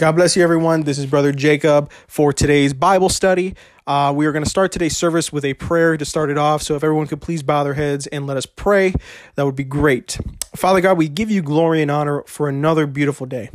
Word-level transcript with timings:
God 0.00 0.12
bless 0.12 0.34
you, 0.34 0.42
everyone. 0.42 0.84
This 0.84 0.96
is 0.96 1.04
Brother 1.04 1.30
Jacob 1.30 1.92
for 2.08 2.32
today's 2.32 2.72
Bible 2.72 3.10
study. 3.10 3.54
Uh, 3.86 4.10
we 4.16 4.24
are 4.24 4.32
going 4.32 4.42
to 4.42 4.48
start 4.48 4.72
today's 4.72 4.96
service 4.96 5.30
with 5.30 5.44
a 5.44 5.52
prayer 5.52 5.98
to 5.98 6.06
start 6.06 6.30
it 6.30 6.38
off. 6.38 6.62
So, 6.62 6.74
if 6.74 6.82
everyone 6.82 7.06
could 7.06 7.20
please 7.20 7.42
bow 7.42 7.64
their 7.64 7.74
heads 7.74 8.06
and 8.06 8.26
let 8.26 8.38
us 8.38 8.46
pray, 8.46 8.94
that 9.34 9.44
would 9.44 9.56
be 9.56 9.62
great. 9.62 10.18
Father 10.56 10.80
God, 10.80 10.96
we 10.96 11.06
give 11.06 11.30
you 11.30 11.42
glory 11.42 11.82
and 11.82 11.90
honor 11.90 12.22
for 12.26 12.48
another 12.48 12.86
beautiful 12.86 13.26
day. 13.26 13.50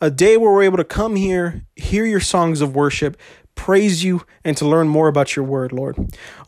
A 0.00 0.10
day 0.10 0.38
where 0.38 0.50
we're 0.50 0.62
able 0.62 0.78
to 0.78 0.84
come 0.84 1.16
here, 1.16 1.66
hear 1.76 2.06
your 2.06 2.18
songs 2.18 2.62
of 2.62 2.74
worship, 2.74 3.18
praise 3.54 4.02
you, 4.02 4.22
and 4.42 4.56
to 4.56 4.66
learn 4.66 4.88
more 4.88 5.06
about 5.06 5.36
your 5.36 5.44
word, 5.44 5.70
Lord. 5.70 5.98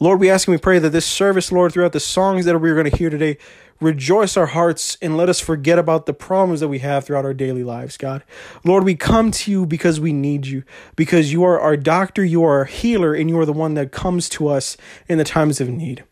Lord, 0.00 0.18
we 0.18 0.30
ask 0.30 0.48
and 0.48 0.54
we 0.54 0.58
pray 0.58 0.78
that 0.78 0.90
this 0.90 1.04
service, 1.04 1.52
Lord, 1.52 1.74
throughout 1.74 1.92
the 1.92 2.00
songs 2.00 2.46
that 2.46 2.58
we're 2.58 2.74
going 2.74 2.90
to 2.90 2.96
hear 2.96 3.10
today, 3.10 3.36
rejoice 3.82 4.36
our 4.36 4.46
hearts 4.46 4.96
and 5.02 5.16
let 5.16 5.28
us 5.28 5.40
forget 5.40 5.78
about 5.78 6.06
the 6.06 6.14
problems 6.14 6.60
that 6.60 6.68
we 6.68 6.78
have 6.78 7.04
throughout 7.04 7.24
our 7.24 7.34
daily 7.34 7.64
lives, 7.64 7.96
God. 7.96 8.22
Lord, 8.64 8.84
we 8.84 8.94
come 8.94 9.30
to 9.32 9.50
you 9.50 9.66
because 9.66 10.00
we 10.00 10.12
need 10.12 10.46
you, 10.46 10.62
because 10.96 11.32
you 11.32 11.44
are 11.44 11.60
our 11.60 11.76
doctor, 11.76 12.24
you 12.24 12.44
are 12.44 12.58
our 12.58 12.64
healer, 12.64 13.14
and 13.14 13.28
you 13.28 13.38
are 13.38 13.46
the 13.46 13.52
one 13.52 13.74
that 13.74 13.92
comes 13.92 14.28
to 14.30 14.48
us 14.48 14.76
in 15.08 15.18
the 15.18 15.24
times 15.24 15.60
of 15.60 15.68
need. 15.68 16.04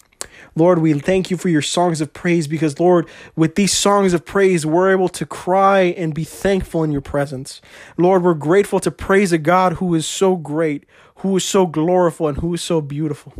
Lord, 0.56 0.80
we 0.80 0.98
thank 0.98 1.30
you 1.30 1.36
for 1.36 1.48
your 1.48 1.62
songs 1.62 2.00
of 2.00 2.12
praise 2.12 2.48
because, 2.48 2.80
Lord, 2.80 3.08
with 3.36 3.54
these 3.54 3.72
songs 3.72 4.12
of 4.12 4.24
praise, 4.24 4.66
we're 4.66 4.90
able 4.90 5.08
to 5.10 5.24
cry 5.24 5.82
and 5.96 6.12
be 6.12 6.24
thankful 6.24 6.82
in 6.82 6.90
your 6.90 7.00
presence. 7.00 7.60
Lord, 7.96 8.24
we're 8.24 8.34
grateful 8.34 8.80
to 8.80 8.90
praise 8.90 9.32
a 9.32 9.38
God 9.38 9.74
who 9.74 9.94
is 9.94 10.06
so 10.06 10.36
great, 10.36 10.84
who 11.16 11.36
is 11.36 11.44
so 11.44 11.66
glorious, 11.66 12.18
and 12.18 12.38
who 12.38 12.52
is 12.54 12.62
so 12.62 12.80
beautiful. 12.80 13.32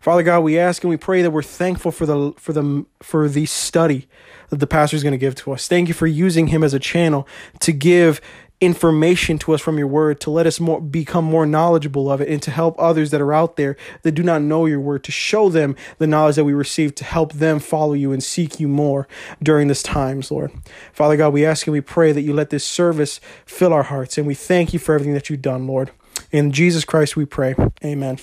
Father 0.00 0.22
God, 0.22 0.40
we 0.40 0.58
ask 0.58 0.82
and 0.84 0.90
we 0.90 0.96
pray 0.96 1.22
that 1.22 1.30
we're 1.30 1.42
thankful 1.42 1.90
for 1.90 2.06
the 2.06 2.32
for 2.36 2.52
the 2.52 2.84
for 3.02 3.28
the 3.28 3.46
study 3.46 4.08
that 4.50 4.60
the 4.60 4.66
pastor 4.66 4.96
is 4.96 5.02
going 5.02 5.12
to 5.12 5.18
give 5.18 5.34
to 5.36 5.52
us. 5.52 5.66
Thank 5.68 5.88
you 5.88 5.94
for 5.94 6.06
using 6.06 6.48
him 6.48 6.62
as 6.62 6.74
a 6.74 6.78
channel 6.78 7.26
to 7.60 7.72
give 7.72 8.20
information 8.60 9.38
to 9.38 9.52
us 9.52 9.60
from 9.60 9.76
your 9.76 9.86
word 9.86 10.18
to 10.18 10.30
let 10.30 10.46
us 10.46 10.58
more 10.58 10.80
become 10.80 11.24
more 11.24 11.44
knowledgeable 11.44 12.10
of 12.10 12.22
it 12.22 12.28
and 12.28 12.40
to 12.42 12.50
help 12.50 12.74
others 12.78 13.10
that 13.10 13.20
are 13.20 13.34
out 13.34 13.56
there 13.56 13.76
that 14.02 14.12
do 14.12 14.22
not 14.22 14.40
know 14.40 14.64
your 14.64 14.80
word 14.80 15.04
to 15.04 15.12
show 15.12 15.50
them 15.50 15.76
the 15.98 16.06
knowledge 16.06 16.36
that 16.36 16.44
we 16.44 16.54
received 16.54 16.96
to 16.96 17.04
help 17.04 17.34
them 17.34 17.58
follow 17.58 17.92
you 17.92 18.12
and 18.12 18.24
seek 18.24 18.58
you 18.58 18.66
more 18.66 19.06
during 19.42 19.68
this 19.68 19.82
times 19.82 20.30
lord. 20.30 20.50
Father 20.94 21.18
god 21.18 21.34
we 21.34 21.44
ask 21.44 21.66
and 21.66 21.72
we 21.72 21.82
pray 21.82 22.12
that 22.12 22.22
you 22.22 22.32
let 22.32 22.48
this 22.48 22.64
service 22.64 23.20
fill 23.44 23.74
our 23.74 23.84
hearts 23.84 24.16
and 24.16 24.26
we 24.26 24.34
thank 24.34 24.72
you 24.72 24.78
for 24.78 24.94
everything 24.94 25.14
that 25.14 25.28
you've 25.28 25.42
done 25.42 25.66
lord. 25.66 25.90
In 26.32 26.50
jesus 26.50 26.86
christ 26.86 27.14
we 27.14 27.26
pray. 27.26 27.54
Amen 27.84 28.18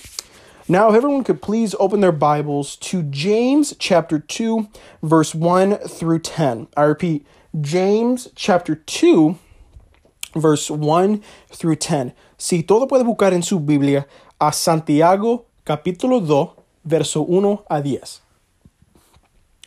now, 0.66 0.88
if 0.88 0.96
everyone 0.96 1.24
could 1.24 1.42
please 1.42 1.74
open 1.78 2.00
their 2.00 2.12
Bibles 2.12 2.76
to 2.76 3.02
James 3.02 3.74
chapter 3.78 4.18
2, 4.18 4.68
verse 5.02 5.34
1 5.34 5.76
through 5.78 6.20
10. 6.20 6.68
I 6.76 6.82
repeat, 6.84 7.26
James 7.60 8.28
chapter 8.34 8.74
2, 8.74 9.38
verse 10.34 10.70
1 10.70 11.22
through 11.50 11.76
10. 11.76 12.12
Si 12.38 12.62
todo 12.62 12.86
puede 12.86 13.04
buscar 13.04 13.32
en 13.32 13.42
su 13.42 13.60
Biblia 13.60 14.06
a 14.40 14.52
Santiago 14.52 15.46
capítulo 15.64 16.20
2, 16.20 16.50
verso 16.84 17.22
1 17.22 17.64
a 17.68 17.80
10. 17.80 18.22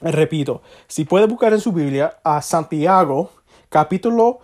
Repito, 0.01 0.61
si 0.87 1.05
puede 1.05 1.27
buscar 1.27 1.53
en 1.53 1.59
su 1.59 1.71
Biblia 1.71 2.19
a 2.23 2.41
Santiago 2.41 3.31
capítulo 3.69 4.39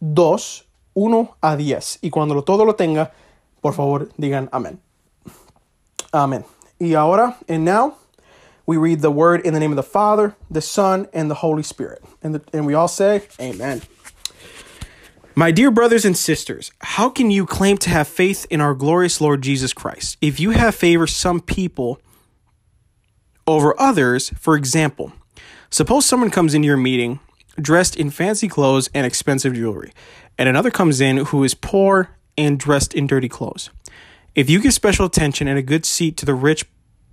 2, 0.00 0.64
1 0.94 1.36
a 1.40 1.56
10. 1.56 1.98
Y 2.02 2.10
cuando 2.10 2.42
todo 2.44 2.64
lo 2.64 2.74
tenga, 2.74 3.12
por 3.60 3.74
favor 3.74 4.08
digan 4.16 4.48
amén. 4.52 4.87
Amen. 6.12 6.44
Y 6.80 6.94
ahora, 6.94 7.36
and 7.48 7.64
now, 7.64 7.96
we 8.66 8.76
read 8.76 9.00
the 9.00 9.10
word 9.10 9.40
in 9.42 9.54
the 9.54 9.60
name 9.60 9.72
of 9.72 9.76
the 9.76 9.82
Father, 9.82 10.36
the 10.50 10.60
Son, 10.60 11.08
and 11.12 11.30
the 11.30 11.36
Holy 11.36 11.62
Spirit. 11.62 12.02
And, 12.22 12.34
the, 12.34 12.42
and 12.52 12.66
we 12.66 12.74
all 12.74 12.88
say, 12.88 13.22
Amen. 13.40 13.82
My 15.34 15.52
dear 15.52 15.70
brothers 15.70 16.04
and 16.04 16.16
sisters, 16.16 16.72
how 16.80 17.08
can 17.08 17.30
you 17.30 17.46
claim 17.46 17.78
to 17.78 17.90
have 17.90 18.08
faith 18.08 18.44
in 18.50 18.60
our 18.60 18.74
glorious 18.74 19.20
Lord 19.20 19.40
Jesus 19.40 19.72
Christ 19.72 20.18
if 20.20 20.40
you 20.40 20.50
have 20.50 20.74
favored 20.74 21.08
some 21.08 21.40
people 21.40 22.00
over 23.46 23.78
others? 23.80 24.30
For 24.30 24.56
example, 24.56 25.12
suppose 25.70 26.06
someone 26.06 26.30
comes 26.30 26.54
into 26.54 26.66
your 26.66 26.76
meeting 26.76 27.20
dressed 27.60 27.96
in 27.96 28.10
fancy 28.10 28.48
clothes 28.48 28.88
and 28.94 29.06
expensive 29.06 29.54
jewelry, 29.54 29.92
and 30.36 30.48
another 30.48 30.70
comes 30.70 31.00
in 31.00 31.18
who 31.18 31.44
is 31.44 31.54
poor 31.54 32.10
and 32.36 32.58
dressed 32.58 32.94
in 32.94 33.06
dirty 33.06 33.28
clothes. 33.28 33.70
If 34.38 34.48
you 34.48 34.60
give 34.60 34.72
special 34.72 35.04
attention 35.04 35.48
and 35.48 35.58
a 35.58 35.62
good 35.62 35.84
seat 35.84 36.16
to 36.18 36.24
the 36.24 36.32
rich 36.32 36.64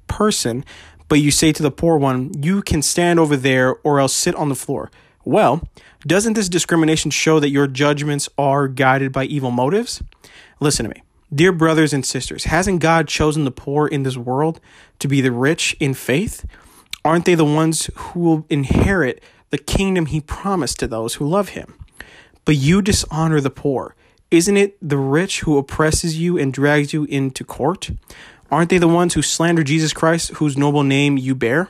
person, 0.05 0.63
but 1.07 1.21
you 1.21 1.31
say 1.31 1.51
to 1.53 1.63
the 1.63 1.71
poor 1.71 1.97
one, 1.97 2.29
you 2.39 2.61
can 2.61 2.83
stand 2.83 3.19
over 3.19 3.35
there 3.35 3.77
or 3.77 3.99
else 3.99 4.13
sit 4.13 4.35
on 4.35 4.49
the 4.49 4.53
floor, 4.53 4.91
well, 5.23 5.67
doesn't 6.05 6.33
this 6.33 6.47
discrimination 6.47 7.09
show 7.09 7.39
that 7.39 7.49
your 7.49 7.65
judgments 7.65 8.29
are 8.37 8.67
guided 8.67 9.11
by 9.11 9.25
evil 9.25 9.49
motives? 9.49 10.03
Listen 10.59 10.87
to 10.87 10.93
me. 10.93 11.01
Dear 11.33 11.51
brothers 11.51 11.93
and 11.93 12.05
sisters, 12.05 12.43
hasn't 12.43 12.79
God 12.79 13.07
chosen 13.07 13.43
the 13.43 13.49
poor 13.49 13.87
in 13.87 14.03
this 14.03 14.17
world 14.17 14.59
to 14.99 15.07
be 15.07 15.19
the 15.19 15.31
rich 15.31 15.75
in 15.79 15.95
faith? 15.95 16.45
Aren't 17.03 17.25
they 17.25 17.33
the 17.33 17.43
ones 17.43 17.89
who 17.95 18.19
will 18.19 18.45
inherit 18.51 19.23
the 19.49 19.57
kingdom 19.57 20.05
he 20.05 20.21
promised 20.21 20.77
to 20.77 20.87
those 20.87 21.15
who 21.15 21.27
love 21.27 21.49
him? 21.49 21.73
But 22.45 22.57
you 22.57 22.83
dishonor 22.83 23.41
the 23.41 23.49
poor. 23.49 23.95
Isn't 24.35 24.57
it 24.57 24.75
the 24.81 24.97
rich 24.97 25.43
who 25.43 25.57
oppresses 25.57 26.19
you 26.19 26.37
and 26.37 26.51
drags 26.51 26.91
you 26.91 27.05
into 27.05 27.45
court? 27.45 27.91
Aren't 28.51 28.69
they 28.69 28.77
the 28.77 28.85
ones 28.85 29.13
who 29.13 29.21
slander 29.21 29.63
Jesus 29.63 29.93
Christ, 29.93 30.31
whose 30.31 30.57
noble 30.57 30.83
name 30.83 31.17
you 31.17 31.33
bear? 31.33 31.69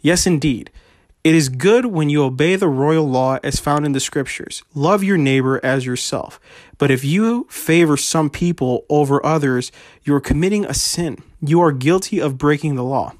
Yes, 0.00 0.26
indeed. 0.26 0.70
It 1.24 1.34
is 1.34 1.50
good 1.50 1.84
when 1.84 2.08
you 2.08 2.24
obey 2.24 2.56
the 2.56 2.68
royal 2.68 3.06
law 3.06 3.38
as 3.42 3.60
found 3.60 3.84
in 3.84 3.92
the 3.92 4.00
scriptures. 4.00 4.62
Love 4.74 5.04
your 5.04 5.18
neighbor 5.18 5.60
as 5.62 5.84
yourself. 5.84 6.40
But 6.78 6.90
if 6.90 7.04
you 7.04 7.46
favor 7.50 7.98
some 7.98 8.30
people 8.30 8.86
over 8.88 9.24
others, 9.26 9.70
you 10.04 10.14
are 10.14 10.22
committing 10.22 10.64
a 10.64 10.72
sin. 10.72 11.22
You 11.42 11.60
are 11.60 11.72
guilty 11.72 12.18
of 12.18 12.38
breaking 12.38 12.76
the 12.76 12.82
law. 12.82 13.12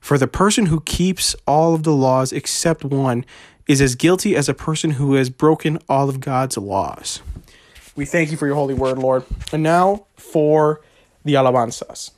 For 0.00 0.16
the 0.16 0.26
person 0.26 0.66
who 0.66 0.80
keeps 0.80 1.36
all 1.46 1.74
of 1.74 1.82
the 1.82 1.92
laws 1.92 2.32
except 2.32 2.86
one 2.86 3.26
is 3.66 3.82
as 3.82 3.96
guilty 3.96 4.34
as 4.34 4.48
a 4.48 4.54
person 4.54 4.92
who 4.92 5.12
has 5.16 5.28
broken 5.28 5.78
all 5.90 6.08
of 6.08 6.20
God's 6.20 6.56
laws. 6.56 7.20
We 7.94 8.04
thank 8.04 8.30
you 8.30 8.36
for 8.36 8.46
your 8.46 8.56
holy 8.56 8.74
word, 8.74 8.98
Lord. 8.98 9.24
And 9.52 9.62
now 9.62 10.06
for 10.16 10.80
the 11.24 11.34
alabanzas. 11.34 12.12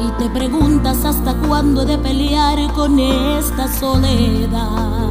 Y 0.00 0.10
te 0.18 0.30
preguntas 0.30 1.04
hasta 1.04 1.34
cuándo 1.34 1.82
he 1.82 1.84
de 1.84 1.98
pelear 1.98 2.72
con 2.72 2.98
esta 2.98 3.68
soledad. 3.68 5.10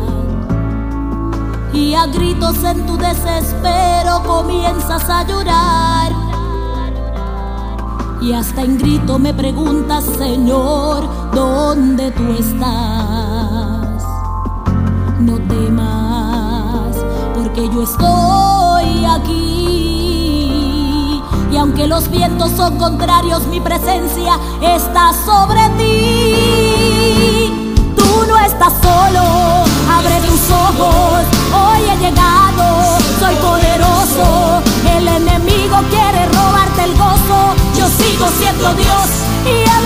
Y 1.74 1.94
a 1.94 2.08
gritos 2.08 2.64
en 2.64 2.88
tu 2.88 2.98
desespero 2.98 4.24
comienzas 4.26 5.08
a 5.10 5.28
llorar. 5.28 6.12
Y 8.20 8.34
hasta 8.34 8.64
en 8.64 8.80
grito 8.80 9.20
me 9.20 9.32
preguntas, 9.32 10.06
Señor, 10.18 11.08
¿dónde 11.36 12.10
tú 12.12 12.24
estás? 12.40 14.04
No 15.20 15.38
temas, 15.48 16.96
porque 17.36 17.70
yo 17.70 17.84
estoy 17.84 19.06
aquí. 19.06 19.55
Y 21.56 21.58
aunque 21.58 21.88
los 21.88 22.12
vientos 22.12 22.52
son 22.52 22.78
contrarios, 22.78 23.48
mi 23.48 23.62
presencia 23.62 24.38
está 24.62 25.14
sobre 25.14 25.62
ti. 25.78 27.50
Tú 27.96 28.26
no 28.28 28.38
estás 28.40 28.74
solo, 28.82 29.22
abre 29.90 30.20
tus 30.28 30.52
ojos. 30.52 31.24
Hoy 31.56 31.80
he 31.90 31.96
llegado, 31.96 33.00
soy 33.22 33.36
poderoso. 33.36 34.62
El 34.98 35.08
enemigo 35.08 35.78
quiere 35.90 36.26
robarte 36.26 36.84
el 36.84 36.92
gozo. 36.98 37.56
Yo 37.78 37.88
sigo 37.88 38.28
siendo 38.38 38.74
Dios 38.74 39.08
y 39.46 39.52
él 39.52 39.86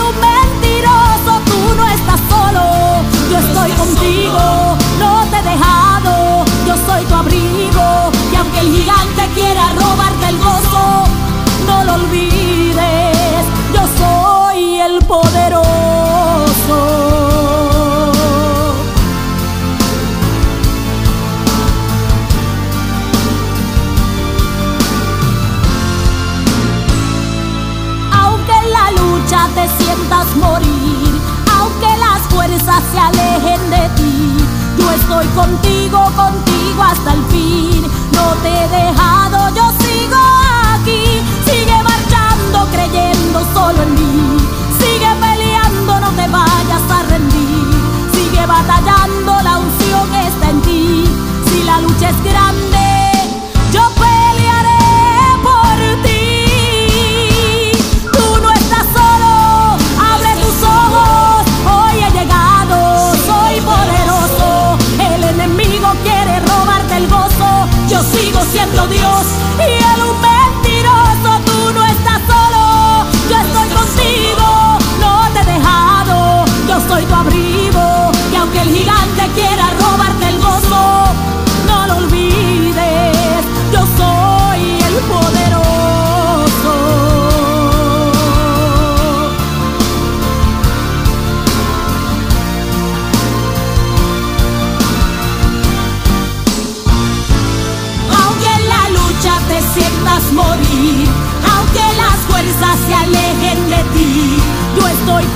santo 68.80 68.94
Dios. 68.94 69.19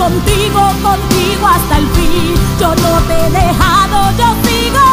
contigo, 0.03 0.59
contigo 0.83 1.47
hasta 1.47 1.77
el 1.77 1.87
fin. 1.95 2.35
Yo 2.59 2.69
no 2.75 2.93
te 3.07 3.15
he 3.25 3.29
dejado, 3.29 3.97
yo 4.19 4.27
sigo 4.43 4.83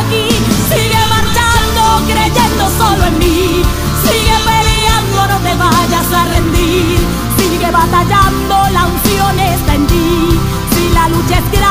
aquí. 0.00 0.26
Sigue 0.70 1.00
marchando, 1.16 1.82
creyendo 2.10 2.64
solo 2.78 3.04
en 3.04 3.18
mí. 3.18 3.62
Sigue 4.04 4.36
peleando, 4.48 5.20
no 5.32 5.38
te 5.46 5.54
vayas 5.54 6.08
a 6.20 6.24
rendir. 6.34 6.98
Sigue 7.36 7.70
batallando, 7.70 8.54
la 8.76 8.86
unción 8.86 9.38
está 9.38 9.74
en 9.74 9.86
ti. 9.86 10.40
Si 10.72 10.88
la 10.94 11.08
lucha 11.10 11.38
es 11.40 11.50
grande, 11.52 11.63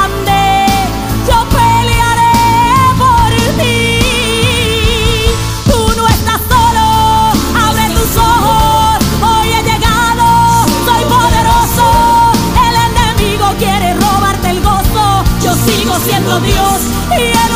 sigo 15.65 15.95
siendo 15.99 16.39
Dios 16.41 16.81
y 17.17 17.52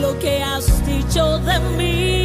lo 0.00 0.18
que 0.18 0.42
has 0.42 0.84
dicho 0.86 1.38
de 1.38 1.58
mí. 1.76 2.17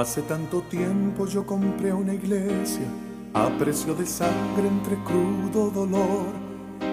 Hace 0.00 0.22
tanto 0.22 0.62
tiempo 0.62 1.26
yo 1.26 1.44
compré 1.44 1.92
una 1.92 2.14
iglesia 2.14 2.86
a 3.34 3.50
precio 3.58 3.94
de 3.94 4.06
sangre 4.06 4.66
entre 4.66 4.96
crudo 5.04 5.68
dolor. 5.68 6.24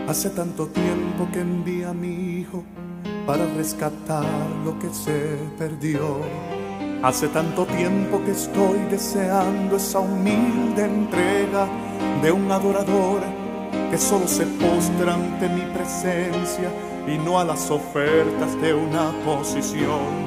Hace 0.09 0.29
tanto 0.31 0.67
tiempo 0.67 1.25
que 1.31 1.39
envié 1.39 1.85
a 1.85 1.93
mi 1.93 2.41
hijo 2.41 2.65
para 3.25 3.45
rescatar 3.55 4.25
lo 4.65 4.77
que 4.77 4.89
se 4.89 5.37
perdió. 5.57 6.17
Hace 7.01 7.29
tanto 7.29 7.65
tiempo 7.65 8.21
que 8.25 8.31
estoy 8.31 8.79
deseando 8.91 9.77
esa 9.77 9.99
humilde 9.99 10.83
entrega 10.83 11.65
de 12.21 12.33
un 12.33 12.51
adorador 12.51 13.21
que 13.89 13.97
solo 13.97 14.27
se 14.27 14.45
postra 14.45 15.13
ante 15.13 15.47
mi 15.47 15.61
presencia 15.73 16.69
y 17.07 17.17
no 17.19 17.39
a 17.39 17.45
las 17.45 17.71
ofertas 17.71 18.61
de 18.61 18.73
una 18.73 19.13
posición. 19.23 20.26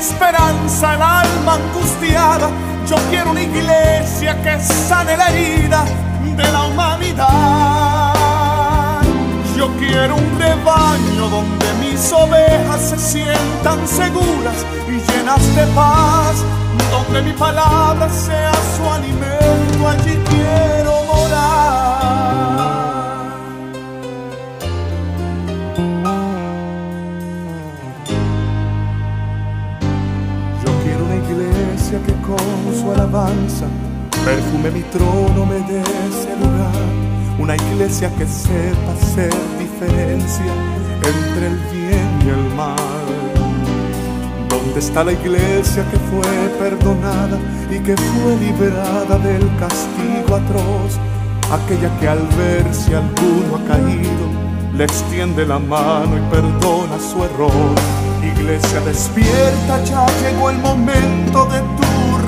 esperanza 0.00 0.92
al 0.92 1.02
alma 1.02 1.54
angustiada. 1.54 2.48
Yo 2.88 2.96
quiero 3.10 3.30
una 3.30 3.42
iglesia 3.42 4.40
que 4.42 4.58
sane 4.60 5.16
la 5.16 5.28
herida 5.28 5.84
de 6.36 6.52
la 6.52 6.62
humanidad. 6.66 8.14
Yo 9.56 9.68
quiero 9.78 10.16
un 10.16 10.38
rebaño 10.38 11.28
donde 11.28 11.66
mis 11.80 12.12
ovejas 12.12 12.80
se 12.80 12.98
sientan 12.98 13.86
seguras 13.86 14.64
y 14.88 14.92
llenas 15.12 15.54
de 15.54 15.66
paz, 15.74 16.42
donde 16.90 17.22
mi 17.22 17.32
palabra 17.32 18.08
sea 18.08 18.52
su 18.76 18.90
alimento, 18.90 19.88
allí 19.88 20.18
quiero 20.30 21.04
morar. 21.04 21.89
Que 31.98 32.12
con 32.22 32.38
su 32.72 32.88
alabanza 32.92 33.66
perfume 34.24 34.70
mi 34.70 34.82
trono, 34.92 35.44
me 35.44 35.56
dé 35.66 35.80
ese 35.80 36.36
lugar. 36.36 36.86
Una 37.38 37.56
iglesia 37.56 38.08
que 38.16 38.26
sepa 38.26 38.92
hacer 38.92 39.32
diferencia 39.58 40.52
entre 41.02 41.46
el 41.48 41.56
bien 41.72 42.08
y 42.24 42.28
el 42.28 42.54
mal. 42.54 42.76
¿Dónde 44.48 44.78
está 44.78 45.02
la 45.02 45.12
iglesia 45.12 45.84
que 45.90 45.98
fue 46.10 46.48
perdonada 46.60 47.38
y 47.68 47.80
que 47.80 47.96
fue 47.96 48.36
liberada 48.36 49.18
del 49.18 49.44
castigo 49.56 50.36
atroz? 50.36 50.96
Aquella 51.50 51.90
que 51.98 52.08
al 52.08 52.24
ver 52.38 52.72
si 52.72 52.94
alguno 52.94 53.56
ha 53.56 53.66
caído, 53.66 54.26
le 54.76 54.84
extiende 54.84 55.44
la 55.44 55.58
mano 55.58 56.16
y 56.16 56.20
perdona 56.30 57.00
su 57.00 57.24
error 57.24 57.74
Iglesia 58.22 58.80
despierta, 58.80 59.82
ya 59.84 60.06
llegó 60.22 60.50
el 60.50 60.58
momento 60.58 61.46
de 61.46 61.62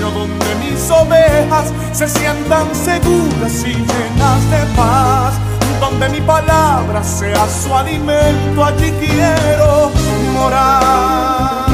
Yo 0.00 0.10
quiero 0.10 0.10
donde 0.10 0.54
mis 0.56 0.90
ovejas 0.90 1.72
se 1.92 2.08
sientan 2.08 2.74
seguras 2.74 3.64
y 3.64 3.74
llenas 3.74 4.50
de 4.50 4.76
paz. 4.76 5.34
Donde 5.80 6.08
mi 6.08 6.20
palabra 6.20 7.02
sea 7.02 7.46
su 7.48 7.74
alimento, 7.74 8.64
allí 8.64 8.92
quiero 8.92 9.90
morar. 10.32 11.72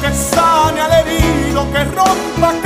que 0.00 0.12
sane 0.12 0.80
al 0.80 0.92
herido, 0.92 1.70
que 1.72 1.84
rompa 1.84 2.65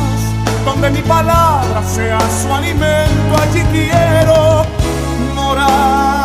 donde 0.71 0.89
mi 0.89 1.01
palabra 1.01 1.83
sea 1.83 2.17
su 2.41 2.53
alimento, 2.53 3.41
allí 3.41 3.61
quiero 3.73 4.65
morar. 5.35 6.20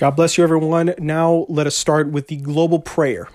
God 0.00 0.16
bless 0.16 0.38
you, 0.38 0.44
everyone. 0.44 0.94
Now 0.98 1.44
let 1.50 1.66
us 1.66 1.76
start 1.76 2.10
with 2.10 2.28
the 2.28 2.36
global 2.36 2.78
prayer. 2.78 3.28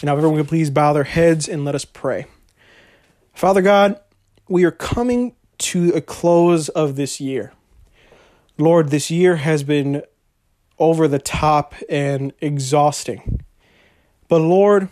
And 0.00 0.04
now, 0.04 0.16
everyone, 0.16 0.42
please 0.46 0.70
bow 0.70 0.94
their 0.94 1.04
heads 1.04 1.46
and 1.46 1.62
let 1.62 1.74
us 1.74 1.84
pray. 1.84 2.24
Father 3.34 3.60
God, 3.60 4.00
we 4.48 4.64
are 4.64 4.70
coming 4.70 5.34
to 5.58 5.90
a 5.90 6.00
close 6.00 6.70
of 6.70 6.96
this 6.96 7.20
year. 7.20 7.52
Lord, 8.56 8.88
this 8.88 9.10
year 9.10 9.36
has 9.36 9.62
been 9.62 10.02
over 10.78 11.06
the 11.06 11.18
top 11.18 11.74
and 11.86 12.32
exhausting. 12.40 13.42
But 14.26 14.38
Lord, 14.38 14.88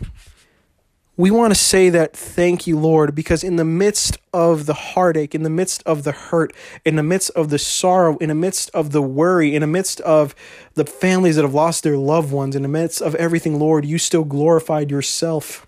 we 1.19 1.31
want 1.31 1.51
to 1.51 1.59
say 1.59 1.89
that 1.89 2.15
thank 2.15 2.65
you, 2.65 2.79
Lord, 2.79 3.13
because 3.13 3.43
in 3.43 3.57
the 3.57 3.65
midst 3.65 4.17
of 4.31 4.67
the 4.67 4.73
heartache, 4.73 5.35
in 5.35 5.43
the 5.43 5.49
midst 5.49 5.83
of 5.85 6.05
the 6.05 6.13
hurt, 6.13 6.53
in 6.85 6.95
the 6.95 7.03
midst 7.03 7.29
of 7.31 7.49
the 7.49 7.59
sorrow, 7.59 8.15
in 8.19 8.29
the 8.29 8.35
midst 8.35 8.69
of 8.73 8.93
the 8.93 9.01
worry, 9.01 9.53
in 9.53 9.59
the 9.59 9.67
midst 9.67 9.99
of 9.99 10.33
the 10.75 10.85
families 10.85 11.35
that 11.35 11.41
have 11.41 11.53
lost 11.53 11.83
their 11.83 11.97
loved 11.97 12.31
ones, 12.31 12.55
in 12.55 12.61
the 12.61 12.69
midst 12.69 13.01
of 13.01 13.15
everything, 13.15 13.59
Lord, 13.59 13.83
you 13.83 13.97
still 13.97 14.23
glorified 14.23 14.89
yourself. 14.89 15.67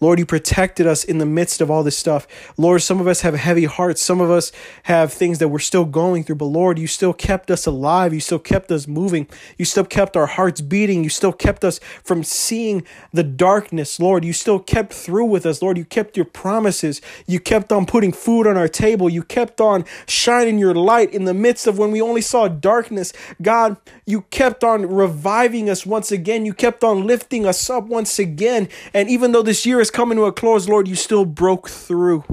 Lord, 0.00 0.18
you 0.18 0.26
protected 0.26 0.86
us 0.86 1.04
in 1.04 1.18
the 1.18 1.26
midst 1.26 1.60
of 1.60 1.70
all 1.70 1.82
this 1.82 1.96
stuff. 1.96 2.26
Lord, 2.56 2.82
some 2.82 3.00
of 3.00 3.06
us 3.06 3.22
have 3.22 3.34
heavy 3.34 3.64
hearts. 3.64 4.00
Some 4.00 4.20
of 4.20 4.30
us 4.30 4.52
have 4.84 5.12
things 5.12 5.38
that 5.38 5.48
we're 5.48 5.58
still 5.58 5.84
going 5.84 6.24
through. 6.24 6.36
But 6.36 6.46
Lord, 6.46 6.78
you 6.78 6.86
still 6.86 7.12
kept 7.12 7.50
us 7.50 7.66
alive. 7.66 8.14
You 8.14 8.20
still 8.20 8.38
kept 8.38 8.70
us 8.70 8.86
moving. 8.86 9.26
You 9.56 9.64
still 9.64 9.84
kept 9.84 10.16
our 10.16 10.26
hearts 10.26 10.60
beating. 10.60 11.02
You 11.02 11.10
still 11.10 11.32
kept 11.32 11.64
us 11.64 11.80
from 12.02 12.22
seeing 12.22 12.84
the 13.12 13.24
darkness. 13.24 13.98
Lord, 13.98 14.24
you 14.24 14.32
still 14.32 14.58
kept 14.58 14.92
through 14.92 15.26
with 15.26 15.44
us. 15.44 15.62
Lord, 15.62 15.76
you 15.76 15.84
kept 15.84 16.16
your 16.16 16.26
promises. 16.26 17.00
You 17.26 17.40
kept 17.40 17.72
on 17.72 17.86
putting 17.86 18.12
food 18.12 18.46
on 18.46 18.56
our 18.56 18.68
table. 18.68 19.08
You 19.08 19.22
kept 19.22 19.60
on 19.60 19.84
shining 20.06 20.58
your 20.58 20.74
light 20.74 21.12
in 21.12 21.24
the 21.24 21.34
midst 21.34 21.66
of 21.66 21.78
when 21.78 21.90
we 21.90 22.00
only 22.00 22.20
saw 22.20 22.48
darkness. 22.48 23.12
God, 23.42 23.76
you 24.06 24.22
kept 24.30 24.62
on 24.62 24.86
reviving 24.86 25.68
us 25.68 25.84
once 25.84 26.12
again. 26.12 26.46
You 26.46 26.54
kept 26.54 26.84
on 26.84 27.06
lifting 27.06 27.46
us 27.46 27.68
up 27.68 27.84
once 27.84 28.18
again. 28.18 28.68
And 28.94 29.08
even 29.08 29.32
though 29.32 29.42
this 29.42 29.66
year 29.66 29.80
is 29.80 29.87
coming 29.90 30.16
to 30.18 30.24
a 30.24 30.32
close, 30.32 30.68
Lord, 30.68 30.88
you 30.88 30.94
still 30.94 31.24
broke 31.24 31.68
through 31.68 32.24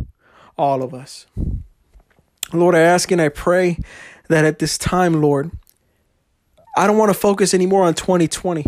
all 0.57 0.83
of 0.83 0.93
us. 0.93 1.25
Lord, 2.53 2.75
I 2.75 2.79
ask 2.79 3.11
and 3.11 3.21
I 3.21 3.29
pray 3.29 3.79
that 4.29 4.45
at 4.45 4.59
this 4.59 4.77
time, 4.77 5.21
Lord, 5.21 5.51
I 6.77 6.87
don't 6.87 6.97
want 6.97 7.09
to 7.09 7.17
focus 7.17 7.53
anymore 7.53 7.83
on 7.83 7.93
2020. 7.93 8.65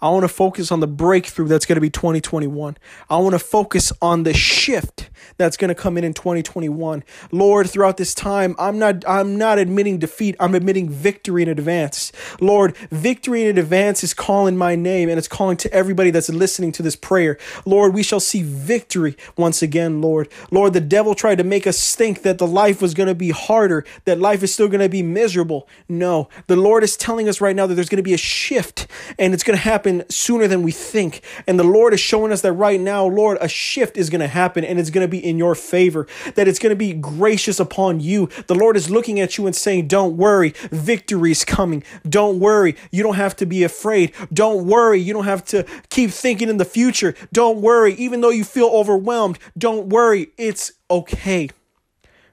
I 0.00 0.10
want 0.10 0.24
to 0.24 0.28
focus 0.28 0.70
on 0.70 0.80
the 0.80 0.86
breakthrough 0.86 1.48
that's 1.48 1.66
going 1.66 1.76
to 1.76 1.80
be 1.80 1.90
2021. 1.90 2.76
I 3.08 3.16
want 3.16 3.32
to 3.32 3.38
focus 3.38 3.92
on 4.02 4.24
the 4.24 4.34
shift 4.34 5.08
that's 5.36 5.56
going 5.56 5.68
to 5.68 5.74
come 5.74 5.96
in 5.96 6.04
in 6.04 6.14
2021. 6.14 7.04
Lord, 7.32 7.70
throughout 7.70 7.96
this 7.96 8.14
time, 8.14 8.54
I'm 8.58 8.78
not 8.78 9.04
I'm 9.08 9.36
not 9.36 9.58
admitting 9.58 9.98
defeat. 9.98 10.36
I'm 10.40 10.54
admitting 10.54 10.88
victory 10.88 11.42
in 11.42 11.48
advance. 11.48 12.12
Lord, 12.40 12.76
victory 12.90 13.44
in 13.44 13.58
advance 13.58 14.04
is 14.04 14.14
calling 14.14 14.56
my 14.56 14.74
name 14.74 15.08
and 15.08 15.18
it's 15.18 15.28
calling 15.28 15.56
to 15.58 15.72
everybody 15.72 16.10
that's 16.10 16.28
listening 16.28 16.72
to 16.72 16.82
this 16.82 16.96
prayer. 16.96 17.38
Lord, 17.64 17.94
we 17.94 18.02
shall 18.02 18.20
see 18.20 18.42
victory 18.42 19.16
once 19.36 19.62
again, 19.62 20.00
Lord. 20.00 20.28
Lord, 20.50 20.72
the 20.72 20.80
devil 20.80 21.14
tried 21.14 21.38
to 21.38 21.44
make 21.44 21.66
us 21.66 21.94
think 21.94 22.22
that 22.22 22.38
the 22.38 22.46
life 22.46 22.80
was 22.80 22.94
going 22.94 23.08
to 23.08 23.14
be 23.14 23.30
harder, 23.30 23.84
that 24.04 24.18
life 24.18 24.42
is 24.42 24.52
still 24.52 24.68
going 24.68 24.80
to 24.80 24.88
be 24.88 25.02
miserable. 25.02 25.68
No, 25.88 26.28
the 26.46 26.56
Lord 26.56 26.82
is 26.82 26.96
telling 26.96 27.28
us 27.28 27.40
right 27.40 27.56
now 27.56 27.66
that 27.66 27.74
there's 27.74 27.88
going 27.88 27.96
to 27.98 28.02
be 28.02 28.14
a 28.14 28.18
shift 28.18 28.86
and 29.18 29.34
it's 29.34 29.42
going 29.42 29.56
to 29.56 29.62
happen 29.62 30.04
sooner 30.08 30.46
than 30.46 30.62
we 30.62 30.72
think. 30.72 31.22
And 31.46 31.58
the 31.58 31.64
Lord 31.64 31.94
is 31.94 32.00
showing 32.00 32.32
us 32.32 32.42
that 32.42 32.52
right 32.52 32.80
now, 32.80 33.06
Lord, 33.06 33.38
a 33.40 33.48
shift 33.48 33.96
is 33.96 34.10
going 34.10 34.20
to 34.20 34.28
happen 34.28 34.64
and 34.64 34.78
it's 34.78 34.90
going 34.90 35.04
to 35.04 35.10
be 35.10 35.13
in 35.18 35.38
your 35.38 35.54
favor, 35.54 36.06
that 36.34 36.48
it's 36.48 36.58
going 36.58 36.70
to 36.70 36.76
be 36.76 36.92
gracious 36.92 37.60
upon 37.60 38.00
you. 38.00 38.28
The 38.46 38.54
Lord 38.54 38.76
is 38.76 38.90
looking 38.90 39.20
at 39.20 39.36
you 39.38 39.46
and 39.46 39.54
saying, 39.54 39.88
Don't 39.88 40.16
worry, 40.16 40.54
victory 40.70 41.30
is 41.30 41.44
coming. 41.44 41.82
Don't 42.08 42.40
worry, 42.40 42.76
you 42.90 43.02
don't 43.02 43.16
have 43.16 43.36
to 43.36 43.46
be 43.46 43.62
afraid. 43.62 44.12
Don't 44.32 44.66
worry, 44.66 45.00
you 45.00 45.12
don't 45.12 45.24
have 45.24 45.44
to 45.46 45.64
keep 45.90 46.10
thinking 46.10 46.48
in 46.48 46.56
the 46.56 46.64
future. 46.64 47.14
Don't 47.32 47.60
worry, 47.60 47.94
even 47.94 48.20
though 48.20 48.30
you 48.30 48.44
feel 48.44 48.68
overwhelmed, 48.68 49.38
don't 49.56 49.88
worry, 49.88 50.28
it's 50.36 50.72
okay 50.90 51.50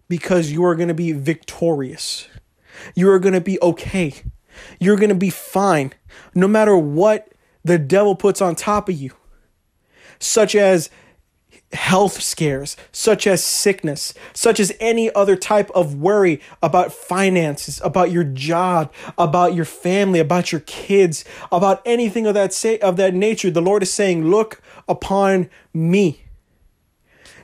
because 0.08 0.52
you 0.52 0.64
are 0.66 0.76
going 0.76 0.90
to 0.90 0.94
be 0.94 1.14
victorious. 1.14 2.28
You 2.96 3.10
are 3.12 3.20
going 3.20 3.34
to 3.34 3.42
be 3.42 3.60
okay. 3.62 4.14
You're 4.80 4.98
going 4.98 5.10
to 5.10 5.16
be 5.16 5.30
fine 5.30 5.94
no 6.36 6.48
matter 6.48 6.78
what 6.78 7.30
the 7.64 7.78
devil 7.78 8.16
puts 8.16 8.42
on 8.42 8.56
top 8.56 8.90
of 8.90 8.96
you, 8.96 9.12
such 10.20 10.56
as 10.56 10.90
health 11.74 12.22
scares, 12.22 12.76
such 12.92 13.26
as 13.26 13.44
sickness, 13.44 14.14
such 14.34 14.60
as 14.60 14.74
any 14.80 15.14
other 15.14 15.36
type 15.36 15.70
of 15.72 15.96
worry 15.96 16.42
about 16.62 16.92
finances, 16.92 17.82
about 17.84 18.12
your 18.12 18.24
job, 18.24 18.92
about 19.18 19.56
your 19.56 19.66
family, 19.66 20.20
about 20.20 20.52
your 20.52 20.62
kids, 20.62 21.24
about 21.52 21.82
anything 21.86 22.28
of 22.28 22.34
that 22.34 22.54
say 22.54 22.78
of 22.80 22.98
that 22.98 23.14
nature. 23.14 23.50
The 23.50 23.62
Lord 23.62 23.84
is 23.84 23.92
saying, 23.92 24.30
"Look 24.30 24.62
upon 24.88 25.50
me." 25.74 26.22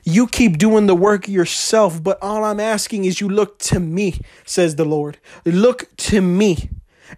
You 0.04 0.26
keep 0.26 0.56
doing 0.56 0.86
the 0.86 0.94
work 0.94 1.28
yourself, 1.28 2.02
but 2.02 2.18
all 2.22 2.44
I'm 2.44 2.60
asking 2.60 3.04
is 3.04 3.20
you 3.20 3.28
look 3.28 3.58
to 3.60 3.78
me, 3.78 4.20
says 4.46 4.76
the 4.76 4.84
Lord. 4.84 5.18
Look 5.44 5.94
to 5.98 6.22
me. 6.22 6.70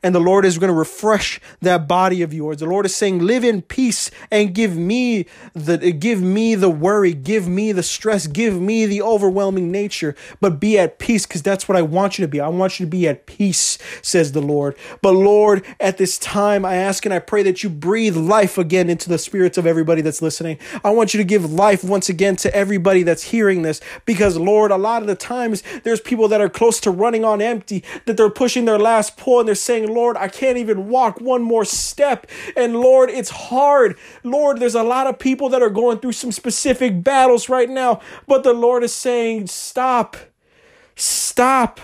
And 0.03 0.15
the 0.15 0.21
Lord 0.21 0.45
is 0.45 0.59
going 0.59 0.69
to 0.69 0.75
refresh 0.75 1.41
that 1.61 1.89
body 1.89 2.23
of 2.23 2.33
yours. 2.33 2.59
The 2.59 2.67
Lord 2.67 2.87
is 2.87 2.95
saying, 2.95 3.21
live 3.21 3.45
in 3.45 3.63
peace 3.63 4.11
and 4.31 4.55
give 4.55 4.77
me 4.77 5.27
the 5.55 5.93
give 5.93 6.21
me 6.21 6.55
the 6.55 6.71
worry, 6.71 7.15
give 7.15 7.49
me 7.49 7.73
the 7.73 7.83
stress, 7.83 8.27
give 8.27 8.61
me 8.61 8.87
the 8.87 9.03
overwhelming 9.03 9.71
nature, 9.71 10.15
but 10.41 10.61
be 10.61 10.79
at 10.79 10.99
peace 10.99 11.27
because 11.27 11.43
that's 11.43 11.69
what 11.69 11.77
I 11.77 11.83
want 11.83 12.19
you 12.19 12.25
to 12.25 12.29
be. 12.29 12.41
I 12.41 12.49
want 12.49 12.79
you 12.79 12.87
to 12.87 12.91
be 12.91 13.09
at 13.09 13.27
peace, 13.27 13.79
says 14.03 14.33
the 14.33 14.43
Lord. 14.43 14.77
But 15.03 15.13
Lord, 15.13 15.65
at 15.79 15.99
this 15.99 16.19
time, 16.19 16.65
I 16.65 16.77
ask 16.77 17.05
and 17.05 17.15
I 17.15 17.19
pray 17.19 17.43
that 17.43 17.63
you 17.63 17.71
breathe 17.71 18.17
life 18.17 18.59
again 18.59 18.91
into 18.91 19.09
the 19.09 19.19
spirits 19.19 19.59
of 19.59 19.67
everybody 19.67 20.03
that's 20.03 20.23
listening. 20.23 20.59
I 20.85 20.91
want 20.91 21.15
you 21.15 21.19
to 21.19 21.25
give 21.25 21.53
life 21.53 21.85
once 21.85 22.09
again 22.09 22.37
to 22.37 22.55
everybody 22.55 23.03
that's 23.03 23.25
hearing 23.25 23.63
this 23.63 23.81
because 24.05 24.37
Lord, 24.37 24.71
a 24.71 24.77
lot 24.77 25.03
of 25.03 25.09
the 25.09 25.15
times 25.15 25.63
there's 25.85 26.01
people 26.01 26.29
that 26.29 26.41
are 26.41 26.49
close 26.49 26.81
to 26.81 26.91
running 26.91 27.25
on 27.25 27.41
empty, 27.41 27.85
that 28.07 28.17
they're 28.17 28.31
pushing 28.31 28.65
their 28.65 28.79
last 28.79 29.17
pull 29.17 29.41
and 29.41 29.49
they're 29.49 29.55
saying, 29.55 29.80
Lord, 29.89 30.17
I 30.17 30.29
can't 30.29 30.59
even 30.59 30.89
walk 30.89 31.21
one 31.21 31.43
more 31.43 31.65
step. 31.65 32.27
And 32.57 32.77
Lord, 32.77 33.11
it's 33.11 33.31
hard. 33.31 33.97
Lord, 34.25 34.59
there's 34.59 34.75
a 34.75 34.83
lot 34.83 35.07
of 35.07 35.19
people 35.19 35.49
that 35.51 35.63
are 35.63 35.71
going 35.71 35.99
through 35.99 36.13
some 36.13 36.33
specific 36.33 37.03
battles 37.03 37.49
right 37.49 37.69
now, 37.69 38.01
but 38.27 38.43
the 38.43 38.53
Lord 38.53 38.83
is 38.85 38.95
saying, 38.95 39.47
stop, 39.49 40.17
stop. 40.97 41.81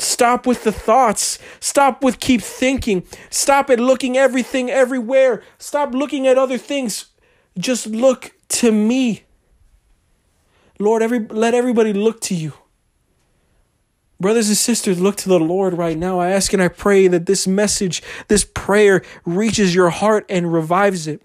Stop 0.00 0.46
with 0.46 0.62
the 0.62 0.70
thoughts. 0.70 1.40
Stop 1.58 2.04
with 2.04 2.20
keep 2.20 2.40
thinking. 2.40 3.02
Stop 3.30 3.68
at 3.68 3.80
looking 3.80 4.16
everything 4.16 4.70
everywhere. 4.70 5.42
Stop 5.58 5.92
looking 5.92 6.24
at 6.28 6.38
other 6.38 6.56
things. 6.56 7.06
Just 7.58 7.88
look 7.88 8.30
to 8.48 8.70
me. 8.70 9.24
Lord, 10.78 11.02
every 11.02 11.26
let 11.26 11.54
everybody 11.54 11.92
look 11.92 12.20
to 12.22 12.34
you. 12.36 12.52
Brothers 14.20 14.48
and 14.48 14.56
sisters, 14.56 15.00
look 15.00 15.16
to 15.16 15.28
the 15.28 15.38
Lord 15.38 15.74
right 15.74 15.96
now. 15.96 16.18
I 16.18 16.30
ask 16.30 16.52
and 16.52 16.60
I 16.60 16.68
pray 16.68 17.06
that 17.06 17.26
this 17.26 17.46
message, 17.46 18.02
this 18.26 18.44
prayer 18.44 19.02
reaches 19.24 19.74
your 19.74 19.90
heart 19.90 20.26
and 20.28 20.52
revives 20.52 21.06
it. 21.06 21.22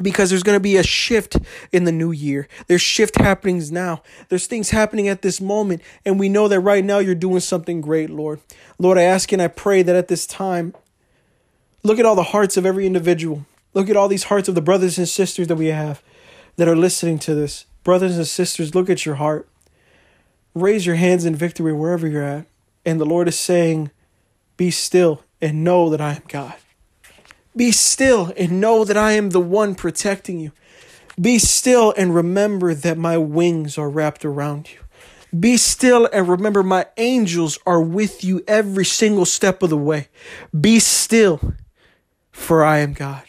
Because 0.00 0.30
there's 0.30 0.42
going 0.42 0.56
to 0.56 0.60
be 0.60 0.78
a 0.78 0.82
shift 0.82 1.36
in 1.72 1.84
the 1.84 1.92
new 1.92 2.10
year. 2.10 2.48
There's 2.68 2.80
shift 2.80 3.16
happenings 3.16 3.70
now. 3.70 4.02
There's 4.28 4.46
things 4.46 4.70
happening 4.70 5.08
at 5.08 5.20
this 5.20 5.42
moment. 5.42 5.82
And 6.06 6.18
we 6.18 6.30
know 6.30 6.48
that 6.48 6.60
right 6.60 6.84
now 6.84 7.00
you're 7.00 7.14
doing 7.14 7.40
something 7.40 7.82
great, 7.82 8.08
Lord. 8.08 8.40
Lord, 8.78 8.96
I 8.96 9.02
ask 9.02 9.30
and 9.30 9.42
I 9.42 9.48
pray 9.48 9.82
that 9.82 9.96
at 9.96 10.08
this 10.08 10.26
time, 10.26 10.74
look 11.82 11.98
at 11.98 12.06
all 12.06 12.14
the 12.16 12.22
hearts 12.22 12.56
of 12.56 12.64
every 12.64 12.86
individual. 12.86 13.44
Look 13.74 13.90
at 13.90 13.96
all 13.96 14.08
these 14.08 14.24
hearts 14.24 14.48
of 14.48 14.54
the 14.54 14.62
brothers 14.62 14.96
and 14.96 15.08
sisters 15.08 15.48
that 15.48 15.56
we 15.56 15.66
have 15.66 16.02
that 16.56 16.68
are 16.68 16.76
listening 16.76 17.18
to 17.20 17.34
this. 17.34 17.66
Brothers 17.84 18.16
and 18.16 18.26
sisters, 18.26 18.74
look 18.74 18.88
at 18.88 19.04
your 19.04 19.16
heart 19.16 19.48
raise 20.54 20.86
your 20.86 20.96
hands 20.96 21.24
in 21.24 21.34
victory 21.34 21.72
wherever 21.72 22.06
you're 22.06 22.22
at. 22.22 22.46
And 22.84 23.00
the 23.00 23.06
Lord 23.06 23.28
is 23.28 23.38
saying, 23.38 23.90
Be 24.56 24.70
still 24.70 25.22
and 25.40 25.64
know 25.64 25.88
that 25.90 26.00
I 26.00 26.14
am 26.14 26.22
God. 26.28 26.54
Be 27.56 27.72
still 27.72 28.32
and 28.36 28.60
know 28.60 28.84
that 28.84 28.96
I 28.96 29.12
am 29.12 29.30
the 29.30 29.40
one 29.40 29.74
protecting 29.74 30.38
you. 30.38 30.52
Be 31.20 31.38
still 31.38 31.92
and 31.96 32.14
remember 32.14 32.74
that 32.74 32.96
my 32.96 33.18
wings 33.18 33.76
are 33.76 33.90
wrapped 33.90 34.24
around 34.24 34.70
you. 34.72 34.78
Be 35.38 35.56
still 35.56 36.08
and 36.12 36.28
remember 36.28 36.62
my 36.62 36.86
angels 36.96 37.58
are 37.66 37.80
with 37.80 38.24
you 38.24 38.42
every 38.48 38.84
single 38.84 39.24
step 39.24 39.62
of 39.62 39.70
the 39.70 39.76
way. 39.76 40.08
Be 40.58 40.78
still, 40.78 41.54
for 42.32 42.64
I 42.64 42.78
am 42.78 42.94
God. 42.94 43.24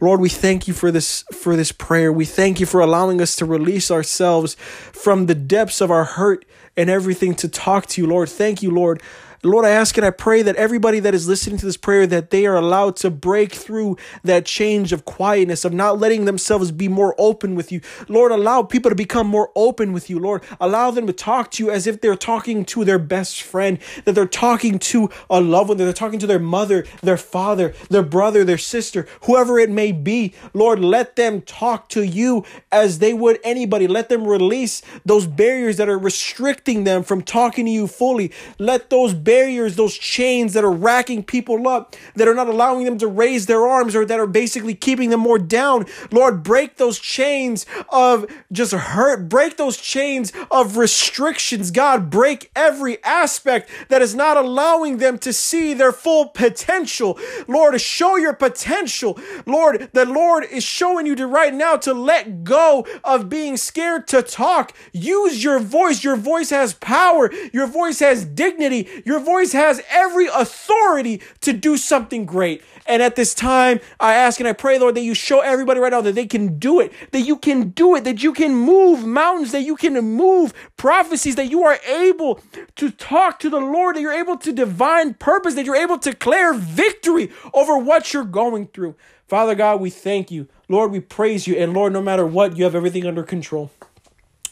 Lord, 0.00 0.20
we 0.20 0.28
thank 0.28 0.66
you 0.66 0.74
for 0.74 0.90
this 0.90 1.24
for 1.32 1.54
this 1.56 1.70
prayer. 1.70 2.12
We 2.12 2.24
thank 2.24 2.58
you 2.58 2.66
for 2.66 2.80
allowing 2.80 3.20
us 3.20 3.36
to 3.36 3.44
release 3.44 3.90
ourselves 3.90 4.54
from 4.54 5.26
the 5.26 5.36
depths 5.36 5.80
of 5.80 5.90
our 5.90 6.04
hurt 6.04 6.44
and 6.76 6.90
everything 6.90 7.34
to 7.36 7.48
talk 7.48 7.86
to 7.86 8.00
you, 8.00 8.08
Lord. 8.08 8.28
Thank 8.28 8.62
you, 8.62 8.70
Lord. 8.72 9.00
Lord, 9.44 9.66
I 9.66 9.70
ask 9.70 9.98
and 9.98 10.06
I 10.06 10.10
pray 10.10 10.40
that 10.40 10.56
everybody 10.56 11.00
that 11.00 11.14
is 11.14 11.28
listening 11.28 11.58
to 11.58 11.66
this 11.66 11.76
prayer 11.76 12.06
that 12.06 12.30
they 12.30 12.46
are 12.46 12.56
allowed 12.56 12.96
to 12.96 13.10
break 13.10 13.52
through 13.52 13.98
that 14.22 14.46
change 14.46 14.90
of 14.90 15.04
quietness, 15.04 15.66
of 15.66 15.72
not 15.74 16.00
letting 16.00 16.24
themselves 16.24 16.72
be 16.72 16.88
more 16.88 17.14
open 17.18 17.54
with 17.54 17.70
you. 17.70 17.82
Lord, 18.08 18.32
allow 18.32 18.62
people 18.62 18.90
to 18.90 18.94
become 18.94 19.26
more 19.26 19.50
open 19.54 19.92
with 19.92 20.08
you. 20.08 20.18
Lord, 20.18 20.42
allow 20.58 20.90
them 20.90 21.06
to 21.06 21.12
talk 21.12 21.50
to 21.52 21.64
you 21.64 21.70
as 21.70 21.86
if 21.86 22.00
they're 22.00 22.16
talking 22.16 22.64
to 22.64 22.86
their 22.86 22.98
best 22.98 23.42
friend, 23.42 23.78
that 24.06 24.14
they're 24.14 24.26
talking 24.26 24.78
to 24.78 25.10
a 25.28 25.42
loved 25.42 25.68
one, 25.68 25.76
that 25.76 25.84
they're 25.84 25.92
talking 25.92 26.20
to 26.20 26.26
their 26.26 26.38
mother, 26.38 26.86
their 27.02 27.18
father, 27.18 27.74
their 27.90 28.02
brother, 28.02 28.44
their 28.44 28.56
sister, 28.56 29.06
whoever 29.24 29.58
it 29.58 29.68
may 29.68 29.92
be. 29.92 30.32
Lord, 30.54 30.78
let 30.80 31.16
them 31.16 31.42
talk 31.42 31.90
to 31.90 32.02
you 32.02 32.46
as 32.72 32.98
they 32.98 33.12
would 33.12 33.40
anybody. 33.44 33.88
Let 33.88 34.08
them 34.08 34.26
release 34.26 34.80
those 35.04 35.26
barriers 35.26 35.76
that 35.76 35.90
are 35.90 35.98
restricting 35.98 36.84
them 36.84 37.02
from 37.02 37.20
talking 37.20 37.66
to 37.66 37.70
you 37.70 37.86
fully. 37.86 38.32
Let 38.58 38.88
those 38.88 39.12
barriers 39.12 39.33
barriers, 39.34 39.74
those 39.74 39.98
chains 39.98 40.52
that 40.52 40.62
are 40.62 40.70
racking 40.70 41.24
people 41.24 41.66
up, 41.66 41.96
that 42.14 42.28
are 42.28 42.34
not 42.34 42.46
allowing 42.46 42.84
them 42.84 42.98
to 42.98 43.08
raise 43.08 43.46
their 43.46 43.66
arms 43.66 43.96
or 43.96 44.04
that 44.04 44.20
are 44.20 44.28
basically 44.28 44.76
keeping 44.76 45.10
them 45.10 45.18
more 45.18 45.40
down. 45.40 45.86
Lord, 46.12 46.44
break 46.44 46.76
those 46.76 47.00
chains 47.00 47.66
of 47.88 48.26
just 48.52 48.72
hurt, 48.72 49.28
break 49.28 49.56
those 49.56 49.76
chains 49.76 50.32
of 50.52 50.76
restrictions. 50.76 51.72
God, 51.72 52.10
break 52.10 52.52
every 52.54 53.02
aspect 53.02 53.68
that 53.88 54.02
is 54.02 54.14
not 54.14 54.36
allowing 54.36 54.98
them 54.98 55.18
to 55.18 55.32
see 55.32 55.74
their 55.74 55.92
full 55.92 56.28
potential. 56.28 57.18
Lord, 57.48 57.80
show 57.80 58.14
your 58.16 58.34
potential. 58.34 59.18
Lord, 59.46 59.90
the 59.92 60.04
Lord 60.04 60.44
is 60.44 60.62
showing 60.62 61.06
you 61.06 61.16
to 61.16 61.26
right 61.26 61.52
now 61.52 61.76
to 61.78 61.92
let 61.92 62.44
go 62.44 62.86
of 63.02 63.28
being 63.28 63.56
scared 63.56 64.06
to 64.08 64.22
talk. 64.22 64.72
Use 64.92 65.42
your 65.42 65.58
voice. 65.58 66.04
Your 66.04 66.16
voice 66.16 66.50
has 66.50 66.74
power. 66.74 67.32
Your 67.52 67.66
voice 67.66 67.98
has 67.98 68.24
dignity. 68.24 68.88
Your 69.04 69.13
voice 69.18 69.52
has 69.52 69.80
every 69.90 70.26
authority 70.26 71.20
to 71.40 71.52
do 71.52 71.76
something 71.76 72.24
great. 72.24 72.62
And 72.86 73.02
at 73.02 73.16
this 73.16 73.34
time, 73.34 73.80
I 73.98 74.14
ask 74.14 74.40
and 74.40 74.48
I 74.48 74.52
pray, 74.52 74.78
Lord, 74.78 74.94
that 74.96 75.02
you 75.02 75.14
show 75.14 75.40
everybody 75.40 75.80
right 75.80 75.90
now 75.90 76.02
that 76.02 76.14
they 76.14 76.26
can 76.26 76.58
do 76.58 76.80
it, 76.80 76.92
that 77.12 77.22
you 77.22 77.36
can 77.36 77.70
do 77.70 77.96
it, 77.96 78.04
that 78.04 78.22
you 78.22 78.32
can 78.32 78.54
move 78.54 79.04
mountains, 79.06 79.52
that 79.52 79.62
you 79.62 79.76
can 79.76 79.94
move 79.94 80.52
prophecies, 80.76 81.36
that 81.36 81.50
you 81.50 81.64
are 81.64 81.78
able 81.86 82.40
to 82.76 82.90
talk 82.90 83.38
to 83.40 83.48
the 83.48 83.60
Lord, 83.60 83.96
that 83.96 84.02
you're 84.02 84.12
able 84.12 84.36
to 84.38 84.52
divine 84.52 85.14
purpose, 85.14 85.54
that 85.54 85.64
you're 85.64 85.76
able 85.76 85.98
to 85.98 86.10
declare 86.10 86.52
victory 86.52 87.30
over 87.54 87.78
what 87.78 88.12
you're 88.12 88.24
going 88.24 88.66
through. 88.68 88.94
Father 89.28 89.54
God, 89.54 89.80
we 89.80 89.88
thank 89.88 90.30
you. 90.30 90.48
Lord, 90.68 90.90
we 90.90 91.00
praise 91.00 91.46
you. 91.46 91.56
And 91.56 91.72
Lord, 91.72 91.92
no 91.92 92.02
matter 92.02 92.26
what, 92.26 92.56
you 92.56 92.64
have 92.64 92.74
everything 92.74 93.06
under 93.06 93.22
control. 93.22 93.70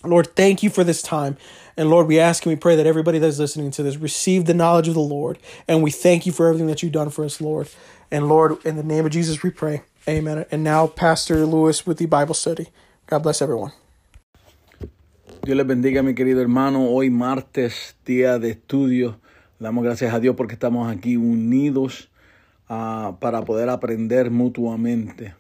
Lord, 0.05 0.35
thank 0.35 0.63
you 0.63 0.71
for 0.71 0.85
this 0.85 1.03
time. 1.03 1.37
And 1.77 1.89
Lord, 1.89 2.07
we 2.07 2.19
ask 2.19 2.45
and 2.45 2.53
we 2.53 2.57
pray 2.57 2.77
that 2.77 2.87
everybody 2.87 3.19
that's 3.19 3.39
listening 3.39 3.71
to 3.73 3.83
this 3.83 3.97
receive 3.97 4.45
the 4.45 4.55
knowledge 4.55 4.89
of 4.89 4.95
the 4.95 5.01
Lord. 5.01 5.39
And 5.67 5.83
we 5.83 5.91
thank 5.91 6.27
you 6.27 6.33
for 6.33 6.47
everything 6.49 6.67
that 6.67 6.83
you've 6.83 6.93
done 6.93 7.11
for 7.11 7.25
us, 7.25 7.41
Lord. 7.41 7.69
And 8.11 8.29
Lord, 8.29 8.65
in 8.65 8.77
the 8.77 8.83
name 8.83 9.07
of 9.07 9.13
Jesus, 9.13 9.43
we 9.43 9.51
pray. 9.51 9.83
Amen. 10.07 10.45
And 10.51 10.63
now, 10.63 10.87
Pastor 10.87 11.47
Lewis 11.47 11.87
with 11.87 11.99
the 11.99 12.07
Bible 12.07 12.35
study. 12.35 12.69
God 13.07 13.23
bless 13.23 13.41
everyone. 13.41 13.73
Dios 15.43 15.57
les 15.57 15.67
bendiga, 15.67 16.05
mi 16.05 16.15
querido 16.15 16.41
hermano. 16.41 16.89
Hoy 16.91 17.11
martes, 17.11 17.95
día 18.05 18.39
de 18.39 18.51
estudio. 18.51 19.19
Damos 19.59 19.83
gracias 19.83 20.13
a 20.13 20.21
Dios 20.21 20.37
porque 20.37 20.55
estamos 20.55 20.91
aquí 20.91 21.17
unidos 21.17 22.11
ah, 22.69 23.17
para 23.21 23.43
poder 23.43 23.69
aprender 23.69 24.31
mutuamente. 24.31 25.35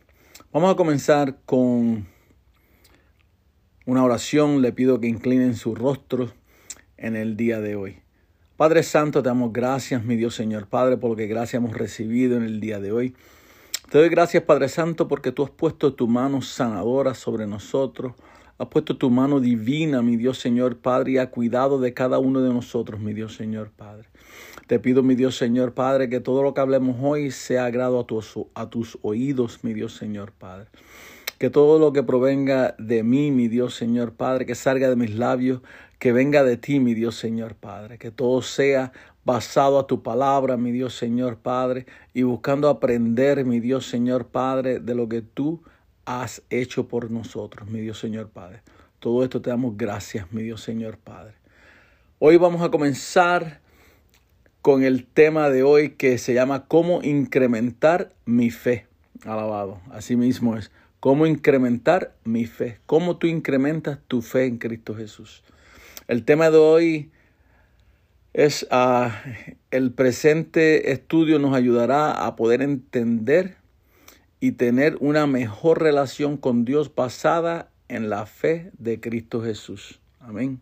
Vamos 0.53 0.73
a 0.73 0.77
comenzar 0.77 1.39
con 1.45 2.07
una 3.87 4.05
oración. 4.05 4.63
Le 4.63 4.73
pido 4.73 5.01
que 5.01 5.09
inclinen 5.09 5.55
sus 5.55 5.79
rostros 5.79 6.35
en 6.97 7.17
el 7.17 7.37
día 7.37 7.61
de 7.61 7.77
hoy. 7.77 7.99
Padre 8.57 8.83
Santo, 8.83 9.23
te 9.23 9.29
damos 9.29 9.53
gracias, 9.53 10.05
mi 10.05 10.15
Dios 10.15 10.35
Señor 10.35 10.69
Padre, 10.69 10.97
por 10.97 11.11
lo 11.11 11.17
que 11.17 11.27
gracias 11.27 11.55
hemos 11.55 11.77
recibido 11.77 12.37
en 12.37 12.45
el 12.45 12.61
día 12.61 12.79
de 12.81 12.93
hoy. 12.93 13.15
Te 13.91 13.99
doy 13.99 14.09
gracias, 14.09 14.45
Padre 14.45 14.69
Santo, 14.69 15.09
porque 15.09 15.33
tú 15.33 15.43
has 15.43 15.51
puesto 15.51 15.95
tu 15.95 16.07
mano 16.07 16.43
sanadora 16.43 17.15
sobre 17.15 17.47
nosotros. 17.47 18.15
Has 18.59 18.69
puesto 18.69 18.97
tu 18.97 19.11
mano 19.11 19.41
divina, 19.41 20.01
mi 20.03 20.17
Dios 20.17 20.39
Señor 20.39 20.79
Padre, 20.79 21.13
y 21.13 21.19
ha 21.19 21.31
cuidado 21.31 21.81
de 21.81 21.93
cada 21.93 22.19
uno 22.19 22.41
de 22.41 22.55
nosotros, 22.55 23.01
mi 23.01 23.13
Dios 23.13 23.35
Señor 23.35 23.71
Padre. 23.71 24.09
Te 24.69 24.79
pido, 24.79 25.03
mi 25.03 25.15
Dios 25.17 25.37
Señor 25.37 25.75
Padre, 25.75 26.09
que 26.09 26.21
todo 26.21 26.43
lo 26.43 26.55
que 26.55 26.61
hablemos 26.61 26.97
hoy 27.01 27.31
sea 27.33 27.65
agrado 27.65 27.99
a 27.99 28.07
tus, 28.07 28.39
a 28.55 28.71
tus 28.71 28.99
oídos, 29.03 29.65
mi 29.65 29.75
Dios 29.75 29.97
Señor 29.97 30.33
Padre. 30.33 30.69
Que 31.43 31.51
todo 31.51 31.81
lo 31.81 31.93
que 31.93 32.05
provenga 32.05 32.77
de 32.79 33.03
mí, 33.03 33.33
mi 33.33 33.49
Dios 33.49 33.75
Señor 33.75 34.13
Padre, 34.13 34.47
que 34.47 34.55
salga 34.55 34.89
de 34.89 34.95
mis 34.95 35.17
labios, 35.17 35.61
que 35.99 36.13
venga 36.13 36.45
de 36.45 36.57
ti, 36.57 36.79
mi 36.79 36.95
Dios 36.95 37.17
Señor 37.17 37.57
Padre. 37.57 37.99
Que 37.99 38.13
todo 38.13 38.43
sea 38.43 38.93
basado 39.25 39.81
a 39.81 39.89
tu 39.89 40.05
palabra, 40.05 40.57
mi 40.57 40.71
Dios 40.71 40.95
Señor 40.95 41.39
Padre, 41.39 41.87
y 42.15 42.23
buscando 42.23 42.69
aprender, 42.69 43.45
mi 43.45 43.59
Dios 43.59 43.89
Señor 43.89 44.29
Padre, 44.29 44.79
de 44.79 44.95
lo 44.95 45.09
que 45.09 45.21
tú 45.21 45.61
has 46.05 46.43
hecho 46.49 46.87
por 46.87 47.11
nosotros, 47.11 47.69
mi 47.69 47.81
Dios 47.81 47.99
Señor 47.99 48.29
Padre. 48.29 48.63
Todo 49.01 49.25
esto 49.25 49.43
te 49.43 49.51
damos 49.51 49.77
gracias, 49.77 50.33
mi 50.33 50.45
Dios 50.45 50.63
Señor 50.63 50.97
Padre. 50.97 51.35
Hoy 52.21 52.37
vamos 52.37 52.63
a 52.63 52.71
comenzar 52.71 53.59
con 54.61 54.85
el 54.85 55.07
tema 55.07 55.51
de 55.51 55.65
hoy 55.65 55.95
que 55.97 56.19
se 56.19 56.35
llama 56.35 56.67
cómo 56.69 57.03
incrementar 57.03 58.13
mi 58.27 58.51
fe. 58.51 58.87
Alabado. 59.25 59.81
Así 59.91 60.15
mismo 60.15 60.57
es. 60.57 60.71
Cómo 61.03 61.27
incrementar 61.27 62.15
mi 62.23 62.47
fe. 62.47 62.79
Cómo 62.87 63.17
tú 63.17 63.27
incrementas 63.27 63.99
tu 64.07 64.23
fe 64.23 64.45
en 64.45 64.59
Cristo 64.59 64.95
Jesús. 64.95 65.43
El 66.07 66.25
tema 66.25 66.49
de 66.53 66.59
hoy 66.59 67.11
es 68.33 68.69
uh, 68.71 69.09
el 69.73 69.91
presente 69.91 70.93
estudio 70.93 71.41
nos 71.41 71.57
ayudará 71.57 72.25
a 72.25 72.37
poder 72.37 72.63
entender 72.63 73.57
y 74.39 74.53
tener 74.53 74.97
una 75.01 75.27
mejor 75.27 75.83
relación 75.83 76.37
con 76.37 76.65
Dios 76.65 76.95
basada 76.95 77.73
en 77.89 78.09
la 78.09 78.25
fe 78.25 78.71
de 78.79 79.01
Cristo 79.01 79.43
Jesús. 79.43 79.99
Amén. 80.21 80.61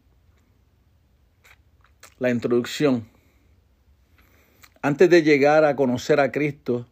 La 2.19 2.31
introducción. 2.31 3.07
Antes 4.81 5.11
de 5.11 5.23
llegar 5.23 5.67
a 5.67 5.77
conocer 5.77 6.19
a 6.19 6.33
Cristo, 6.33 6.87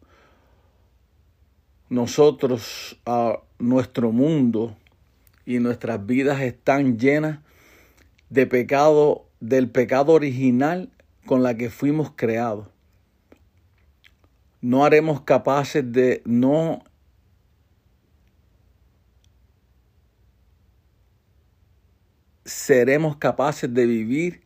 nosotros, 1.89 2.97
a 3.05 3.39
nuestro 3.57 4.11
mundo 4.11 4.77
y 5.45 5.59
nuestras 5.59 6.05
vidas 6.05 6.41
están 6.41 6.97
llenas 6.99 7.39
de 8.29 8.45
pecado, 8.45 9.25
del 9.39 9.69
pecado 9.69 10.13
original 10.13 10.89
con 11.25 11.43
la 11.43 11.57
que 11.57 11.69
fuimos 11.69 12.11
creados. 12.15 12.67
No 14.61 14.85
haremos 14.85 15.21
capaces 15.21 15.91
de 15.91 16.21
no 16.25 16.83
seremos 22.45 23.17
capaces 23.17 23.73
de 23.73 23.85
vivir 23.85 24.41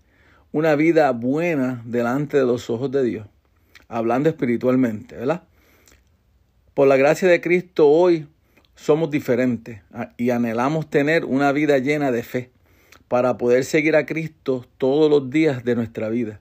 una 0.51 0.75
vida 0.75 1.11
buena 1.11 1.81
delante 1.85 2.37
de 2.37 2.45
los 2.45 2.69
ojos 2.69 2.91
de 2.91 3.03
Dios, 3.03 3.27
hablando 3.87 4.29
espiritualmente, 4.29 5.15
¿verdad? 5.15 5.43
Por 6.73 6.87
la 6.87 6.97
gracia 6.97 7.27
de 7.27 7.39
Cristo 7.39 7.87
hoy 7.87 8.25
somos 8.73 9.11
diferentes 9.11 9.83
y 10.17 10.31
anhelamos 10.31 10.89
tener 10.89 11.23
una 11.23 11.51
vida 11.51 11.77
llena 11.77 12.11
de 12.11 12.23
fe 12.23 12.49
para 13.07 13.37
poder 13.37 13.63
seguir 13.63 13.95
a 13.95 14.07
Cristo 14.07 14.65
todos 14.79 15.07
los 15.07 15.29
días 15.29 15.63
de 15.63 15.75
nuestra 15.75 16.09
vida 16.09 16.39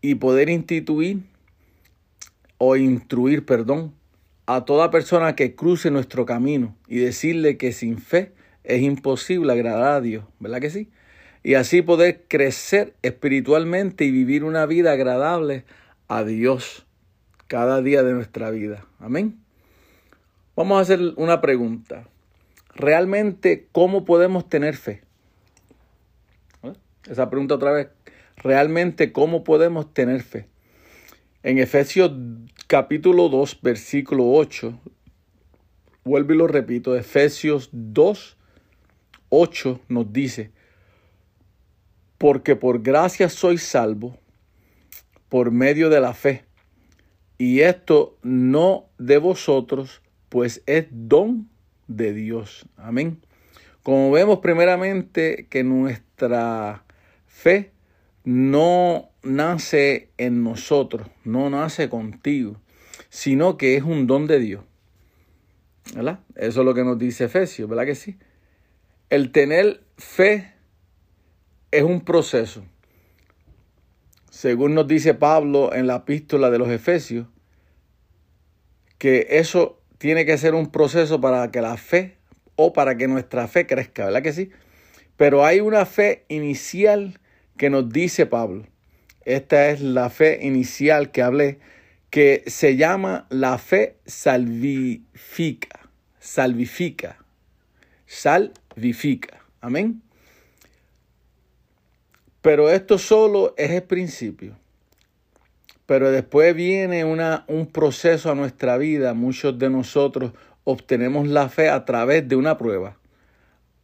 y 0.00 0.14
poder 0.14 0.50
instituir 0.50 1.22
o 2.58 2.76
instruir, 2.76 3.44
perdón, 3.44 3.92
a 4.46 4.64
toda 4.64 4.92
persona 4.92 5.34
que 5.34 5.56
cruce 5.56 5.90
nuestro 5.90 6.24
camino 6.26 6.76
y 6.86 6.98
decirle 6.98 7.56
que 7.56 7.72
sin 7.72 7.98
fe 7.98 8.30
es 8.62 8.82
imposible 8.82 9.52
agradar 9.52 9.94
a 9.94 10.00
Dios, 10.00 10.26
¿verdad 10.38 10.60
que 10.60 10.70
sí? 10.70 10.90
Y 11.42 11.54
así 11.54 11.82
poder 11.82 12.22
crecer 12.28 12.94
espiritualmente 13.02 14.04
y 14.04 14.12
vivir 14.12 14.44
una 14.44 14.64
vida 14.66 14.92
agradable 14.92 15.64
a 16.06 16.22
Dios 16.22 16.86
cada 17.50 17.82
día 17.82 18.04
de 18.04 18.12
nuestra 18.12 18.52
vida. 18.52 18.86
Amén. 19.00 19.40
Vamos 20.54 20.78
a 20.78 20.82
hacer 20.82 21.00
una 21.16 21.40
pregunta. 21.40 22.06
¿Realmente 22.76 23.66
cómo 23.72 24.04
podemos 24.04 24.48
tener 24.48 24.76
fe? 24.76 25.02
¿Eh? 26.62 26.74
Esa 27.08 27.28
pregunta 27.28 27.56
otra 27.56 27.72
vez. 27.72 27.88
¿Realmente 28.36 29.10
cómo 29.10 29.42
podemos 29.42 29.92
tener 29.92 30.22
fe? 30.22 30.46
En 31.42 31.58
Efesios 31.58 32.12
capítulo 32.68 33.28
2, 33.28 33.62
versículo 33.62 34.30
8, 34.30 34.78
vuelvo 36.04 36.32
y 36.32 36.36
lo 36.36 36.46
repito, 36.46 36.94
Efesios 36.94 37.68
2, 37.72 38.36
8 39.28 39.80
nos 39.88 40.12
dice, 40.12 40.52
porque 42.16 42.54
por 42.54 42.80
gracia 42.80 43.28
soy 43.28 43.58
salvo 43.58 44.16
por 45.28 45.50
medio 45.50 45.90
de 45.90 46.00
la 46.00 46.14
fe. 46.14 46.44
Y 47.40 47.62
esto 47.62 48.18
no 48.22 48.90
de 48.98 49.16
vosotros, 49.16 50.02
pues 50.28 50.62
es 50.66 50.88
don 50.90 51.48
de 51.88 52.12
Dios. 52.12 52.66
Amén. 52.76 53.22
Como 53.82 54.10
vemos 54.10 54.40
primeramente 54.40 55.46
que 55.48 55.64
nuestra 55.64 56.84
fe 57.26 57.72
no 58.24 59.08
nace 59.22 60.10
en 60.18 60.44
nosotros, 60.44 61.08
no 61.24 61.48
nace 61.48 61.88
contigo, 61.88 62.60
sino 63.08 63.56
que 63.56 63.74
es 63.74 63.84
un 63.84 64.06
don 64.06 64.26
de 64.26 64.38
Dios. 64.38 64.64
¿Verdad? 65.94 66.20
Eso 66.36 66.60
es 66.60 66.66
lo 66.66 66.74
que 66.74 66.84
nos 66.84 66.98
dice 66.98 67.24
Efesios, 67.24 67.70
¿verdad 67.70 67.86
que 67.86 67.94
sí? 67.94 68.18
El 69.08 69.32
tener 69.32 69.82
fe 69.96 70.52
es 71.70 71.84
un 71.84 72.02
proceso. 72.02 72.66
Según 74.40 74.74
nos 74.74 74.88
dice 74.88 75.12
Pablo 75.12 75.74
en 75.74 75.86
la 75.86 75.96
epístola 75.96 76.48
de 76.48 76.56
los 76.56 76.70
Efesios, 76.70 77.26
que 78.96 79.26
eso 79.32 79.82
tiene 79.98 80.24
que 80.24 80.38
ser 80.38 80.54
un 80.54 80.70
proceso 80.70 81.20
para 81.20 81.50
que 81.50 81.60
la 81.60 81.76
fe 81.76 82.16
o 82.56 82.72
para 82.72 82.96
que 82.96 83.06
nuestra 83.06 83.48
fe 83.48 83.66
crezca, 83.66 84.06
¿verdad 84.06 84.22
que 84.22 84.32
sí? 84.32 84.48
Pero 85.18 85.44
hay 85.44 85.60
una 85.60 85.84
fe 85.84 86.24
inicial 86.28 87.20
que 87.58 87.68
nos 87.68 87.90
dice 87.90 88.24
Pablo, 88.24 88.64
esta 89.26 89.68
es 89.68 89.82
la 89.82 90.08
fe 90.08 90.38
inicial 90.40 91.10
que 91.10 91.20
hablé, 91.20 91.58
que 92.08 92.42
se 92.46 92.76
llama 92.76 93.26
la 93.28 93.58
fe 93.58 93.96
salvifica, 94.06 95.80
salvifica, 96.18 97.18
salvifica. 98.06 99.44
Amén. 99.60 100.00
Pero 102.42 102.70
esto 102.70 102.98
solo 102.98 103.54
es 103.56 103.70
el 103.70 103.82
principio. 103.82 104.56
Pero 105.86 106.10
después 106.10 106.54
viene 106.54 107.04
una, 107.04 107.44
un 107.48 107.66
proceso 107.66 108.30
a 108.30 108.34
nuestra 108.34 108.78
vida. 108.78 109.12
Muchos 109.14 109.58
de 109.58 109.70
nosotros 109.70 110.32
obtenemos 110.64 111.28
la 111.28 111.48
fe 111.48 111.68
a 111.68 111.84
través 111.84 112.28
de 112.28 112.36
una 112.36 112.56
prueba. 112.56 112.96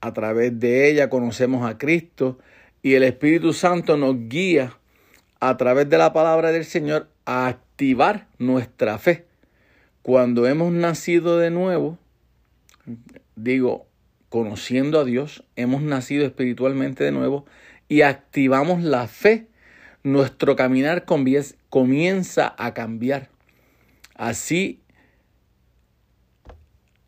A 0.00 0.12
través 0.12 0.58
de 0.58 0.88
ella 0.88 1.10
conocemos 1.10 1.68
a 1.68 1.78
Cristo 1.78 2.38
y 2.82 2.94
el 2.94 3.02
Espíritu 3.02 3.52
Santo 3.52 3.96
nos 3.96 4.28
guía 4.28 4.78
a 5.40 5.56
través 5.56 5.90
de 5.90 5.98
la 5.98 6.12
palabra 6.12 6.52
del 6.52 6.64
Señor 6.64 7.08
a 7.24 7.48
activar 7.48 8.28
nuestra 8.38 8.98
fe. 8.98 9.26
Cuando 10.02 10.46
hemos 10.46 10.72
nacido 10.72 11.38
de 11.38 11.50
nuevo, 11.50 11.98
digo, 13.34 13.86
conociendo 14.28 15.00
a 15.00 15.04
Dios, 15.04 15.42
hemos 15.56 15.82
nacido 15.82 16.24
espiritualmente 16.24 17.02
de 17.02 17.10
nuevo 17.10 17.44
y 17.88 18.02
activamos 18.02 18.82
la 18.82 19.06
fe, 19.08 19.46
nuestro 20.02 20.56
caminar 20.56 21.04
comienza 21.04 22.54
a 22.58 22.74
cambiar. 22.74 23.28
Así, 24.14 24.80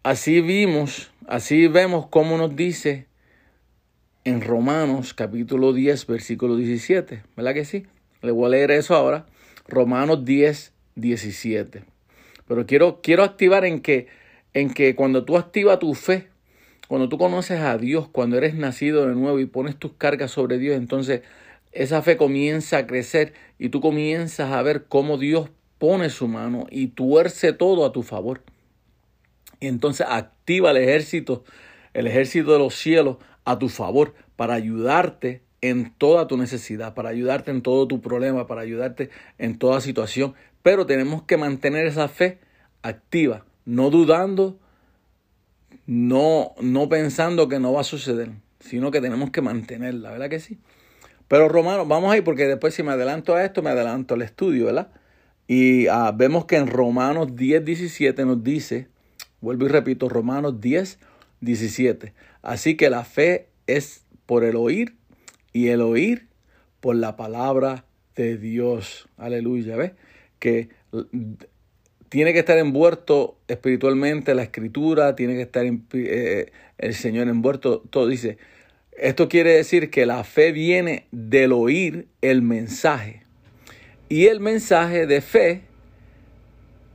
así 0.02 0.40
vimos, 0.40 1.10
así 1.26 1.68
vemos 1.68 2.06
cómo 2.08 2.36
nos 2.38 2.54
dice 2.54 3.06
en 4.24 4.40
Romanos 4.40 5.14
capítulo 5.14 5.72
10, 5.72 6.06
versículo 6.06 6.56
17. 6.56 7.22
¿Verdad 7.36 7.54
que 7.54 7.64
sí? 7.64 7.86
Le 8.22 8.30
voy 8.30 8.46
a 8.46 8.50
leer 8.50 8.70
eso 8.72 8.94
ahora. 8.94 9.26
Romanos 9.68 10.24
10, 10.24 10.72
17. 10.96 11.84
Pero 12.46 12.66
quiero, 12.66 13.00
quiero 13.02 13.22
activar 13.22 13.64
en 13.64 13.80
que, 13.80 14.08
en 14.54 14.70
que 14.72 14.94
cuando 14.94 15.24
tú 15.24 15.36
activas 15.36 15.78
tu 15.78 15.94
fe, 15.94 16.28
cuando 16.88 17.08
tú 17.10 17.18
conoces 17.18 17.60
a 17.60 17.76
Dios, 17.76 18.08
cuando 18.08 18.38
eres 18.38 18.54
nacido 18.54 19.06
de 19.06 19.14
nuevo 19.14 19.38
y 19.38 19.46
pones 19.46 19.76
tus 19.76 19.92
cargas 19.92 20.30
sobre 20.30 20.58
Dios, 20.58 20.76
entonces 20.76 21.20
esa 21.70 22.00
fe 22.00 22.16
comienza 22.16 22.78
a 22.78 22.86
crecer 22.86 23.34
y 23.58 23.68
tú 23.68 23.80
comienzas 23.80 24.50
a 24.52 24.62
ver 24.62 24.86
cómo 24.86 25.18
Dios 25.18 25.50
pone 25.78 26.08
su 26.08 26.28
mano 26.28 26.66
y 26.70 26.88
tuerce 26.88 27.52
todo 27.52 27.84
a 27.84 27.92
tu 27.92 28.02
favor. 28.02 28.42
Y 29.60 29.66
entonces 29.66 30.06
activa 30.08 30.70
el 30.70 30.78
ejército, 30.78 31.44
el 31.92 32.06
ejército 32.06 32.52
de 32.52 32.58
los 32.58 32.74
cielos 32.74 33.18
a 33.44 33.58
tu 33.58 33.68
favor 33.68 34.14
para 34.36 34.54
ayudarte 34.54 35.42
en 35.60 35.92
toda 35.92 36.26
tu 36.26 36.38
necesidad, 36.38 36.94
para 36.94 37.10
ayudarte 37.10 37.50
en 37.50 37.60
todo 37.60 37.86
tu 37.86 38.00
problema, 38.00 38.46
para 38.46 38.62
ayudarte 38.62 39.10
en 39.36 39.58
toda 39.58 39.82
situación. 39.82 40.34
Pero 40.62 40.86
tenemos 40.86 41.22
que 41.24 41.36
mantener 41.36 41.86
esa 41.86 42.08
fe 42.08 42.38
activa, 42.82 43.44
no 43.66 43.90
dudando, 43.90 44.58
no, 45.88 46.54
no 46.60 46.90
pensando 46.90 47.48
que 47.48 47.58
no 47.58 47.72
va 47.72 47.80
a 47.80 47.84
suceder, 47.84 48.32
sino 48.60 48.90
que 48.90 49.00
tenemos 49.00 49.30
que 49.30 49.40
mantenerla, 49.40 50.10
¿verdad 50.10 50.28
que 50.28 50.38
sí? 50.38 50.58
Pero 51.28 51.48
Romanos, 51.48 51.88
vamos 51.88 52.12
ahí 52.12 52.20
porque 52.20 52.46
después 52.46 52.74
si 52.74 52.82
me 52.82 52.92
adelanto 52.92 53.34
a 53.34 53.42
esto, 53.42 53.62
me 53.62 53.70
adelanto 53.70 54.12
al 54.12 54.20
estudio, 54.20 54.66
¿verdad? 54.66 54.90
Y 55.46 55.86
ah, 55.86 56.12
vemos 56.14 56.44
que 56.44 56.56
en 56.56 56.66
Romanos 56.66 57.34
10, 57.34 57.64
17 57.64 58.26
nos 58.26 58.44
dice, 58.44 58.88
vuelvo 59.40 59.64
y 59.64 59.68
repito, 59.68 60.10
Romanos 60.10 60.60
10, 60.60 60.98
17. 61.40 62.12
Así 62.42 62.76
que 62.76 62.90
la 62.90 63.04
fe 63.04 63.48
es 63.66 64.04
por 64.26 64.44
el 64.44 64.56
oír 64.56 64.94
y 65.54 65.68
el 65.68 65.80
oír 65.80 66.28
por 66.80 66.96
la 66.96 67.16
palabra 67.16 67.86
de 68.14 68.36
Dios. 68.36 69.08
Aleluya, 69.16 69.76
¿ves? 69.76 69.92
Que 70.38 70.68
tiene 72.08 72.32
que 72.32 72.40
estar 72.40 72.58
envuelto 72.58 73.36
espiritualmente 73.48 74.34
la 74.34 74.42
escritura, 74.42 75.14
tiene 75.16 75.34
que 75.34 75.42
estar 75.42 75.64
eh, 75.66 76.52
el 76.78 76.94
Señor 76.94 77.28
envuelto, 77.28 77.82
todo 77.90 78.06
dice. 78.06 78.38
Esto 78.92 79.28
quiere 79.28 79.52
decir 79.52 79.90
que 79.90 80.06
la 80.06 80.24
fe 80.24 80.50
viene 80.50 81.06
del 81.12 81.52
oír 81.52 82.08
el 82.20 82.42
mensaje. 82.42 83.22
Y 84.08 84.26
el 84.26 84.40
mensaje 84.40 85.06
de 85.06 85.20
fe 85.20 85.62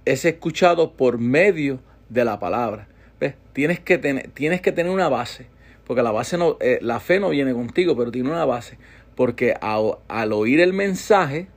es 0.04 0.26
escuchado 0.26 0.93
por 0.93 1.17
medio 1.17 1.80
de 2.10 2.26
la 2.26 2.39
palabra. 2.39 2.88
¿Ves? 3.19 3.36
Tienes, 3.54 3.80
que 3.80 3.97
tener, 3.97 4.30
tienes 4.32 4.62
que 4.62 4.73
tener 4.73 4.91
una 4.91 5.08
base. 5.08 5.45
Porque 5.86 6.02
la 6.02 6.12
base 6.12 6.38
no, 6.38 6.58
eh, 6.60 6.80
la 6.82 6.99
fe 6.99 7.19
no 7.19 7.30
viene 7.30 7.54
contigo, 7.54 7.95
pero 7.95 8.12
tiene 8.12 8.30
una 8.30 8.45
base. 8.45 8.78
Porque 9.15 9.54
al 9.62 10.34
oír 10.34 10.60
el 10.60 10.73
mensaje, 10.73 11.47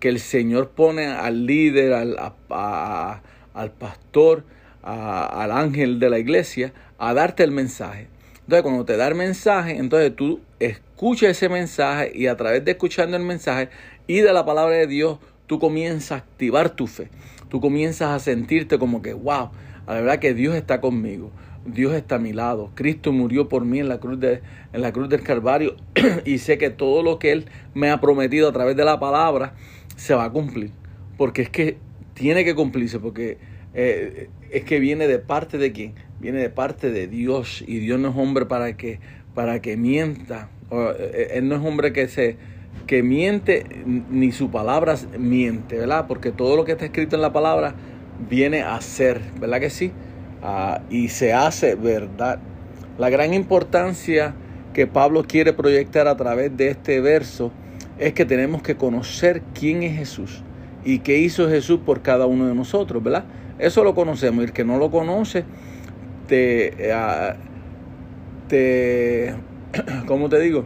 que 0.00 0.08
el 0.08 0.18
Señor 0.18 0.70
pone 0.70 1.06
al 1.06 1.46
líder, 1.46 1.92
al, 1.92 2.16
al 3.54 3.70
pastor, 3.72 4.44
al 4.82 5.52
ángel 5.52 6.00
de 6.00 6.10
la 6.10 6.18
iglesia, 6.18 6.72
a 6.98 7.14
darte 7.14 7.44
el 7.44 7.52
mensaje. 7.52 8.08
Entonces, 8.40 8.62
cuando 8.62 8.84
te 8.84 8.96
da 8.96 9.06
el 9.06 9.14
mensaje, 9.14 9.76
entonces 9.76 10.16
tú 10.16 10.40
escuchas 10.58 11.30
ese 11.30 11.48
mensaje 11.48 12.10
y 12.14 12.26
a 12.26 12.36
través 12.36 12.64
de 12.64 12.72
escuchando 12.72 13.16
el 13.16 13.22
mensaje 13.22 13.68
y 14.06 14.20
de 14.20 14.32
la 14.32 14.44
palabra 14.44 14.74
de 14.74 14.86
Dios, 14.86 15.18
tú 15.46 15.60
comienzas 15.60 16.12
a 16.12 16.16
activar 16.16 16.70
tu 16.70 16.86
fe. 16.86 17.10
Tú 17.48 17.60
comienzas 17.60 18.10
a 18.10 18.18
sentirte 18.18 18.78
como 18.78 19.02
que, 19.02 19.12
wow, 19.12 19.50
la 19.86 19.94
verdad 19.94 20.18
que 20.18 20.34
Dios 20.34 20.54
está 20.54 20.80
conmigo. 20.80 21.30
Dios 21.66 21.92
está 21.94 22.16
a 22.16 22.18
mi 22.18 22.32
lado. 22.32 22.70
Cristo 22.74 23.12
murió 23.12 23.48
por 23.48 23.64
mí 23.64 23.80
en 23.80 23.88
la 23.88 24.00
cruz, 24.00 24.18
de, 24.18 24.40
en 24.72 24.80
la 24.80 24.92
cruz 24.92 25.08
del 25.08 25.22
Calvario 25.22 25.76
y 26.24 26.38
sé 26.38 26.58
que 26.58 26.70
todo 26.70 27.02
lo 27.02 27.18
que 27.18 27.32
Él 27.32 27.46
me 27.74 27.90
ha 27.90 28.00
prometido 28.00 28.48
a 28.48 28.52
través 28.52 28.76
de 28.76 28.84
la 28.84 28.98
palabra 28.98 29.54
se 30.00 30.14
va 30.14 30.24
a 30.24 30.30
cumplir. 30.30 30.70
Porque 31.18 31.42
es 31.42 31.50
que 31.50 31.76
tiene 32.14 32.44
que 32.44 32.54
cumplirse, 32.54 32.98
porque 32.98 33.36
eh, 33.74 34.30
es 34.50 34.64
que 34.64 34.80
viene 34.80 35.06
de 35.06 35.18
parte 35.18 35.58
de 35.58 35.72
quién? 35.72 35.94
Viene 36.20 36.38
de 36.38 36.48
parte 36.50 36.90
de 36.90 37.06
Dios 37.06 37.62
y 37.66 37.78
Dios 37.78 38.00
no 38.00 38.08
es 38.08 38.16
hombre 38.16 38.46
para 38.46 38.76
que, 38.76 38.98
para 39.34 39.60
que 39.60 39.76
mienta. 39.76 40.48
Él 40.70 41.48
no 41.48 41.56
es 41.56 41.64
hombre 41.64 41.92
que 41.92 42.08
se 42.08 42.36
que 42.86 43.02
miente 43.02 43.64
ni 43.84 44.32
su 44.32 44.50
palabra 44.50 44.96
miente, 45.18 45.76
¿verdad? 45.76 46.06
Porque 46.08 46.32
todo 46.32 46.56
lo 46.56 46.64
que 46.64 46.72
está 46.72 46.86
escrito 46.86 47.16
en 47.16 47.22
la 47.22 47.32
palabra 47.32 47.74
viene 48.28 48.62
a 48.62 48.80
ser, 48.80 49.20
¿verdad 49.40 49.60
que 49.60 49.70
sí? 49.70 49.92
Uh, 50.42 50.80
y 50.88 51.08
se 51.08 51.32
hace 51.32 51.74
verdad. 51.74 52.40
La 52.98 53.10
gran 53.10 53.34
importancia 53.34 54.34
que 54.72 54.86
Pablo 54.86 55.24
quiere 55.24 55.52
proyectar 55.52 56.08
a 56.08 56.16
través 56.16 56.56
de 56.56 56.68
este 56.68 57.00
verso 57.00 57.52
es 58.00 58.14
que 58.14 58.24
tenemos 58.24 58.62
que 58.62 58.76
conocer 58.76 59.42
quién 59.54 59.82
es 59.82 59.96
Jesús 59.96 60.42
y 60.84 61.00
qué 61.00 61.18
hizo 61.18 61.48
Jesús 61.48 61.80
por 61.84 62.02
cada 62.02 62.26
uno 62.26 62.48
de 62.48 62.54
nosotros, 62.54 63.02
¿verdad? 63.02 63.24
Eso 63.58 63.84
lo 63.84 63.94
conocemos 63.94 64.42
y 64.42 64.46
el 64.46 64.52
que 64.52 64.64
no 64.64 64.78
lo 64.78 64.90
conoce 64.90 65.44
te, 66.26 66.92
uh, 66.92 67.34
te 68.48 69.34
¿cómo 70.06 70.28
te 70.28 70.40
digo? 70.40 70.64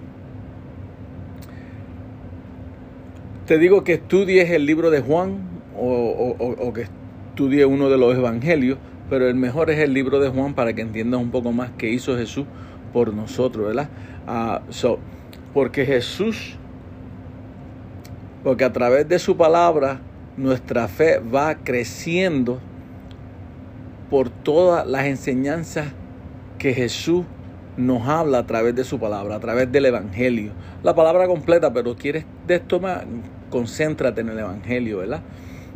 Te 3.47 3.59
digo 3.59 3.85
que 3.85 3.95
estudies 3.95 4.51
el 4.51 4.65
libro 4.65 4.91
de 4.91 5.01
Juan 5.01 5.39
o, 5.77 6.37
o, 6.39 6.69
o 6.69 6.73
que 6.73 6.83
estudies 6.83 7.67
uno 7.67 7.91
de 7.91 7.99
los 7.99 8.17
evangelios, 8.17 8.79
pero 9.11 9.29
el 9.29 9.35
mejor 9.35 9.71
es 9.71 9.81
el 9.81 9.93
libro 9.93 10.21
de 10.21 10.31
Juan 10.31 10.55
para 10.55 10.73
que 10.73 10.83
entiendas 10.83 11.21
un 11.21 11.31
poco 11.31 11.53
más 11.53 11.73
qué 11.77 11.91
hizo 11.91 12.17
Jesús 12.17 12.47
por 12.93 13.13
nosotros, 13.13 13.67
¿verdad? 13.67 13.89
Uh, 14.27 14.73
so, 14.73 14.99
porque 15.53 15.85
Jesús, 15.85 16.57
porque 18.45 18.65
a 18.65 18.73
través 18.73 19.09
de 19.09 19.19
su 19.19 19.37
palabra 19.37 20.01
nuestra 20.37 20.87
fe 20.87 21.19
va 21.19 21.57
creciendo 21.57 22.61
por 24.11 24.29
todas 24.29 24.87
las 24.87 25.07
enseñanzas 25.07 25.89
que 26.59 26.75
Jesús 26.75 27.25
nos 27.77 28.07
habla 28.07 28.39
a 28.39 28.47
través 28.47 28.75
de 28.77 28.85
su 28.85 29.01
palabra, 29.01 29.37
a 29.37 29.41
través 29.41 29.73
del 29.73 29.87
Evangelio. 29.87 30.53
La 30.83 30.95
palabra 30.95 31.27
completa, 31.27 31.73
pero 31.73 31.97
quieres 31.97 32.27
de 32.47 32.57
esto 32.57 32.79
más, 32.79 33.03
concéntrate 33.51 34.21
en 34.21 34.29
el 34.29 34.39
Evangelio, 34.39 34.99
¿verdad? 34.99 35.23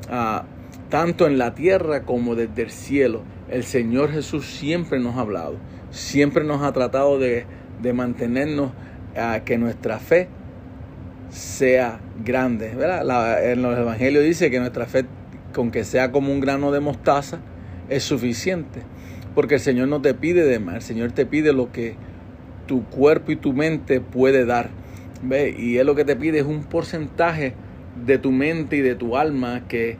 Uh, 0.08 0.44
tanto 0.90 1.26
en 1.26 1.38
la 1.38 1.54
tierra 1.54 2.02
como 2.02 2.34
desde 2.34 2.62
el 2.62 2.70
cielo. 2.70 3.22
El 3.48 3.64
Señor 3.64 4.10
Jesús 4.10 4.46
siempre 4.46 5.00
nos 5.00 5.16
ha 5.16 5.20
hablado, 5.20 5.56
siempre 5.90 6.44
nos 6.44 6.62
ha 6.62 6.72
tratado 6.72 7.18
de, 7.18 7.46
de 7.82 7.92
mantenernos 7.92 8.72
a 9.16 9.40
que 9.40 9.58
nuestra 9.58 9.98
fe 9.98 10.28
sea 11.30 12.00
grande. 12.24 12.74
¿verdad? 12.74 13.52
En 13.52 13.62
los 13.62 13.78
evangelios 13.78 14.24
dice 14.24 14.50
que 14.50 14.58
nuestra 14.58 14.86
fe, 14.86 15.04
con 15.52 15.70
que 15.70 15.84
sea 15.84 16.12
como 16.12 16.32
un 16.32 16.40
grano 16.40 16.72
de 16.72 16.80
mostaza, 16.80 17.40
es 17.88 18.02
suficiente. 18.02 18.82
Porque 19.34 19.54
el 19.54 19.60
Señor 19.60 19.88
no 19.88 20.00
te 20.00 20.14
pide 20.14 20.44
de 20.44 20.58
más, 20.58 20.76
el 20.76 20.82
Señor 20.82 21.12
te 21.12 21.26
pide 21.26 21.52
lo 21.52 21.70
que 21.70 21.94
tu 22.66 22.84
cuerpo 22.84 23.32
y 23.32 23.36
tu 23.36 23.52
mente 23.52 24.00
puede 24.00 24.44
dar. 24.44 24.70
¿Ve? 25.22 25.54
Y 25.56 25.78
Él 25.78 25.86
lo 25.86 25.94
que 25.94 26.04
te 26.04 26.16
pide 26.16 26.38
es 26.38 26.44
un 26.46 26.64
porcentaje 26.64 27.54
de 28.06 28.18
tu 28.18 28.30
mente 28.30 28.76
y 28.76 28.80
de 28.80 28.94
tu 28.94 29.16
alma 29.16 29.66
que 29.66 29.96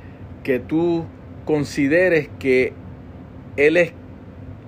que 0.49 0.59
tú 0.59 1.05
consideres 1.45 2.31
que 2.39 2.73
Él 3.59 3.77
es, 3.77 3.93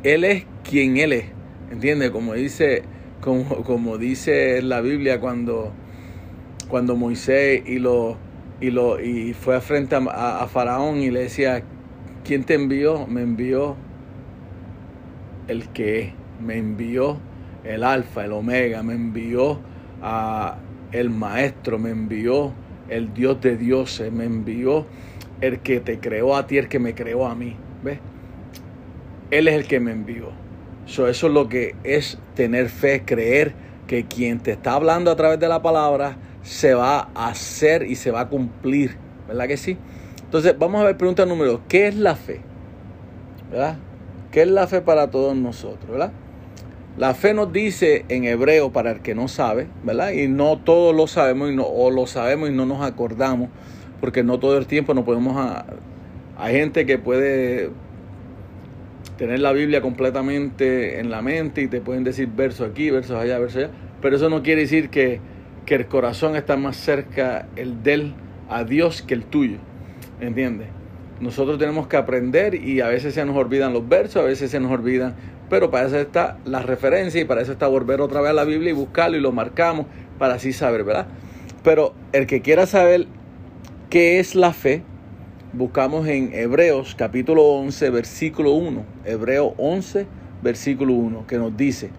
él 0.02 0.24
es 0.24 0.44
quien 0.68 0.98
Él 0.98 1.14
es. 1.14 1.24
¿Entiendes? 1.70 2.10
Como 2.10 2.34
dice, 2.34 2.82
como, 3.22 3.62
como 3.64 3.96
dice 3.96 4.60
la 4.60 4.82
Biblia 4.82 5.20
cuando, 5.20 5.72
cuando 6.70 6.96
Moisés 6.96 7.62
y 7.66 7.78
lo, 7.78 8.16
y 8.60 8.70
lo 8.70 9.00
y 9.00 9.34
fue 9.34 9.60
frente 9.60 9.94
a, 9.96 9.98
a- 9.98 10.42
a 10.44 10.46
Faraón 10.48 10.98
y 10.98 11.10
le 11.10 11.20
decía, 11.22 11.62
¿quién 12.24 12.44
te 12.44 12.54
envió? 12.54 13.06
Me 13.06 13.22
envió 13.22 13.76
el 15.48 15.68
que 15.70 16.12
me 16.44 16.56
envió 16.56 17.18
el 17.64 17.84
alfa, 17.84 18.24
el 18.24 18.32
omega, 18.32 18.82
me 18.82 18.94
envió 18.94 19.58
a 20.02 20.56
el 20.92 21.10
maestro, 21.10 21.78
me 21.78 21.90
envió 21.90 22.52
el 22.88 23.12
Dios 23.14 23.40
de 23.40 23.56
dioses, 23.56 24.12
me 24.12 24.24
envió 24.24 24.86
el 25.40 25.60
que 25.60 25.80
te 25.80 25.98
creó 26.00 26.36
a 26.36 26.46
ti, 26.46 26.58
el 26.58 26.68
que 26.68 26.78
me 26.78 26.94
creó 26.94 27.26
a 27.26 27.34
mí. 27.34 27.56
¿Ves? 27.82 27.98
Él 29.30 29.48
es 29.48 29.54
el 29.54 29.66
que 29.66 29.80
me 29.80 29.92
envió. 29.92 30.30
So, 30.86 31.06
eso 31.08 31.28
es 31.28 31.32
lo 31.32 31.48
que 31.48 31.74
es 31.84 32.18
tener 32.34 32.68
fe, 32.68 33.02
creer 33.04 33.54
que 33.86 34.04
quien 34.06 34.40
te 34.40 34.52
está 34.52 34.72
hablando 34.74 35.10
a 35.10 35.16
través 35.16 35.38
de 35.38 35.48
la 35.48 35.62
palabra 35.62 36.16
se 36.42 36.74
va 36.74 37.10
a 37.14 37.28
hacer 37.28 37.82
y 37.84 37.94
se 37.96 38.10
va 38.10 38.20
a 38.20 38.28
cumplir. 38.28 38.96
¿Verdad 39.28 39.46
que 39.46 39.56
sí? 39.56 39.76
Entonces, 40.24 40.56
vamos 40.58 40.80
a 40.80 40.84
ver 40.84 40.96
pregunta 40.96 41.26
número 41.26 41.52
dos. 41.52 41.60
¿Qué 41.68 41.88
es 41.88 41.96
la 41.96 42.14
fe? 42.14 42.40
¿Verdad? 43.50 43.76
¿Qué 44.30 44.42
es 44.42 44.48
la 44.48 44.66
fe 44.66 44.80
para 44.80 45.10
todos 45.10 45.36
nosotros? 45.36 45.90
¿Verdad? 45.90 46.12
La 46.96 47.14
fe 47.14 47.34
nos 47.34 47.52
dice 47.52 48.04
en 48.08 48.24
hebreo, 48.24 48.72
para 48.72 48.90
el 48.90 49.00
que 49.00 49.14
no 49.14 49.28
sabe, 49.28 49.68
¿verdad? 49.84 50.10
Y 50.10 50.28
no 50.28 50.58
todos 50.58 50.94
lo 50.94 51.06
sabemos 51.06 51.50
y 51.50 51.56
no, 51.56 51.64
o 51.64 51.90
lo 51.90 52.06
sabemos 52.06 52.50
y 52.50 52.52
no 52.52 52.66
nos 52.66 52.82
acordamos, 52.82 53.48
porque 54.00 54.22
no 54.22 54.38
todo 54.38 54.58
el 54.58 54.66
tiempo 54.66 54.94
nos 54.94 55.04
podemos... 55.04 55.36
A, 55.36 55.66
hay 56.36 56.54
gente 56.54 56.86
que 56.86 56.98
puede 56.98 57.70
tener 59.18 59.40
la 59.40 59.52
Biblia 59.52 59.82
completamente 59.82 60.98
en 60.98 61.10
la 61.10 61.22
mente 61.22 61.62
y 61.62 61.68
te 61.68 61.80
pueden 61.80 62.04
decir 62.04 62.28
versos 62.34 62.70
aquí, 62.70 62.90
versos 62.90 63.16
allá, 63.16 63.38
versos 63.38 63.64
allá, 63.64 63.70
pero 64.00 64.16
eso 64.16 64.30
no 64.30 64.42
quiere 64.42 64.62
decir 64.62 64.90
que, 64.90 65.20
que 65.70 65.76
el 65.76 65.86
corazón 65.86 66.34
está 66.34 66.56
más 66.56 66.76
cerca 66.76 67.46
el 67.54 67.84
del 67.84 68.12
a 68.48 68.64
Dios 68.64 69.02
que 69.02 69.14
el 69.14 69.24
tuyo, 69.24 69.58
¿entiendes? 70.20 70.66
Nosotros 71.20 71.60
tenemos 71.60 71.86
que 71.86 71.96
aprender 71.96 72.56
y 72.56 72.80
a 72.80 72.88
veces 72.88 73.14
se 73.14 73.24
nos 73.24 73.36
olvidan 73.36 73.72
los 73.72 73.88
versos, 73.88 74.16
a 74.20 74.26
veces 74.26 74.50
se 74.50 74.58
nos 74.58 74.72
olvidan, 74.72 75.14
pero 75.48 75.70
para 75.70 75.86
eso 75.86 75.96
está 75.96 76.38
la 76.44 76.60
referencia 76.60 77.20
y 77.20 77.24
para 77.24 77.42
eso 77.42 77.52
está 77.52 77.68
volver 77.68 78.00
otra 78.00 78.20
vez 78.20 78.30
a 78.30 78.32
la 78.32 78.42
Biblia 78.42 78.70
y 78.70 78.72
buscarlo 78.72 79.16
y 79.16 79.20
lo 79.20 79.30
marcamos 79.30 79.86
para 80.18 80.34
así 80.34 80.52
saber, 80.52 80.82
¿verdad? 80.82 81.06
Pero 81.62 81.94
el 82.12 82.26
que 82.26 82.40
quiera 82.42 82.66
saber 82.66 83.06
qué 83.90 84.18
es 84.18 84.34
la 84.34 84.52
fe, 84.52 84.82
buscamos 85.52 86.08
en 86.08 86.34
Hebreos 86.34 86.96
capítulo 86.98 87.44
11, 87.44 87.90
versículo 87.90 88.54
1. 88.54 88.84
Hebreo 89.04 89.54
11, 89.56 90.08
versículo 90.42 90.94
1, 90.94 91.28
que 91.28 91.38
nos 91.38 91.56
dice, 91.56 91.90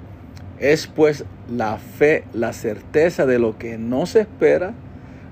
es 0.61 0.85
pues 0.85 1.25
la 1.49 1.77
fe, 1.77 2.23
la 2.33 2.53
certeza 2.53 3.25
de 3.25 3.39
lo 3.39 3.57
que 3.57 3.79
no 3.79 4.05
se 4.05 4.21
espera, 4.21 4.73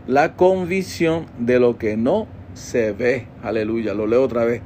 la 0.08 0.36
convicción 0.36 1.28
de 1.38 1.60
lo 1.60 1.78
que 1.78 1.96
no 1.96 2.28
se 2.56 2.92
ve. 2.92 3.28
Aleluya, 3.44 3.94
lo 3.94 4.08
leo 4.08 4.24
otra 4.24 4.44
vez. 4.44 4.64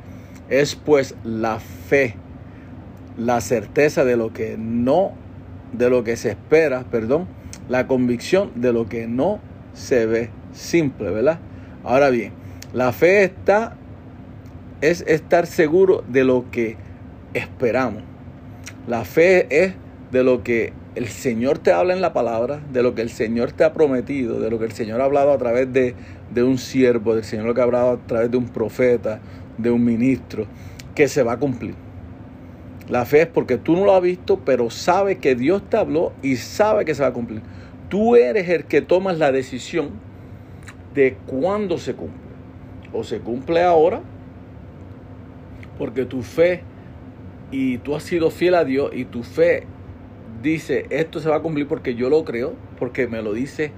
Es 0.49 0.75
pues 0.75 1.15
la 1.25 1.59
fe, 1.59 2.15
la 3.17 3.41
certeza 3.41 4.05
de 4.05 4.15
lo 4.15 4.31
que 4.31 4.55
no, 4.57 5.11
de 5.73 5.89
lo 5.89 6.05
que 6.05 6.15
se 6.15 6.29
espera, 6.29 6.85
perdón, 6.89 7.27
la 7.67 7.85
convicción 7.85 8.51
de 8.55 8.71
lo 8.71 8.87
que 8.87 9.05
no 9.05 9.41
se 9.73 10.05
ve. 10.05 10.29
Simple, 10.53 11.09
¿verdad? 11.09 11.39
Ahora 11.83 12.09
bien, 12.09 12.31
la 12.73 12.93
fe 12.93 13.25
está, 13.25 13.75
es 14.79 15.03
estar 15.07 15.45
seguro 15.45 16.05
de 16.07 16.23
lo 16.23 16.49
que 16.51 16.77
esperamos. 17.33 18.03
La 18.87 19.03
fe 19.03 19.47
es 19.49 19.73
de 20.13 20.23
lo 20.23 20.43
que 20.43 20.73
el 20.93 21.07
Señor 21.07 21.57
te 21.57 21.73
habla 21.73 21.93
en 21.93 21.99
la 21.99 22.13
palabra, 22.13 22.61
de 22.71 22.83
lo 22.83 22.93
que 22.93 23.01
el 23.01 23.09
Señor 23.09 23.51
te 23.51 23.63
ha 23.63 23.73
prometido, 23.73 24.39
de 24.39 24.51
lo 24.51 24.59
que 24.59 24.65
el 24.65 24.71
Señor 24.71 25.01
ha 25.01 25.05
hablado 25.05 25.33
a 25.33 25.39
través 25.39 25.73
de, 25.73 25.95
de 26.31 26.43
un 26.43 26.59
siervo, 26.59 27.15
del 27.15 27.23
Señor 27.23 27.47
lo 27.47 27.55
que 27.55 27.61
ha 27.61 27.63
hablado 27.63 27.89
a 27.93 27.97
través 27.97 28.29
de 28.29 28.37
un 28.37 28.47
profeta, 28.47 29.19
de 29.57 29.71
un 29.71 29.83
ministro, 29.83 30.45
que 30.93 31.07
se 31.07 31.23
va 31.23 31.33
a 31.33 31.39
cumplir. 31.39 31.73
La 32.89 33.05
fe 33.05 33.21
es 33.21 33.27
porque 33.27 33.57
tú 33.57 33.75
no 33.75 33.85
lo 33.85 33.95
has 33.95 34.03
visto, 34.03 34.39
pero 34.45 34.69
sabe 34.69 35.17
que 35.17 35.33
Dios 35.33 35.67
te 35.67 35.77
habló 35.77 36.13
y 36.21 36.35
sabe 36.35 36.85
que 36.85 36.93
se 36.93 37.01
va 37.01 37.07
a 37.07 37.13
cumplir. 37.13 37.41
Tú 37.89 38.15
eres 38.15 38.47
el 38.49 38.65
que 38.65 38.83
tomas 38.83 39.17
la 39.17 39.31
decisión 39.31 39.89
de 40.93 41.17
cuándo 41.25 41.79
se 41.79 41.95
cumple. 41.95 42.21
O 42.91 43.03
se 43.03 43.19
cumple 43.19 43.63
ahora, 43.63 44.01
porque 45.79 46.05
tu 46.05 46.21
fe 46.21 46.61
y 47.49 47.79
tú 47.79 47.95
has 47.95 48.03
sido 48.03 48.29
fiel 48.29 48.53
a 48.53 48.63
Dios 48.63 48.91
y 48.93 49.05
tu 49.05 49.23
fe 49.23 49.65
dice, 50.43 50.85
esto 50.89 51.19
se 51.19 51.29
va 51.29 51.37
a 51.37 51.41
cumplir 51.41 51.67
porque 51.67 51.95
yo 51.95 52.09
lo 52.09 52.23
creo, 52.23 52.53
porque 52.77 53.07
me 53.07 53.23
lo 53.23 53.33
dice 53.33 53.71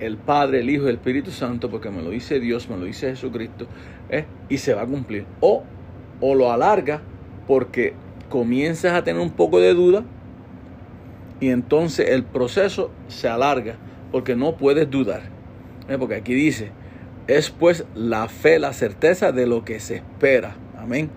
el 0.00 0.16
Padre, 0.16 0.60
el 0.60 0.70
Hijo 0.70 0.86
y 0.86 0.88
el 0.88 0.96
Espíritu 0.96 1.30
Santo, 1.30 1.70
porque 1.70 1.90
me 1.90 2.02
lo 2.02 2.10
dice 2.10 2.40
Dios, 2.40 2.68
me 2.68 2.76
lo 2.76 2.84
dice 2.84 3.10
Jesucristo, 3.10 3.66
¿eh? 4.10 4.24
y 4.48 4.58
se 4.58 4.74
va 4.74 4.82
a 4.82 4.86
cumplir. 4.86 5.26
O, 5.40 5.62
o 6.20 6.34
lo 6.34 6.50
alarga 6.50 7.02
porque 7.46 7.94
comienzas 8.28 8.94
a 8.94 9.04
tener 9.04 9.20
un 9.20 9.30
poco 9.30 9.60
de 9.60 9.74
duda 9.74 10.04
y 11.40 11.50
entonces 11.50 12.08
el 12.10 12.24
proceso 12.24 12.90
se 13.08 13.28
alarga 13.28 13.76
porque 14.10 14.34
no 14.34 14.56
puedes 14.56 14.90
dudar. 14.90 15.22
¿eh? 15.88 15.96
Porque 15.98 16.16
aquí 16.16 16.34
dice, 16.34 16.70
es 17.26 17.50
pues 17.50 17.84
la 17.94 18.28
fe, 18.28 18.58
la 18.58 18.72
certeza 18.72 19.32
de 19.32 19.46
lo 19.46 19.64
que 19.64 19.78
se 19.80 19.96
espera. 19.96 20.56
Amén. 20.76 21.10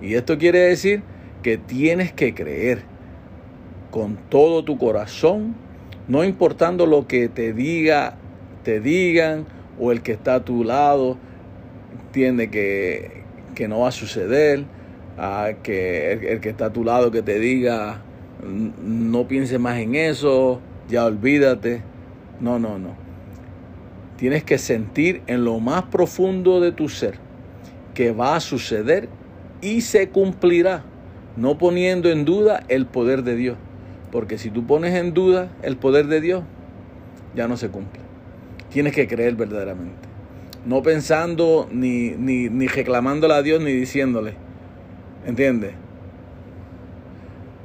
Y 0.00 0.14
esto 0.14 0.38
quiere 0.38 0.60
decir 0.60 1.02
que 1.42 1.56
tienes 1.56 2.12
que 2.12 2.34
creer 2.34 2.82
con 3.98 4.16
todo 4.28 4.62
tu 4.62 4.78
corazón, 4.78 5.56
no 6.06 6.22
importando 6.22 6.86
lo 6.86 7.08
que 7.08 7.28
te 7.28 7.52
diga, 7.52 8.14
te 8.62 8.78
digan 8.78 9.44
o 9.80 9.90
el 9.90 10.02
que 10.02 10.12
está 10.12 10.36
a 10.36 10.44
tu 10.44 10.62
lado, 10.62 11.16
entiende 12.06 12.48
que, 12.48 13.24
que 13.56 13.66
no 13.66 13.80
va 13.80 13.88
a 13.88 13.90
suceder, 13.90 14.66
a 15.16 15.48
que 15.64 16.12
el, 16.12 16.24
el 16.26 16.40
que 16.40 16.48
está 16.50 16.66
a 16.66 16.72
tu 16.72 16.84
lado 16.84 17.10
que 17.10 17.22
te 17.22 17.40
diga, 17.40 18.02
no 18.40 19.26
pienses 19.26 19.58
más 19.58 19.78
en 19.78 19.96
eso, 19.96 20.60
ya 20.88 21.04
olvídate. 21.04 21.82
No, 22.40 22.60
no, 22.60 22.78
no. 22.78 22.94
Tienes 24.16 24.44
que 24.44 24.58
sentir 24.58 25.22
en 25.26 25.44
lo 25.44 25.58
más 25.58 25.86
profundo 25.86 26.60
de 26.60 26.70
tu 26.70 26.88
ser 26.88 27.18
que 27.94 28.12
va 28.12 28.36
a 28.36 28.40
suceder 28.40 29.08
y 29.60 29.80
se 29.80 30.08
cumplirá, 30.10 30.84
no 31.36 31.58
poniendo 31.58 32.08
en 32.10 32.24
duda 32.24 32.62
el 32.68 32.86
poder 32.86 33.24
de 33.24 33.34
Dios. 33.34 33.58
Porque 34.10 34.38
si 34.38 34.50
tú 34.50 34.66
pones 34.66 34.94
en 34.94 35.12
duda 35.12 35.50
el 35.62 35.76
poder 35.76 36.06
de 36.06 36.20
Dios, 36.20 36.44
ya 37.34 37.48
no 37.48 37.56
se 37.56 37.68
cumple. 37.68 38.00
Tienes 38.70 38.94
que 38.94 39.06
creer 39.06 39.34
verdaderamente. 39.34 40.08
No 40.64 40.82
pensando 40.82 41.68
ni, 41.70 42.10
ni, 42.10 42.48
ni 42.48 42.66
reclamándole 42.66 43.34
a 43.34 43.42
Dios 43.42 43.60
ni 43.60 43.72
diciéndole. 43.72 44.34
¿Entiendes? 45.26 45.72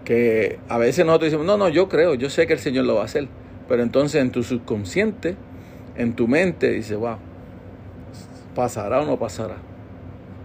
Que 0.06 0.60
a 0.68 0.78
veces 0.78 1.06
nosotros 1.06 1.32
decimos, 1.32 1.46
no, 1.46 1.58
no, 1.58 1.70
yo 1.70 1.88
creo, 1.88 2.14
yo 2.16 2.30
sé 2.30 2.46
que 2.46 2.54
el 2.54 2.60
Señor 2.60 2.86
lo 2.86 2.96
va 2.96 3.02
a 3.02 3.06
hacer. 3.06 3.28
Pero 3.68 3.84
entonces 3.84 4.22
en 4.22 4.32
tu 4.32 4.44
subconsciente, 4.44 5.36
en 5.96 6.14
tu 6.14 6.28
mente, 6.28 6.72
dice, 6.72 6.96
wow, 6.96 7.18
¿pasará 8.54 9.02
o 9.02 9.06
no 9.06 9.18
pasará? 9.18 9.56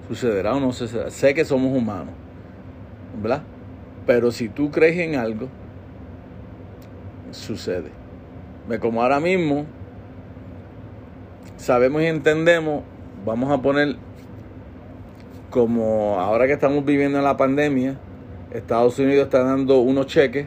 ¿Sucederá 0.08 0.54
o 0.54 0.60
no 0.60 0.72
sucederá? 0.72 1.10
Sé 1.10 1.34
que 1.34 1.44
somos 1.44 1.76
humanos, 1.76 2.14
¿verdad? 3.20 3.42
Pero 4.06 4.30
si 4.30 4.48
tú 4.48 4.70
crees 4.70 4.98
en 4.98 5.16
algo, 5.16 5.48
sucede. 7.30 7.90
Como 8.80 9.02
ahora 9.02 9.20
mismo 9.20 9.66
sabemos 11.56 12.02
y 12.02 12.06
entendemos, 12.06 12.82
vamos 13.24 13.50
a 13.50 13.60
poner 13.62 13.96
como 15.50 16.20
ahora 16.20 16.46
que 16.46 16.52
estamos 16.52 16.84
viviendo 16.84 17.18
en 17.18 17.24
la 17.24 17.36
pandemia, 17.36 17.98
Estados 18.52 18.98
Unidos 18.98 19.24
está 19.24 19.42
dando 19.42 19.80
unos 19.80 20.06
cheques 20.06 20.46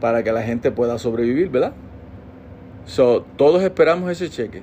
para 0.00 0.22
que 0.22 0.32
la 0.32 0.42
gente 0.42 0.70
pueda 0.70 0.98
sobrevivir, 0.98 1.50
¿verdad? 1.50 1.72
So, 2.86 3.24
todos 3.36 3.62
esperamos 3.62 4.10
ese 4.10 4.30
cheque. 4.30 4.62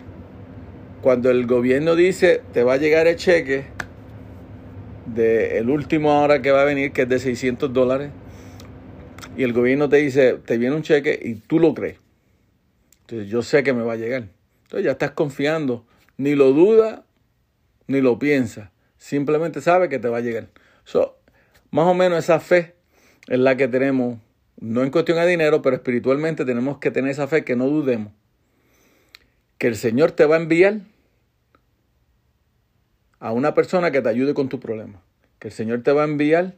Cuando 1.01 1.29
el 1.29 1.45
gobierno 1.45 1.95
dice 1.95 2.41
te 2.53 2.63
va 2.63 2.73
a 2.73 2.77
llegar 2.77 3.05
el 3.05 3.15
cheque 3.15 3.65
de 5.05 5.59
el 5.59 5.69
último 5.69 6.11
ahora 6.11 6.41
que 6.41 6.51
va 6.51 6.61
a 6.61 6.65
venir, 6.65 6.91
que 6.91 7.03
es 7.03 7.09
de 7.09 7.19
600 7.19 7.71
dólares, 7.71 8.09
y 9.37 9.43
el 9.43 9.53
gobierno 9.53 9.89
te 9.89 9.97
dice, 9.97 10.33
te 10.45 10.57
viene 10.57 10.75
un 10.75 10.81
cheque 10.81 11.19
y 11.21 11.35
tú 11.35 11.59
lo 11.59 11.73
crees. 11.73 11.97
Entonces 13.01 13.29
yo 13.29 13.41
sé 13.41 13.63
que 13.63 13.73
me 13.73 13.83
va 13.83 13.93
a 13.93 13.97
llegar. 13.97 14.27
Entonces 14.63 14.85
ya 14.85 14.91
estás 14.91 15.11
confiando. 15.11 15.85
Ni 16.17 16.35
lo 16.35 16.53
duda, 16.53 17.05
ni 17.87 18.01
lo 18.01 18.17
piensa. 18.17 18.71
Simplemente 18.97 19.61
sabe 19.61 19.89
que 19.89 19.99
te 19.99 20.07
va 20.07 20.17
a 20.17 20.21
llegar. 20.21 20.47
So, 20.85 21.17
más 21.71 21.85
o 21.85 21.93
menos 21.93 22.19
esa 22.19 22.39
fe 22.39 22.75
es 23.27 23.39
la 23.39 23.57
que 23.57 23.67
tenemos, 23.67 24.17
no 24.59 24.83
en 24.83 24.91
cuestión 24.91 25.17
de 25.17 25.27
dinero, 25.27 25.61
pero 25.61 25.75
espiritualmente 25.75 26.45
tenemos 26.45 26.77
que 26.79 26.91
tener 26.91 27.11
esa 27.11 27.27
fe 27.27 27.43
que 27.43 27.55
no 27.55 27.67
dudemos. 27.67 28.13
Que 29.57 29.67
el 29.67 29.75
Señor 29.75 30.11
te 30.11 30.25
va 30.25 30.35
a 30.35 30.39
enviar 30.39 30.79
a 33.19 33.31
una 33.31 33.53
persona 33.53 33.91
que 33.91 34.01
te 34.01 34.09
ayude 34.09 34.33
con 34.33 34.49
tu 34.49 34.59
problema. 34.59 35.01
Que 35.39 35.49
el 35.49 35.53
Señor 35.53 35.83
te 35.83 35.91
va 35.91 36.03
a 36.03 36.05
enviar 36.05 36.55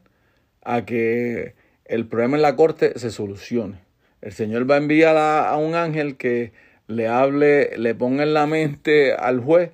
a 0.64 0.86
que 0.86 1.56
el 1.88 2.06
problema 2.06 2.36
en 2.36 2.42
la 2.42 2.56
corte 2.56 2.98
se 3.00 3.12
solucione. 3.12 3.80
El 4.22 4.34
Señor 4.34 4.70
va 4.70 4.76
a 4.76 4.80
enviar 4.80 5.16
a, 5.18 5.56
un 5.58 5.76
ángel 5.76 6.18
que 6.18 6.52
le 6.88 7.08
hable, 7.08 7.78
le 7.78 7.96
ponga 7.96 8.24
en 8.24 8.34
la 8.34 8.46
mente 8.46 9.14
al 9.14 9.40
juez, 9.40 9.72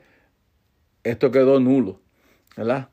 esto 1.04 1.32
quedó 1.32 1.60
nulo, 1.60 2.00
¿verdad? 2.56 2.90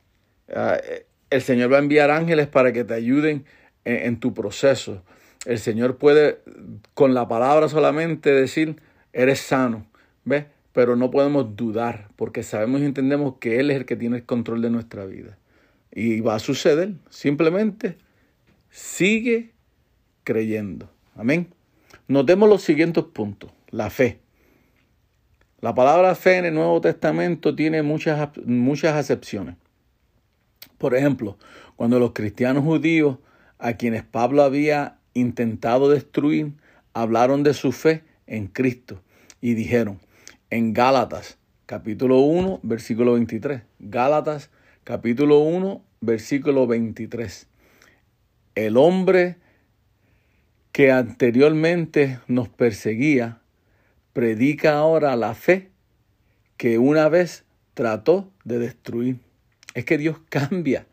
Ah, 0.54 0.78
eh, 0.82 1.06
el 1.30 1.42
Señor 1.42 1.72
va 1.72 1.76
a 1.76 1.80
enviar 1.80 2.10
ángeles 2.10 2.48
para 2.48 2.72
que 2.72 2.84
te 2.84 2.94
ayuden 2.94 3.44
en, 3.84 3.96
en 3.96 4.20
tu 4.20 4.34
proceso. 4.34 5.02
El 5.46 5.58
Señor 5.58 5.96
puede 5.96 6.40
con 6.94 7.14
la 7.14 7.28
palabra 7.28 7.68
solamente 7.68 8.32
decir, 8.32 8.76
eres 9.12 9.40
sano, 9.40 9.86
¿ves? 10.24 10.46
Pero 10.72 10.96
no 10.96 11.10
podemos 11.10 11.56
dudar 11.56 12.08
porque 12.16 12.42
sabemos 12.42 12.80
y 12.80 12.84
entendemos 12.84 13.34
que 13.40 13.58
Él 13.58 13.70
es 13.70 13.78
el 13.78 13.86
que 13.86 13.96
tiene 13.96 14.18
el 14.18 14.24
control 14.24 14.62
de 14.62 14.70
nuestra 14.70 15.04
vida. 15.04 15.36
Y 15.92 16.20
va 16.20 16.36
a 16.36 16.38
suceder, 16.38 16.92
simplemente 17.10 17.96
sigue 18.70 19.52
creyendo. 20.24 20.90
Amén. 21.14 21.52
Notemos 22.08 22.48
los 22.48 22.62
siguientes 22.62 23.04
puntos. 23.04 23.50
La 23.70 23.90
fe. 23.90 24.20
La 25.60 25.74
palabra 25.74 26.14
fe 26.14 26.38
en 26.38 26.46
el 26.46 26.54
Nuevo 26.54 26.80
Testamento 26.80 27.54
tiene 27.54 27.82
muchas, 27.82 28.30
muchas 28.46 28.94
acepciones. 28.94 29.56
Por 30.78 30.94
ejemplo, 30.94 31.36
cuando 31.76 31.98
los 31.98 32.12
cristianos 32.12 32.64
judíos 32.64 33.18
a 33.58 33.74
quienes 33.74 34.02
Pablo 34.02 34.42
había 34.42 34.96
intentado 35.12 35.90
destruir 35.90 36.54
hablaron 36.94 37.42
de 37.42 37.54
su 37.54 37.72
fe 37.72 38.02
en 38.26 38.46
Cristo 38.46 39.02
y 39.40 39.54
dijeron 39.54 39.98
en 40.48 40.72
Gálatas 40.72 41.38
capítulo 41.66 42.20
1 42.20 42.60
versículo 42.62 43.12
23, 43.12 43.62
Gálatas 43.78 44.50
capítulo 44.84 45.40
1 45.40 45.82
versículo 46.00 46.66
23, 46.66 47.46
el 48.66 48.76
hombre 48.76 49.36
que 50.72 50.92
anteriormente 50.92 52.20
nos 52.26 52.48
perseguía 52.48 53.40
predica 54.12 54.74
ahora 54.74 55.16
la 55.16 55.34
fe 55.34 55.70
que 56.56 56.78
una 56.78 57.08
vez 57.08 57.44
trató 57.74 58.30
de 58.44 58.58
destruir. 58.58 59.16
Es 59.74 59.84
que 59.84 59.98
Dios 59.98 60.18
cambia. 60.28 60.86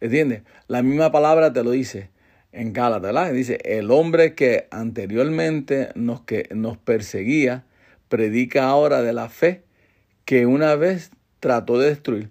¿Entiendes? 0.00 0.42
La 0.68 0.82
misma 0.82 1.10
palabra 1.10 1.52
te 1.52 1.64
lo 1.64 1.70
dice 1.70 2.10
en 2.52 2.72
Gálatas. 2.72 3.32
Dice, 3.32 3.58
el 3.64 3.90
hombre 3.90 4.34
que 4.34 4.66
anteriormente 4.70 5.90
nos, 5.94 6.22
que 6.22 6.48
nos 6.54 6.76
perseguía, 6.76 7.64
predica 8.08 8.68
ahora 8.68 9.02
de 9.02 9.12
la 9.12 9.28
fe 9.28 9.62
que 10.24 10.46
una 10.46 10.74
vez 10.74 11.10
trató 11.40 11.78
de 11.78 11.88
destruir. 11.88 12.30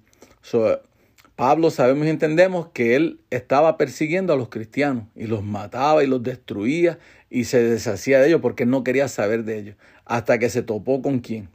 Pablo 1.36 1.70
sabemos 1.70 2.08
y 2.08 2.10
entendemos 2.10 2.68
que 2.68 2.96
él 2.96 3.20
estaba 3.30 3.78
persiguiendo 3.78 4.32
a 4.32 4.38
los 4.38 4.48
cristianos 4.50 5.06
y 5.16 5.28
los 5.28 5.44
mataba 5.44 6.04
y 6.04 6.08
los 6.08 6.24
destruía 6.24 6.98
y 7.30 7.44
se 7.44 7.62
deshacía 7.62 8.20
de 8.20 8.28
ellos 8.28 8.42
porque 8.42 8.66
no 8.66 8.84
quería 8.86 9.10
saber 9.10 9.44
de 9.44 9.60
ellos. 9.60 9.76
Hasta 10.06 10.40
que 10.40 10.50
se 10.50 10.62
topó 10.62 11.02
con 11.02 11.20
quién. 11.20 11.50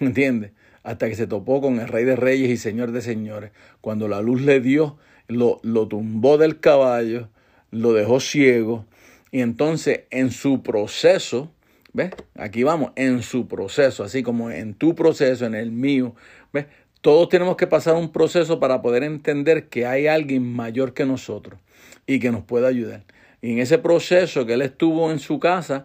¿Entiendes? 0.00 0.50
Hasta 0.82 1.08
que 1.08 1.14
se 1.14 1.28
topó 1.28 1.60
con 1.60 1.78
el 1.78 1.86
Rey 1.86 2.04
de 2.04 2.16
Reyes 2.16 2.50
y 2.50 2.56
Señor 2.56 2.90
de 2.90 3.00
Señores. 3.00 3.52
Cuando 3.80 4.08
la 4.08 4.22
luz 4.22 4.40
le 4.40 4.60
dio, 4.60 4.98
lo, 5.28 5.60
lo 5.62 5.86
tumbó 5.86 6.36
del 6.36 6.58
caballo, 6.58 7.28
lo 7.70 7.92
dejó 7.92 8.18
ciego. 8.18 8.86
Y 9.30 9.40
entonces 9.42 10.00
en 10.10 10.32
su 10.32 10.62
proceso, 10.64 11.52
¿ves? 11.92 12.10
Aquí 12.34 12.64
vamos, 12.64 12.90
en 12.96 13.22
su 13.22 13.46
proceso, 13.46 14.02
así 14.02 14.24
como 14.24 14.50
en 14.50 14.74
tu 14.74 14.96
proceso, 14.96 15.46
en 15.46 15.54
el 15.54 15.70
mío, 15.70 16.16
¿ves? 16.52 16.66
Todos 17.00 17.28
tenemos 17.28 17.56
que 17.56 17.66
pasar 17.66 17.96
un 17.96 18.12
proceso 18.12 18.60
para 18.60 18.82
poder 18.82 19.02
entender 19.02 19.68
que 19.68 19.86
hay 19.86 20.06
alguien 20.06 20.52
mayor 20.52 20.92
que 20.92 21.06
nosotros 21.06 21.58
y 22.06 22.18
que 22.20 22.30
nos 22.30 22.44
puede 22.44 22.66
ayudar. 22.66 23.04
Y 23.40 23.52
en 23.52 23.58
ese 23.58 23.78
proceso 23.78 24.44
que 24.44 24.54
él 24.54 24.62
estuvo 24.62 25.10
en 25.10 25.18
su 25.18 25.38
casa, 25.38 25.84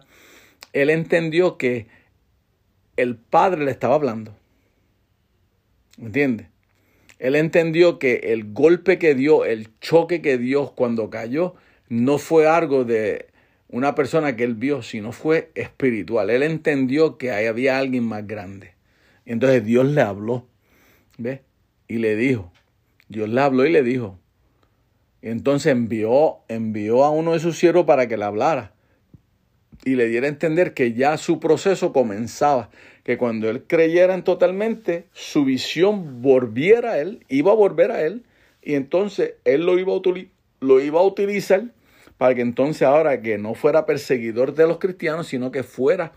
él 0.72 0.90
entendió 0.90 1.56
que 1.56 1.86
el 2.96 3.16
Padre 3.16 3.64
le 3.64 3.70
estaba 3.70 3.94
hablando. 3.94 4.36
¿Entiendes? 5.98 6.48
Él 7.18 7.34
entendió 7.34 7.98
que 7.98 8.16
el 8.32 8.52
golpe 8.52 8.98
que 8.98 9.14
dio, 9.14 9.46
el 9.46 9.78
choque 9.80 10.20
que 10.20 10.36
dio 10.36 10.72
cuando 10.74 11.08
cayó, 11.08 11.54
no 11.88 12.18
fue 12.18 12.46
algo 12.46 12.84
de 12.84 13.26
una 13.68 13.94
persona 13.94 14.36
que 14.36 14.44
él 14.44 14.54
vio, 14.54 14.82
sino 14.82 15.12
fue 15.12 15.50
espiritual. 15.54 16.28
Él 16.28 16.42
entendió 16.42 17.16
que 17.16 17.30
ahí 17.30 17.46
había 17.46 17.78
alguien 17.78 18.04
más 18.04 18.26
grande. 18.26 18.74
Entonces 19.24 19.64
Dios 19.64 19.86
le 19.86 20.02
habló, 20.02 20.46
¿ves? 21.18 21.40
Y 21.88 21.98
le 21.98 22.16
dijo, 22.16 22.52
Dios 23.08 23.28
le 23.28 23.40
habló 23.40 23.66
y 23.66 23.72
le 23.72 23.82
dijo. 23.82 24.18
Entonces 25.22 25.72
envió, 25.72 26.38
envió 26.48 27.04
a 27.04 27.10
uno 27.10 27.32
de 27.32 27.40
sus 27.40 27.58
siervos 27.58 27.84
para 27.86 28.06
que 28.06 28.16
le 28.16 28.24
hablara 28.24 28.72
y 29.84 29.94
le 29.94 30.08
diera 30.08 30.26
a 30.26 30.30
entender 30.30 30.74
que 30.74 30.94
ya 30.94 31.16
su 31.16 31.38
proceso 31.38 31.92
comenzaba, 31.92 32.70
que 33.04 33.18
cuando 33.18 33.48
él 33.48 33.64
creyera 33.66 34.14
en 34.14 34.24
totalmente, 34.24 35.06
su 35.12 35.44
visión 35.44 36.22
volviera 36.22 36.92
a 36.92 36.98
él, 36.98 37.24
iba 37.28 37.52
a 37.52 37.54
volver 37.54 37.92
a 37.92 38.02
él, 38.04 38.24
y 38.62 38.74
entonces 38.74 39.34
él 39.44 39.64
lo 39.64 39.78
iba 39.78 39.92
a, 39.92 39.96
utili- 39.96 40.30
lo 40.60 40.80
iba 40.80 41.00
a 41.00 41.04
utilizar 41.04 41.72
para 42.18 42.34
que 42.34 42.40
entonces 42.40 42.82
ahora 42.82 43.20
que 43.20 43.38
no 43.38 43.54
fuera 43.54 43.86
perseguidor 43.86 44.54
de 44.54 44.66
los 44.66 44.78
cristianos, 44.78 45.28
sino 45.28 45.50
que 45.50 45.62
fuera 45.62 46.12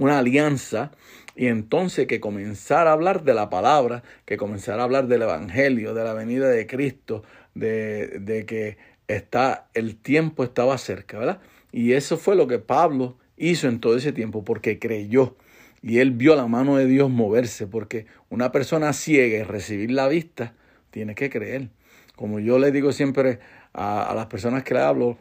una 0.00 0.18
alianza, 0.18 0.92
y 1.36 1.46
entonces 1.46 2.06
que 2.06 2.20
comenzara 2.20 2.90
a 2.90 2.94
hablar 2.94 3.22
de 3.22 3.34
la 3.34 3.50
palabra, 3.50 4.02
que 4.24 4.38
comenzara 4.38 4.80
a 4.80 4.84
hablar 4.84 5.08
del 5.08 5.22
Evangelio, 5.22 5.92
de 5.92 6.02
la 6.02 6.14
venida 6.14 6.48
de 6.48 6.66
Cristo, 6.66 7.22
de, 7.54 8.18
de 8.18 8.46
que 8.46 8.78
está, 9.08 9.68
el 9.74 9.96
tiempo 9.96 10.42
estaba 10.42 10.78
cerca, 10.78 11.18
¿verdad? 11.18 11.40
Y 11.70 11.92
eso 11.92 12.16
fue 12.16 12.34
lo 12.34 12.46
que 12.48 12.58
Pablo 12.58 13.18
hizo 13.36 13.68
en 13.68 13.78
todo 13.78 13.94
ese 13.94 14.12
tiempo, 14.12 14.42
porque 14.42 14.78
creyó. 14.78 15.36
Y 15.82 15.98
él 15.98 16.12
vio 16.12 16.34
la 16.34 16.46
mano 16.46 16.76
de 16.76 16.86
Dios 16.86 17.10
moverse, 17.10 17.66
porque 17.66 18.06
una 18.30 18.52
persona 18.52 18.94
ciega 18.94 19.36
y 19.36 19.42
recibir 19.42 19.90
la 19.90 20.08
vista, 20.08 20.54
tiene 20.90 21.14
que 21.14 21.28
creer. 21.28 21.68
Como 22.16 22.40
yo 22.40 22.58
le 22.58 22.72
digo 22.72 22.92
siempre 22.92 23.38
a, 23.74 24.10
a 24.10 24.14
las 24.14 24.26
personas 24.26 24.62
que 24.62 24.72
le 24.72 24.80
hablo, 24.80 25.18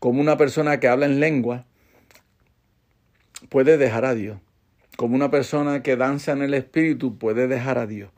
como 0.00 0.20
una 0.20 0.36
persona 0.36 0.80
que 0.80 0.88
habla 0.88 1.06
en 1.06 1.20
lengua 1.20 1.66
puede 3.48 3.76
dejar 3.78 4.04
a 4.04 4.14
Dios. 4.14 4.38
Como 4.96 5.16
una 5.16 5.30
persona 5.30 5.82
que 5.82 5.96
danza 5.96 6.32
en 6.32 6.42
el 6.42 6.54
espíritu 6.54 7.18
puede 7.18 7.48
dejar 7.48 7.78
a 7.78 7.86
Dios. 7.86 8.10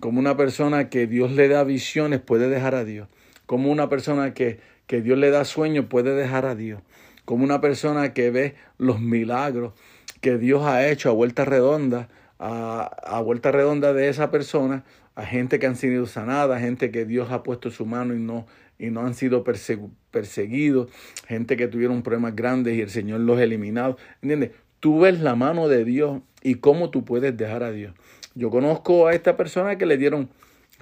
Como 0.00 0.20
una 0.20 0.36
persona 0.36 0.90
que 0.90 1.06
Dios 1.06 1.32
le 1.32 1.48
da 1.48 1.64
visiones 1.64 2.20
puede 2.20 2.48
dejar 2.48 2.74
a 2.74 2.84
Dios. 2.84 3.08
Como 3.46 3.70
una 3.70 3.88
persona 3.88 4.34
que, 4.34 4.60
que 4.86 5.00
Dios 5.00 5.18
le 5.18 5.30
da 5.30 5.44
sueños 5.44 5.86
puede 5.86 6.14
dejar 6.14 6.46
a 6.46 6.54
Dios. 6.54 6.82
Como 7.24 7.44
una 7.44 7.60
persona 7.60 8.12
que 8.12 8.30
ve 8.30 8.54
los 8.76 9.00
milagros 9.00 9.72
que 10.20 10.38
Dios 10.38 10.64
ha 10.64 10.88
hecho 10.88 11.10
a 11.10 11.12
vuelta 11.12 11.44
redonda, 11.44 12.08
a, 12.38 12.84
a 12.84 13.20
vuelta 13.20 13.52
redonda 13.52 13.92
de 13.92 14.08
esa 14.08 14.30
persona, 14.30 14.82
a 15.14 15.26
gente 15.26 15.58
que 15.58 15.66
han 15.66 15.76
sido 15.76 16.06
sanadas, 16.06 16.62
gente 16.62 16.90
que 16.90 17.04
Dios 17.04 17.30
ha 17.30 17.42
puesto 17.42 17.70
su 17.70 17.84
mano 17.84 18.14
y 18.14 18.18
no, 18.18 18.46
y 18.78 18.90
no 18.90 19.06
han 19.06 19.14
sido 19.14 19.44
persegu- 19.44 19.92
perseguidos, 20.10 20.90
gente 21.26 21.56
que 21.56 21.68
tuvieron 21.68 22.02
problemas 22.02 22.34
grandes 22.36 22.76
y 22.76 22.80
el 22.80 22.90
Señor 22.90 23.20
los 23.20 23.38
ha 23.38 23.44
eliminado. 23.44 23.96
¿Entiendes? 24.22 24.50
Tú 24.80 25.00
ves 25.00 25.20
la 25.20 25.34
mano 25.34 25.68
de 25.68 25.84
Dios 25.84 26.22
y 26.42 26.56
cómo 26.56 26.90
tú 26.90 27.04
puedes 27.04 27.36
dejar 27.36 27.62
a 27.62 27.72
Dios. 27.72 27.94
Yo 28.34 28.50
conozco 28.50 29.06
a 29.06 29.14
esta 29.14 29.36
persona 29.36 29.78
que 29.78 29.86
le 29.86 29.96
dieron 29.96 30.28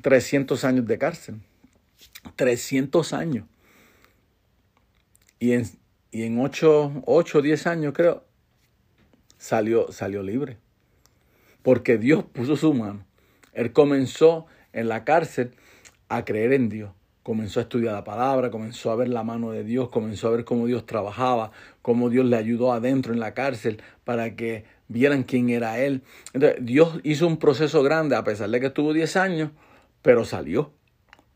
300 0.03 0.65
años 0.65 0.87
de 0.87 0.99
cárcel. 0.99 1.37
300 2.37 3.13
años. 3.13 3.47
Y 5.39 5.53
en, 5.53 5.65
y 6.11 6.23
en 6.23 6.41
8 6.41 7.03
o 7.05 7.23
10 7.23 7.67
años, 7.67 7.93
creo, 7.95 8.25
salió, 9.39 9.93
salió 9.93 10.23
libre. 10.23 10.59
Porque 11.63 11.99
Dios 11.99 12.25
puso 12.25 12.57
su 12.57 12.75
mano. 12.75 13.05
Él 13.53 13.73
comenzó 13.73 14.47
en 14.73 14.89
la 14.89 15.05
cárcel 15.05 15.55
a 16.09 16.25
creer 16.25 16.53
en 16.53 16.69
Dios. 16.69 16.93
Comenzó 17.23 17.61
a 17.61 17.65
estudiar 17.65 17.95
la 17.95 18.05
palabra, 18.05 18.51
comenzó 18.51 18.91
a 18.91 18.97
ver 18.97 19.09
la 19.09 19.23
mano 19.23 19.53
de 19.53 19.63
Dios, 19.63 19.91
comenzó 19.91 20.29
a 20.29 20.33
ver 20.33 20.45
cómo 20.45 20.67
Dios 20.67 20.87
trabajaba, 20.87 21.53
cómo 21.81 22.11
Dios 22.11 22.27
le 22.27 22.37
ayudó 22.37 22.73
adentro 22.73 23.13
en 23.13 23.21
la 23.21 23.33
cárcel 23.35 23.81
para 24.05 24.35
que 24.35 24.65
vieran 24.89 25.23
quién 25.23 25.49
era 25.49 25.79
Él. 25.79 26.03
Entonces, 26.33 26.59
Dios 26.63 27.01
hizo 27.05 27.27
un 27.27 27.37
proceso 27.37 27.83
grande, 27.83 28.17
a 28.17 28.25
pesar 28.25 28.51
de 28.51 28.61
que 28.61 28.67
estuvo 28.67 28.93
10 28.93 29.17
años, 29.17 29.51
pero 30.03 30.25
salió. 30.25 30.73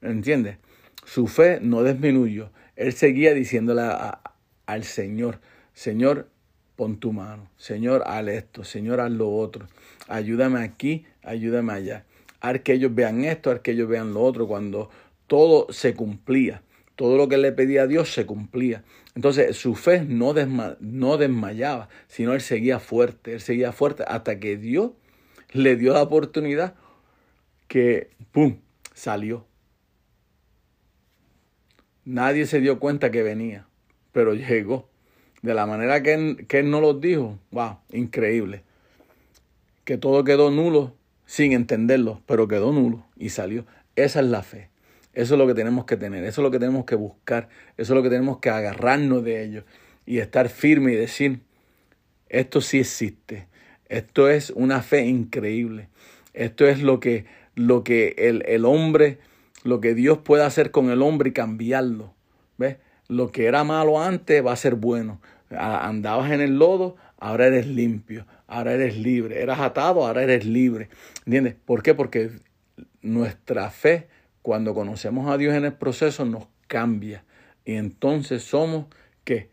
¿Entiendes? 0.03 0.59
Su 1.05 1.28
fe 1.28 1.61
no 1.62 1.84
disminuyó. 1.84 2.51
Él 2.74 2.93
seguía 2.93 3.32
diciéndole 3.32 3.82
al 4.66 4.84
Señor, 4.84 5.41
Señor, 5.72 6.28
pon 6.74 6.99
tu 6.99 7.12
mano. 7.12 7.49
Señor, 7.57 8.03
haz 8.07 8.26
esto. 8.28 8.64
Señor, 8.64 9.01
haz 9.01 9.11
lo 9.11 9.32
otro. 9.32 9.66
Ayúdame 10.09 10.61
aquí, 10.61 11.07
ayúdame 11.22 11.72
allá. 11.72 12.05
Haz 12.41 12.61
que 12.61 12.74
ellos 12.74 12.95
vean 12.95 13.24
esto, 13.24 13.51
haz 13.51 13.61
que 13.61 13.72
ellos 13.72 13.89
vean 13.89 14.12
lo 14.12 14.22
otro. 14.22 14.47
Cuando 14.47 14.91
todo 15.26 15.66
se 15.72 15.94
cumplía, 15.94 16.62
todo 16.94 17.16
lo 17.16 17.28
que 17.28 17.36
le 17.38 17.52
pedía 17.52 17.82
a 17.82 17.86
Dios 17.86 18.12
se 18.12 18.26
cumplía. 18.26 18.84
Entonces 19.14 19.56
su 19.56 19.74
fe 19.74 20.02
no, 20.04 20.34
desma- 20.34 20.76
no 20.80 21.16
desmayaba, 21.16 21.88
sino 22.06 22.32
él 22.34 22.40
seguía 22.40 22.78
fuerte, 22.80 23.34
él 23.34 23.40
seguía 23.40 23.72
fuerte 23.72 24.04
hasta 24.06 24.38
que 24.38 24.56
Dios 24.56 24.92
le 25.52 25.76
dio 25.76 25.92
la 25.94 26.02
oportunidad 26.02 26.74
que, 27.68 28.10
¡pum!, 28.32 28.58
salió. 28.94 29.46
Nadie 32.04 32.46
se 32.46 32.60
dio 32.60 32.78
cuenta 32.78 33.10
que 33.10 33.22
venía, 33.22 33.66
pero 34.12 34.34
llegó. 34.34 34.88
de 35.42 35.54
la 35.54 35.66
manera 35.66 36.02
que 36.02 36.14
él, 36.14 36.46
que 36.48 36.58
él 36.58 36.70
nos 36.70 36.80
los 36.80 37.00
dijo, 37.00 37.38
wow, 37.52 37.78
increíble. 37.92 38.64
Que 39.84 39.96
todo 39.96 40.24
quedó 40.24 40.50
nulo 40.50 40.94
sin 41.24 41.52
entenderlo, 41.52 42.20
pero 42.26 42.48
quedó 42.48 42.72
nulo 42.72 43.06
y 43.16 43.28
salió. 43.28 43.64
Esa 43.94 44.20
es 44.20 44.26
la 44.26 44.42
fe. 44.42 44.70
Eso 45.16 45.34
es 45.34 45.38
lo 45.38 45.46
que 45.46 45.54
tenemos 45.54 45.86
que 45.86 45.96
tener, 45.96 46.24
eso 46.24 46.42
es 46.42 46.44
lo 46.44 46.50
que 46.50 46.58
tenemos 46.58 46.84
que 46.84 46.94
buscar, 46.94 47.48
eso 47.78 47.94
es 47.94 47.96
lo 47.96 48.02
que 48.02 48.10
tenemos 48.10 48.38
que 48.38 48.50
agarrarnos 48.50 49.24
de 49.24 49.42
ello 49.42 49.64
y 50.04 50.18
estar 50.18 50.50
firme 50.50 50.92
y 50.92 50.96
decir, 50.96 51.40
esto 52.28 52.60
sí 52.60 52.80
existe, 52.80 53.48
esto 53.88 54.28
es 54.28 54.50
una 54.50 54.82
fe 54.82 55.06
increíble, 55.06 55.88
esto 56.34 56.66
es 56.66 56.82
lo 56.82 57.00
que, 57.00 57.24
lo 57.54 57.82
que 57.82 58.14
el, 58.18 58.44
el 58.46 58.66
hombre, 58.66 59.16
lo 59.64 59.80
que 59.80 59.94
Dios 59.94 60.18
puede 60.18 60.44
hacer 60.44 60.70
con 60.70 60.90
el 60.90 61.00
hombre 61.00 61.30
y 61.30 61.32
cambiarlo. 61.32 62.12
¿Ves? 62.58 62.76
Lo 63.08 63.32
que 63.32 63.46
era 63.46 63.64
malo 63.64 64.02
antes 64.02 64.44
va 64.44 64.52
a 64.52 64.56
ser 64.56 64.74
bueno. 64.74 65.22
Andabas 65.48 66.30
en 66.30 66.42
el 66.42 66.58
lodo, 66.58 66.96
ahora 67.18 67.46
eres 67.46 67.66
limpio, 67.66 68.26
ahora 68.46 68.74
eres 68.74 68.98
libre. 68.98 69.40
Eras 69.40 69.60
atado, 69.60 70.06
ahora 70.06 70.22
eres 70.22 70.44
libre. 70.44 70.90
¿Entiendes? 71.24 71.54
¿Por 71.64 71.82
qué? 71.82 71.94
Porque 71.94 72.32
nuestra 73.00 73.70
fe, 73.70 74.08
cuando 74.47 74.74
conocemos 74.74 75.28
a 75.28 75.36
Dios 75.36 75.57
en 75.57 75.64
el 75.64 75.72
proceso, 75.72 76.24
nos 76.24 76.47
cambia. 76.68 77.24
Y 77.64 77.72
entonces 77.72 78.44
somos, 78.44 78.86
¿qué? 79.24 79.49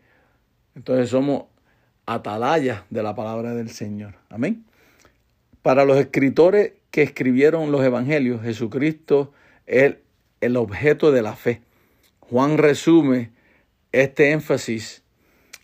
Entonces 0.76 1.10
somos 1.10 1.46
atalayas 2.06 2.84
de 2.90 3.02
la 3.02 3.16
palabra 3.16 3.56
del 3.56 3.70
Señor. 3.70 4.14
Amén. 4.30 4.64
Para 5.62 5.84
los 5.84 5.96
escritores 5.96 6.74
que 6.92 7.02
escribieron 7.02 7.72
los 7.72 7.82
evangelios, 7.82 8.40
Jesucristo 8.42 9.32
es 9.66 9.96
el 10.40 10.56
objeto 10.56 11.10
de 11.10 11.22
la 11.22 11.34
fe. 11.34 11.62
Juan 12.20 12.56
resume 12.56 13.32
este 13.90 14.30
énfasis 14.30 15.02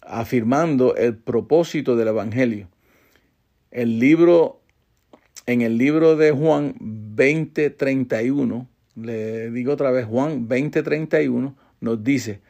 afirmando 0.02 0.96
el 0.96 1.14
propósito 1.14 1.94
del 1.94 2.08
evangelio. 2.08 2.68
El 3.70 4.00
libro 4.00 4.60
en 5.46 5.60
el 5.60 5.78
libro 5.78 6.16
de 6.16 6.32
Juan 6.32 6.74
20:31, 6.80 8.66
le 9.02 9.50
digo 9.50 9.72
otra 9.72 9.90
vez 9.90 10.06
Juan 10.06 10.48
20:31 10.48 11.54
nos 11.80 12.04
dice, 12.04 12.40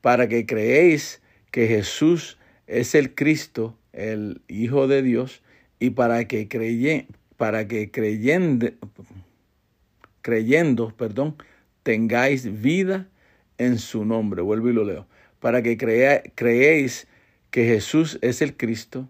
para 0.00 0.28
que 0.28 0.46
creéis 0.46 1.20
que 1.50 1.66
Jesús 1.66 2.38
es 2.66 2.94
el 2.94 3.14
Cristo, 3.14 3.76
el 3.92 4.40
Hijo 4.48 4.86
de 4.88 5.02
Dios, 5.02 5.42
y 5.78 5.90
para 5.90 6.26
que 6.26 6.48
creye, 6.48 7.06
para 7.36 7.66
que 7.66 7.90
creyendo, 7.90 8.70
perdón, 10.96 11.36
tengáis 11.82 12.60
vida 12.60 13.08
en 13.58 13.78
su 13.78 14.04
nombre. 14.04 14.42
Vuelvo 14.42 14.68
y 14.68 14.72
lo 14.72 14.84
leo. 14.84 15.06
Para 15.40 15.62
que 15.62 15.76
creéis 15.78 17.06
que 17.50 17.64
Jesús 17.64 18.18
es 18.20 18.42
el 18.42 18.56
Cristo, 18.56 19.08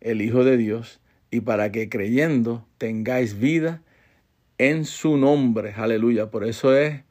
el 0.00 0.22
Hijo 0.22 0.42
de 0.44 0.56
Dios, 0.56 1.00
y 1.30 1.40
para 1.40 1.70
que 1.70 1.88
creyendo 1.88 2.66
tengáis 2.78 3.38
vida 3.38 3.82
en 4.58 4.84
su 4.84 5.16
nombre. 5.16 5.72
Aleluya. 5.76 6.30
Por 6.30 6.44
eso 6.44 6.76
es 6.76 7.02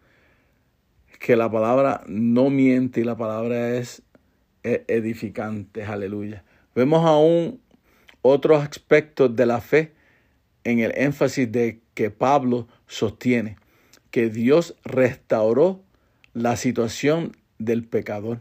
que 1.19 1.35
la 1.35 1.49
palabra 1.49 2.03
no 2.07 2.49
miente 2.49 3.01
y 3.01 3.03
la 3.03 3.17
palabra 3.17 3.75
es 3.75 4.03
edificante. 4.63 5.83
Aleluya. 5.83 6.43
Vemos 6.73 7.05
aún 7.05 7.61
otros 8.21 8.63
aspectos 8.63 9.35
de 9.35 9.45
la 9.45 9.61
fe 9.61 9.93
en 10.63 10.79
el 10.79 10.91
énfasis 10.95 11.51
de 11.51 11.81
que 11.93 12.09
Pablo 12.09 12.67
sostiene 12.87 13.57
que 14.11 14.29
Dios 14.29 14.75
restauró 14.83 15.83
la 16.33 16.55
situación 16.55 17.33
del 17.59 17.85
pecador 17.85 18.39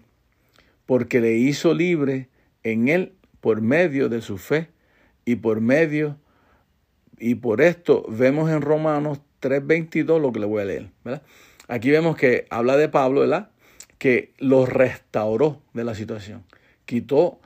porque 0.87 1.21
le 1.21 1.37
hizo 1.37 1.75
libre 1.75 2.29
en 2.63 2.89
él 2.89 3.15
por 3.41 3.61
medio 3.61 4.09
de 4.09 4.21
su 4.21 4.39
fe 4.39 4.69
y 5.25 5.37
por 5.37 5.61
medio 5.61 6.19
y 7.19 7.37
por 7.37 7.61
esto 7.61 8.05
vemos 8.09 8.51
en 8.51 8.61
Romanos 8.61 9.21
3:22 9.41 10.21
lo 10.21 10.33
que 10.33 10.41
le 10.41 10.47
voy 10.47 10.63
a 10.63 10.67
leer, 10.67 10.91
¿verdad? 11.05 11.23
Aquí 11.69 11.91
vemos 11.91 12.17
que 12.17 12.47
habla 12.51 12.77
de 12.77 12.89
Pablo, 12.89 13.21
¿verdad? 13.21 13.51
Que 13.99 14.33
lo 14.39 14.67
restauró 14.67 15.63
de 15.73 15.85
la 15.85 15.95
situación. 15.95 16.45
Quitó 16.85 17.41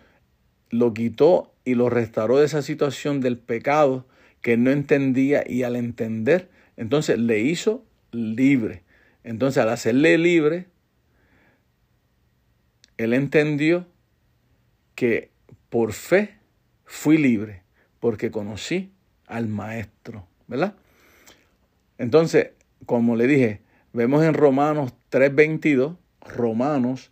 lo 0.70 0.92
quitó 0.94 1.54
y 1.64 1.74
lo 1.74 1.90
restauró 1.90 2.38
de 2.38 2.46
esa 2.46 2.62
situación 2.62 3.20
del 3.20 3.38
pecado 3.38 4.06
que 4.42 4.56
no 4.56 4.70
entendía 4.70 5.44
y 5.46 5.62
al 5.62 5.76
entender, 5.76 6.48
entonces 6.76 7.18
le 7.18 7.40
hizo 7.40 7.84
libre. 8.12 8.82
Entonces 9.24 9.62
al 9.62 9.70
hacerle 9.70 10.16
libre, 10.18 10.66
él 12.96 13.12
entendió 13.12 13.86
que 14.94 15.30
por 15.70 15.92
fe 15.92 16.38
fui 16.84 17.18
libre, 17.18 17.62
porque 18.00 18.30
conocí 18.30 18.92
al 19.28 19.48
maestro, 19.48 20.26
¿verdad? 20.46 20.74
Entonces, 21.98 22.50
como 22.86 23.16
le 23.16 23.26
dije, 23.26 23.60
vemos 23.92 24.24
en 24.24 24.34
Romanos 24.34 24.94
3:22, 25.10 25.96
Romanos 26.20 27.10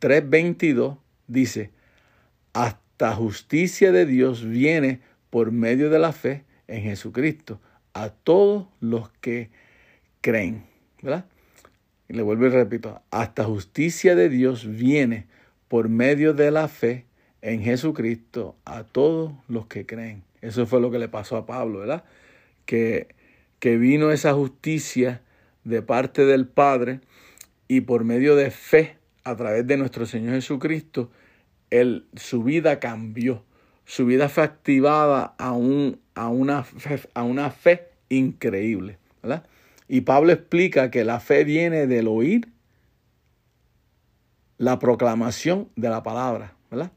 3:22 0.00 0.98
dice, 1.26 1.70
hasta 2.52 3.14
justicia 3.14 3.92
de 3.92 4.06
Dios 4.06 4.44
viene 4.46 5.00
por 5.30 5.52
medio 5.52 5.90
de 5.90 5.98
la 5.98 6.12
fe 6.12 6.44
en 6.66 6.82
Jesucristo 6.82 7.60
a 7.94 8.10
todos 8.10 8.66
los 8.80 9.10
que 9.20 9.50
creen, 10.20 10.64
¿verdad? 11.02 11.26
Y 12.08 12.14
le 12.14 12.22
vuelvo 12.22 12.46
y 12.46 12.50
repito, 12.50 13.00
hasta 13.10 13.44
justicia 13.44 14.14
de 14.14 14.28
Dios 14.28 14.66
viene 14.66 15.26
por 15.68 15.88
medio 15.88 16.34
de 16.34 16.50
la 16.50 16.68
fe 16.68 17.06
en 17.40 17.62
Jesucristo 17.62 18.56
a 18.64 18.84
todos 18.84 19.32
los 19.48 19.66
que 19.66 19.86
creen. 19.86 20.22
Eso 20.42 20.66
fue 20.66 20.80
lo 20.80 20.90
que 20.90 20.98
le 20.98 21.08
pasó 21.08 21.36
a 21.36 21.46
Pablo, 21.46 21.78
¿verdad? 21.78 22.04
Que, 22.66 23.08
que 23.58 23.78
vino 23.78 24.10
esa 24.10 24.34
justicia 24.34 25.22
de 25.64 25.82
parte 25.82 26.26
del 26.26 26.46
Padre 26.46 27.00
y 27.68 27.82
por 27.82 28.04
medio 28.04 28.36
de 28.36 28.50
fe 28.50 28.98
a 29.24 29.36
través 29.36 29.66
de 29.66 29.76
nuestro 29.76 30.04
Señor 30.04 30.34
Jesucristo, 30.34 31.10
él, 31.70 32.06
su 32.14 32.42
vida 32.42 32.80
cambió. 32.80 33.44
Su 33.84 34.06
vida 34.06 34.28
fue 34.28 34.42
activada 34.42 35.34
a, 35.38 35.52
un, 35.52 36.00
a, 36.14 36.28
una, 36.28 36.64
fe, 36.64 37.00
a 37.14 37.22
una 37.22 37.50
fe 37.50 37.88
increíble, 38.08 38.98
¿verdad? 39.22 39.46
Y 39.88 40.02
Pablo 40.02 40.32
explica 40.32 40.90
que 40.90 41.04
la 41.04 41.20
fe 41.20 41.44
viene 41.44 41.86
del 41.86 42.08
oír 42.08 42.48
la 44.58 44.78
proclamación 44.78 45.68
de 45.76 45.88
la 45.88 46.02
palabra, 46.02 46.54
¿verdad? 46.70 46.92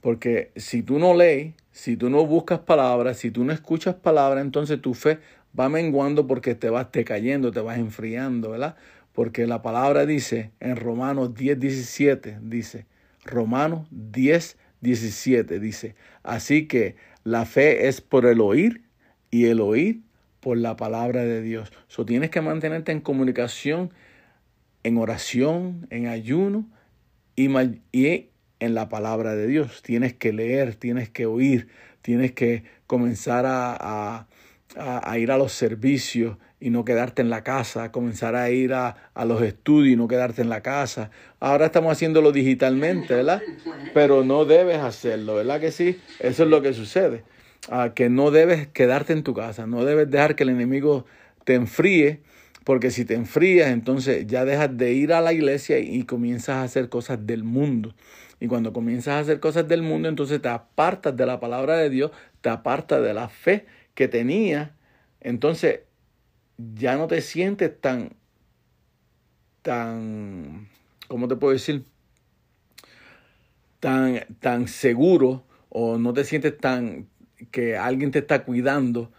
Porque 0.00 0.52
si 0.56 0.82
tú 0.82 0.98
no 0.98 1.14
lees, 1.14 1.54
si 1.70 1.96
tú 1.96 2.10
no 2.10 2.24
buscas 2.26 2.60
palabras, 2.60 3.18
si 3.18 3.30
tú 3.30 3.44
no 3.44 3.52
escuchas 3.52 3.94
palabras, 3.94 4.44
entonces 4.44 4.80
tu 4.80 4.94
fe 4.94 5.18
va 5.58 5.68
menguando 5.68 6.26
porque 6.26 6.54
te 6.54 6.70
vas 6.70 6.90
te 6.90 7.04
cayendo, 7.04 7.50
te 7.50 7.60
vas 7.60 7.78
enfriando, 7.78 8.50
¿verdad? 8.50 8.76
Porque 9.12 9.46
la 9.46 9.62
palabra 9.62 10.06
dice 10.06 10.52
en 10.60 10.76
Romanos 10.76 11.34
10, 11.34 11.58
17, 11.58 12.38
dice, 12.42 12.86
Romanos 13.24 13.88
10, 13.90 14.56
17, 14.80 15.58
dice, 15.58 15.94
así 16.22 16.66
que 16.68 16.96
la 17.24 17.44
fe 17.44 17.88
es 17.88 18.00
por 18.00 18.26
el 18.26 18.40
oír 18.40 18.82
y 19.30 19.46
el 19.46 19.60
oír 19.60 20.02
por 20.40 20.56
la 20.56 20.76
palabra 20.76 21.24
de 21.24 21.42
Dios. 21.42 21.72
So, 21.88 22.04
tienes 22.06 22.30
que 22.30 22.40
mantenerte 22.40 22.92
en 22.92 23.00
comunicación, 23.00 23.92
en 24.84 24.98
oración, 24.98 25.86
en 25.90 26.06
ayuno 26.06 26.68
y, 27.34 27.48
y 27.92 28.30
en 28.60 28.74
la 28.74 28.88
palabra 28.88 29.34
de 29.34 29.46
Dios. 29.46 29.82
Tienes 29.82 30.14
que 30.14 30.32
leer, 30.32 30.74
tienes 30.74 31.08
que 31.08 31.26
oír, 31.26 31.68
tienes 32.02 32.32
que 32.32 32.64
comenzar 32.86 33.44
a, 33.46 34.26
ir 35.16 35.30
a 35.30 35.38
los 35.38 35.52
servicios 35.52 36.36
y 36.60 36.70
no 36.70 36.84
quedarte 36.84 37.22
en 37.22 37.30
la 37.30 37.44
casa, 37.44 37.92
comenzar 37.92 38.34
a 38.34 38.50
ir 38.50 38.74
a, 38.74 38.96
los 39.26 39.42
estudios 39.42 39.92
y 39.92 39.96
no 39.96 40.08
quedarte 40.08 40.42
en 40.42 40.48
la 40.48 40.62
casa. 40.62 41.10
Ahora 41.40 41.66
estamos 41.66 41.92
haciéndolo 41.92 42.32
digitalmente, 42.32 43.14
¿verdad? 43.14 43.42
Pero 43.94 44.24
no 44.24 44.44
debes 44.44 44.78
hacerlo, 44.78 45.36
¿verdad 45.36 45.60
que 45.60 45.70
sí? 45.70 45.98
Eso 46.18 46.44
es 46.44 46.48
lo 46.48 46.62
que 46.62 46.72
sucede. 46.72 47.24
Uh, 47.70 47.92
que 47.94 48.08
no 48.08 48.30
debes 48.30 48.68
quedarte 48.68 49.12
en 49.12 49.22
tu 49.22 49.34
casa, 49.34 49.66
no 49.66 49.84
debes 49.84 50.10
dejar 50.10 50.36
que 50.36 50.44
el 50.44 50.48
enemigo 50.48 51.04
te 51.44 51.54
enfríe, 51.54 52.20
porque 52.64 52.90
si 52.90 53.04
te 53.04 53.14
enfrías, 53.14 53.70
entonces 53.70 54.26
ya 54.26 54.44
dejas 54.44 54.76
de 54.76 54.92
ir 54.92 55.12
a 55.12 55.20
la 55.20 55.32
iglesia 55.32 55.78
y 55.78 56.04
comienzas 56.04 56.56
a 56.56 56.62
hacer 56.62 56.88
cosas 56.88 57.26
del 57.26 57.44
mundo. 57.44 57.94
Y 58.40 58.46
cuando 58.46 58.72
comienzas 58.72 59.14
a 59.14 59.18
hacer 59.20 59.40
cosas 59.40 59.66
del 59.66 59.82
mundo, 59.82 60.08
entonces 60.08 60.40
te 60.40 60.48
apartas 60.48 61.16
de 61.16 61.26
la 61.26 61.40
palabra 61.40 61.76
de 61.76 61.90
Dios, 61.90 62.12
te 62.40 62.48
apartas 62.48 63.02
de 63.02 63.14
la 63.14 63.28
fe 63.28 63.66
que 63.94 64.08
tenías. 64.08 64.70
Entonces 65.20 65.80
ya 66.56 66.96
no 66.96 67.08
te 67.08 67.20
sientes 67.20 67.80
tan, 67.80 68.10
tan, 69.62 70.68
¿cómo 71.08 71.28
te 71.28 71.36
puedo 71.36 71.52
decir? 71.52 71.84
Tan, 73.80 74.24
tan 74.40 74.68
seguro 74.68 75.44
o 75.68 75.98
no 75.98 76.12
te 76.12 76.24
sientes 76.24 76.56
tan 76.58 77.08
que 77.50 77.76
alguien 77.76 78.10
te 78.10 78.20
está 78.20 78.44
cuidando 78.44 79.12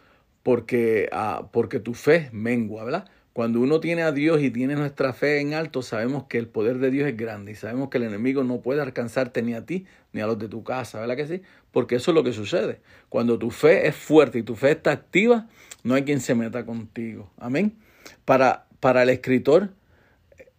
porque, 0.44 1.10
uh, 1.12 1.48
porque 1.52 1.80
tu 1.80 1.94
fe 1.94 2.30
mengua, 2.32 2.84
¿verdad? 2.84 3.10
Cuando 3.34 3.62
uno 3.62 3.80
tiene 3.80 4.02
a 4.02 4.12
Dios 4.12 4.42
y 4.42 4.50
tiene 4.50 4.76
nuestra 4.76 5.14
fe 5.14 5.40
en 5.40 5.54
alto, 5.54 5.82
sabemos 5.82 6.24
que 6.24 6.38
el 6.38 6.48
poder 6.48 6.80
de 6.80 6.92
Dios 6.92 7.08
es 7.08 7.16
grande 7.16 7.52
y 7.52 7.56
sabemos 7.56 7.90
que 7.90 7.98
el 7.98 8.04
enemigo 8.04 8.44
no 8.44 8.62
puede 8.62 8.82
alcanzarte 8.82 9.42
ni 9.44 9.54
a 9.54 9.66
ti 9.66 9.86
ni 10.12 10.22
a 10.22 10.28
los 10.28 10.40
de 10.40 10.48
tu 10.48 10.64
casa, 10.64 11.00
¿verdad 11.00 11.16
que 11.16 11.28
sí? 11.28 11.42
Porque 11.72 11.96
eso 11.96 12.12
es 12.12 12.16
lo 12.16 12.24
que 12.24 12.34
sucede. 12.34 12.82
Cuando 13.08 13.38
tu 13.38 13.52
fe 13.52 13.88
es 13.88 13.96
fuerte 13.96 14.40
y 14.40 14.44
tu 14.44 14.56
fe 14.56 14.72
está 14.72 14.92
activa, 14.92 15.48
no 15.84 15.94
hay 15.94 16.04
quien 16.04 16.20
se 16.20 16.34
meta 16.34 16.66
contigo. 16.66 17.32
Amén. 17.38 17.78
Para, 18.26 18.66
para 18.80 19.04
el 19.04 19.10
escritor, 19.10 19.70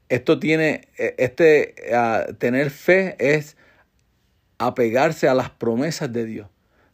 esto 0.09 0.39
tiene, 0.39 0.89
este, 0.97 1.75
uh, 1.93 2.35
tener 2.35 2.71
fe 2.71 3.16
es 3.18 3.57
apegarse 4.59 5.29
a 5.29 5.35
las 5.35 5.51
promesas 5.51 6.12
de 6.12 6.25
Dios, 6.25 6.49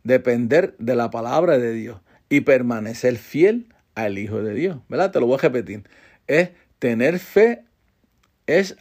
depender 0.04 0.74
de 0.78 0.96
la 0.96 1.10
palabra 1.10 1.58
de 1.58 1.72
Dios 1.72 2.00
y 2.28 2.40
permanecer 2.40 3.16
fiel 3.16 3.66
al 3.96 4.18
Hijo 4.18 4.40
de 4.42 4.54
Dios. 4.54 4.78
¿Verdad? 4.88 5.10
Te 5.10 5.18
lo 5.18 5.26
voy 5.26 5.36
a 5.36 5.42
repetir. 5.42 5.82
Es 6.28 6.50
tener 6.78 7.18
fe, 7.18 7.64
es 8.46 8.76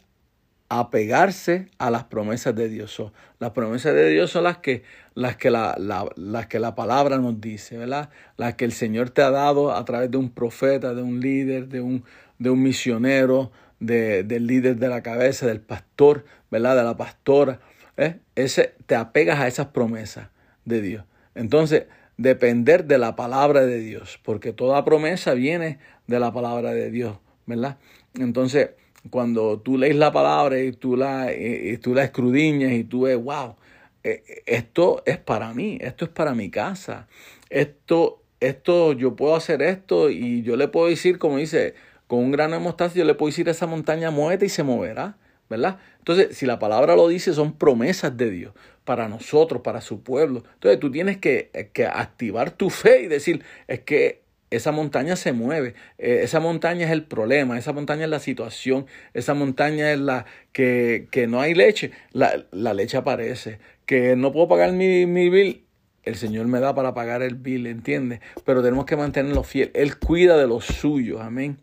apegarse 0.68 1.68
a 1.78 1.90
las 1.90 2.04
promesas 2.04 2.54
de 2.54 2.68
Dios. 2.68 3.02
Las 3.38 3.50
promesas 3.50 3.94
de 3.94 4.10
Dios 4.10 4.30
son 4.30 4.44
las 4.44 4.58
que, 4.58 4.82
las, 5.14 5.36
que 5.36 5.50
la, 5.50 5.74
la, 5.78 6.08
las 6.16 6.46
que 6.46 6.58
la 6.58 6.74
palabra 6.74 7.18
nos 7.18 7.40
dice, 7.40 7.76
¿verdad? 7.76 8.10
Las 8.36 8.54
que 8.54 8.64
el 8.64 8.72
Señor 8.72 9.10
te 9.10 9.22
ha 9.22 9.30
dado 9.30 9.74
a 9.74 9.84
través 9.84 10.10
de 10.10 10.18
un 10.18 10.30
profeta, 10.30 10.94
de 10.94 11.02
un 11.02 11.20
líder, 11.20 11.68
de 11.68 11.80
un, 11.80 12.04
de 12.38 12.50
un 12.50 12.62
misionero, 12.62 13.52
de, 13.80 14.24
del 14.24 14.46
líder 14.46 14.76
de 14.76 14.88
la 14.88 15.02
cabeza, 15.02 15.46
del 15.46 15.60
pastor, 15.60 16.24
¿verdad? 16.50 16.76
De 16.76 16.84
la 16.84 16.96
pastora. 16.96 17.60
¿eh? 17.96 18.18
Ese, 18.34 18.74
te 18.86 18.96
apegas 18.96 19.38
a 19.38 19.46
esas 19.46 19.68
promesas 19.68 20.28
de 20.64 20.80
Dios. 20.80 21.04
Entonces, 21.34 21.84
depender 22.16 22.84
de 22.86 22.98
la 22.98 23.16
palabra 23.16 23.66
de 23.66 23.78
Dios, 23.80 24.18
porque 24.22 24.52
toda 24.52 24.84
promesa 24.84 25.34
viene 25.34 25.78
de 26.06 26.20
la 26.20 26.32
palabra 26.32 26.72
de 26.72 26.90
Dios, 26.90 27.18
¿verdad? 27.46 27.78
Entonces, 28.18 28.70
cuando 29.10 29.60
tú 29.60 29.78
lees 29.78 29.96
la 29.96 30.12
palabra 30.12 30.58
y 30.60 30.72
tú 30.72 30.96
la, 30.96 31.30
tú 31.80 31.94
la 31.94 32.04
escrudiñas 32.04 32.72
y 32.72 32.84
tú 32.84 33.02
ves, 33.02 33.16
wow, 33.22 33.56
esto 34.46 35.02
es 35.04 35.18
para 35.18 35.52
mí, 35.52 35.78
esto 35.80 36.04
es 36.04 36.10
para 36.10 36.34
mi 36.34 36.50
casa, 36.50 37.08
esto, 37.50 38.22
esto, 38.40 38.92
yo 38.92 39.14
puedo 39.16 39.34
hacer 39.36 39.62
esto 39.62 40.10
y 40.10 40.42
yo 40.42 40.56
le 40.56 40.68
puedo 40.68 40.88
decir, 40.88 41.18
como 41.18 41.38
dice, 41.38 41.74
con 42.06 42.20
un 42.20 42.30
grano 42.30 42.54
de 42.54 42.60
mostaza, 42.60 42.94
yo 42.94 43.04
le 43.04 43.14
puedo 43.14 43.30
decir 43.30 43.48
a 43.48 43.52
esa 43.52 43.66
montaña, 43.66 44.10
muévete 44.10 44.46
y 44.46 44.48
se 44.48 44.62
moverá, 44.62 45.16
¿verdad? 45.50 45.78
Entonces, 45.98 46.36
si 46.36 46.46
la 46.46 46.58
palabra 46.58 46.96
lo 46.96 47.08
dice, 47.08 47.32
son 47.34 47.52
promesas 47.52 48.16
de 48.16 48.30
Dios 48.30 48.54
para 48.86 49.08
nosotros, 49.08 49.60
para 49.60 49.82
su 49.82 50.02
pueblo. 50.02 50.44
Entonces, 50.54 50.80
tú 50.80 50.90
tienes 50.90 51.18
que, 51.18 51.50
que 51.74 51.84
activar 51.84 52.52
tu 52.52 52.70
fe 52.70 53.02
y 53.02 53.06
decir, 53.08 53.44
es 53.68 53.80
que 53.80 54.22
esa 54.50 54.72
montaña 54.72 55.16
se 55.16 55.32
mueve, 55.32 55.74
eh, 55.98 56.20
esa 56.22 56.40
montaña 56.40 56.86
es 56.86 56.92
el 56.92 57.04
problema, 57.04 57.58
esa 57.58 57.72
montaña 57.72 58.04
es 58.04 58.10
la 58.10 58.20
situación, 58.20 58.86
esa 59.12 59.34
montaña 59.34 59.92
es 59.92 59.98
la 59.98 60.24
que, 60.52 61.08
que 61.10 61.26
no 61.26 61.40
hay 61.40 61.52
leche, 61.52 61.90
la, 62.12 62.46
la, 62.52 62.72
leche 62.72 62.96
aparece, 62.96 63.58
que 63.86 64.14
no 64.14 64.32
puedo 64.32 64.48
pagar 64.48 64.72
mi, 64.72 65.04
mi 65.04 65.28
bill, 65.28 65.64
el 66.04 66.14
Señor 66.14 66.46
me 66.46 66.60
da 66.60 66.74
para 66.74 66.94
pagar 66.94 67.22
el 67.22 67.34
bill, 67.34 67.66
¿entiendes? 67.66 68.20
Pero 68.44 68.62
tenemos 68.62 68.86
que 68.86 68.96
mantenerlo 68.96 69.42
fiel, 69.42 69.72
Él 69.74 69.98
cuida 69.98 70.38
de 70.38 70.46
los 70.46 70.64
suyos, 70.64 71.20
amén, 71.20 71.58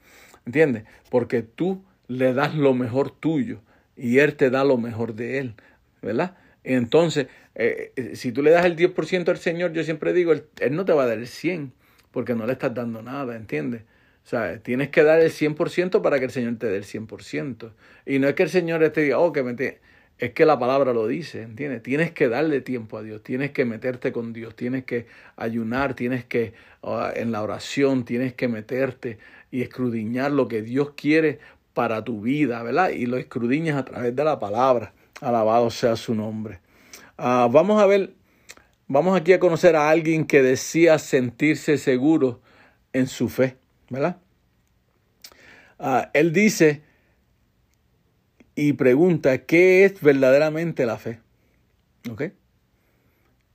¿entiendes? 0.46 0.84
Porque 1.10 1.42
tú 1.42 1.82
le 2.08 2.34
das 2.34 2.54
lo 2.54 2.74
mejor 2.74 3.12
tuyo 3.12 3.62
y 3.96 4.20
Él 4.20 4.36
te 4.36 4.50
da 4.50 4.66
lo 4.66 4.78
mejor 4.78 5.16
de 5.16 5.40
Él, 5.40 5.56
¿verdad? 6.02 6.36
Entonces, 6.64 7.28
eh, 7.56 7.92
si 8.16 8.32
tú 8.32 8.42
le 8.42 8.52
das 8.52 8.66
el 8.66 8.76
10% 8.76 9.30
al 9.30 9.38
Señor, 9.38 9.74
yo 9.74 9.84
siempre 9.84 10.14
digo, 10.14 10.32
él, 10.32 10.46
no 10.72 10.86
te 10.86 10.94
va 10.94 11.04
a 11.04 11.08
dar 11.08 11.18
el 11.18 11.28
100% 11.28 11.72
porque 12.12 12.36
no 12.36 12.46
le 12.46 12.54
estás 12.54 12.74
dando 12.74 13.02
nada, 13.02 13.36
¿entiendes? 13.36 13.82
O 14.24 14.28
sea, 14.28 14.60
tienes 14.60 14.90
que 14.90 15.04
dar 15.04 15.20
el 15.20 15.32
100% 15.32 16.02
para 16.02 16.20
que 16.20 16.26
el 16.26 16.32
Señor 16.32 16.58
te 16.58 16.68
dé 16.68 16.78
el 16.78 16.86
100%. 16.86 17.72
Y 18.06 18.20
no 18.20 18.28
es 18.28 18.36
que 18.36 18.44
el 18.44 18.50
Señor 18.50 18.88
te 18.92 19.02
diga, 19.02 19.20
oh, 19.20 19.34
que 19.34 19.44
me 19.44 19.54
te... 19.54 19.82
Es 20.20 20.32
que 20.32 20.46
la 20.46 20.60
palabra 20.60 20.94
lo 20.94 21.08
dice, 21.08 21.42
¿entiendes? 21.42 21.82
Tienes 21.82 22.12
que 22.12 22.30
darle 22.30 22.62
tiempo 22.62 23.00
a 23.00 23.04
Dios, 23.04 23.24
tienes 23.24 23.50
que 23.52 23.66
meterte 23.66 24.12
con 24.12 24.32
Dios, 24.32 24.56
tienes 24.56 24.86
que 24.86 25.08
ayunar, 25.36 25.96
tienes 25.96 26.24
que, 26.24 26.54
uh, 26.82 27.08
en 27.16 27.32
la 27.32 27.42
oración, 27.42 28.06
tienes 28.06 28.34
que 28.34 28.48
meterte 28.48 29.18
y 29.50 29.64
escrudiñar 29.64 30.32
lo 30.32 30.48
que 30.48 30.62
Dios 30.62 30.92
quiere 30.96 31.40
para 31.74 32.04
tu 32.04 32.22
vida, 32.22 32.62
¿verdad? 32.62 32.92
Y 32.92 33.08
lo 33.08 33.18
escrudiñas 33.18 33.76
a 33.76 33.86
través 33.86 34.16
de 34.16 34.24
la 34.24 34.40
palabra. 34.40 34.94
Alabado 35.22 35.70
sea 35.70 35.96
su 35.96 36.14
nombre. 36.14 36.60
Uh, 37.18 37.50
vamos 37.50 37.82
a 37.82 37.86
ver 37.86 38.14
Vamos 38.88 39.20
aquí 39.20 39.32
a 39.32 39.40
conocer 39.40 39.76
a 39.76 39.90
alguien 39.90 40.26
que 40.26 40.44
decía 40.44 41.00
sentirse 41.00 41.78
seguro 41.78 42.42
en 42.92 43.08
su 43.08 43.30
fe, 43.30 43.58
¿verdad? 43.90 44.18
Uh, 45.80 46.02
él 46.14 46.34
dice 46.34 46.82
y 48.56 48.74
pregunta, 48.74 49.40
¿qué 49.40 49.86
es 49.86 50.00
verdaderamente 50.02 50.86
la 50.86 50.98
fe? 50.98 51.20
¿Ok? 52.08 52.24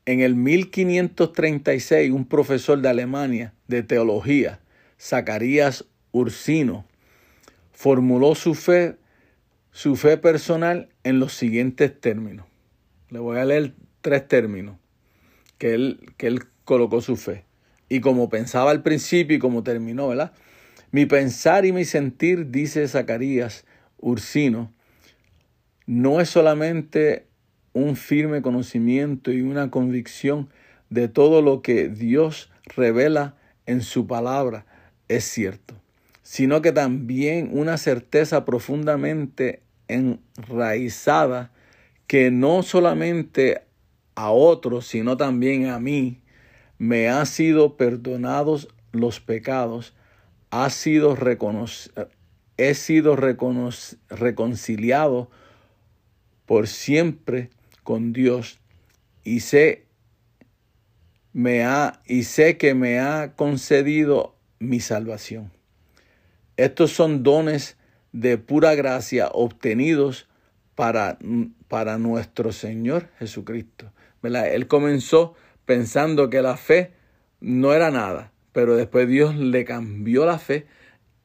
En 0.07 0.21
el 0.21 0.35
1536, 0.35 2.11
un 2.11 2.27
profesor 2.27 2.81
de 2.81 2.89
Alemania 2.89 3.53
de 3.69 3.83
teología, 3.83 4.61
Zacarías 4.99 5.85
Ursino, 6.11 6.87
formuló 7.71 8.35
su 8.35 8.55
fe, 8.55 8.97
su 9.71 9.95
fe 9.95 10.17
personal 10.17 10.89
en 11.09 11.21
los 11.21 11.33
siguientes 11.33 11.99
términos. 11.99 12.47
Le 13.09 13.19
voy 13.19 13.39
a 13.39 13.45
leer 13.47 13.73
tres 14.03 14.29
términos 14.29 14.77
que 15.57 15.73
él, 15.73 16.13
que 16.19 16.27
él 16.27 16.45
colocó 16.65 17.01
su 17.01 17.17
fe. 17.17 17.45
Y 17.89 18.01
como 18.01 18.29
pensaba 18.29 18.71
al 18.71 18.83
principio 18.83 19.37
y 19.37 19.41
como 19.41 19.63
terminó, 19.63 20.09
¿verdad? 20.09 20.33
Mi 20.91 21.07
pensar 21.07 21.65
y 21.65 21.73
mi 21.73 21.87
sentir, 21.87 22.51
dice 22.51 22.87
Zacarías 22.87 23.65
Ursino, 23.97 24.71
no 25.87 26.21
es 26.21 26.29
solamente 26.29 27.27
un 27.73 27.97
firme 27.97 28.43
conocimiento 28.43 29.33
y 29.33 29.41
una 29.41 29.71
convicción 29.71 30.51
de 30.91 31.09
todo 31.09 31.41
lo 31.41 31.63
que 31.63 31.89
Dios 31.89 32.51
revela 32.77 33.35
en 33.65 33.81
su 33.81 34.07
palabra, 34.07 34.67
es 35.09 35.25
cierto, 35.25 35.75
sino 36.23 36.61
que 36.61 36.73
también 36.73 37.49
una 37.53 37.79
certeza 37.79 38.45
profundamente 38.45 39.63
enraizada 39.89 41.53
que 42.07 42.31
no 42.31 42.63
solamente 42.63 43.63
a 44.15 44.31
otros, 44.31 44.87
sino 44.87 45.17
también 45.17 45.67
a 45.67 45.79
mí, 45.79 46.21
me 46.79 47.09
ha 47.09 47.25
sido 47.27 47.77
perdonados 47.77 48.69
los 48.93 49.21
pecados, 49.21 49.95
ha 50.51 50.71
sido 50.71 51.17
he 52.57 52.75
sido 52.75 53.17
reconciliado 53.17 55.31
por 56.47 56.67
siempre 56.67 57.51
con 57.85 58.13
Dios 58.13 58.59
y 59.23 59.41
sé 59.41 59.85
me 61.33 61.65
ha 61.65 62.01
y 62.07 62.25
sé 62.25 62.57
que 62.57 62.75
me 62.75 62.99
ha 62.99 63.35
concedido 63.37 64.35
mi 64.59 64.81
salvación. 64.81 65.53
Estos 66.57 66.91
son 66.91 67.23
dones 67.23 67.77
de 68.13 68.39
pura 68.39 68.75
gracia 68.75 69.29
obtenidos 69.33 70.29
para, 70.75 71.19
para 71.69 71.99
nuestro 71.99 72.53
Señor 72.53 73.09
Jesucristo. 73.19 73.93
Él 74.23 74.67
comenzó 74.67 75.35
pensando 75.65 76.31
que 76.31 76.43
la 76.43 76.57
fe 76.57 76.93
no 77.41 77.73
era 77.73 77.91
nada, 77.91 78.33
pero 78.53 78.77
después 78.77 79.09
Dios 79.09 79.37
le 79.37 79.65
cambió 79.65 80.27
la 80.27 80.39
fe 80.39 80.67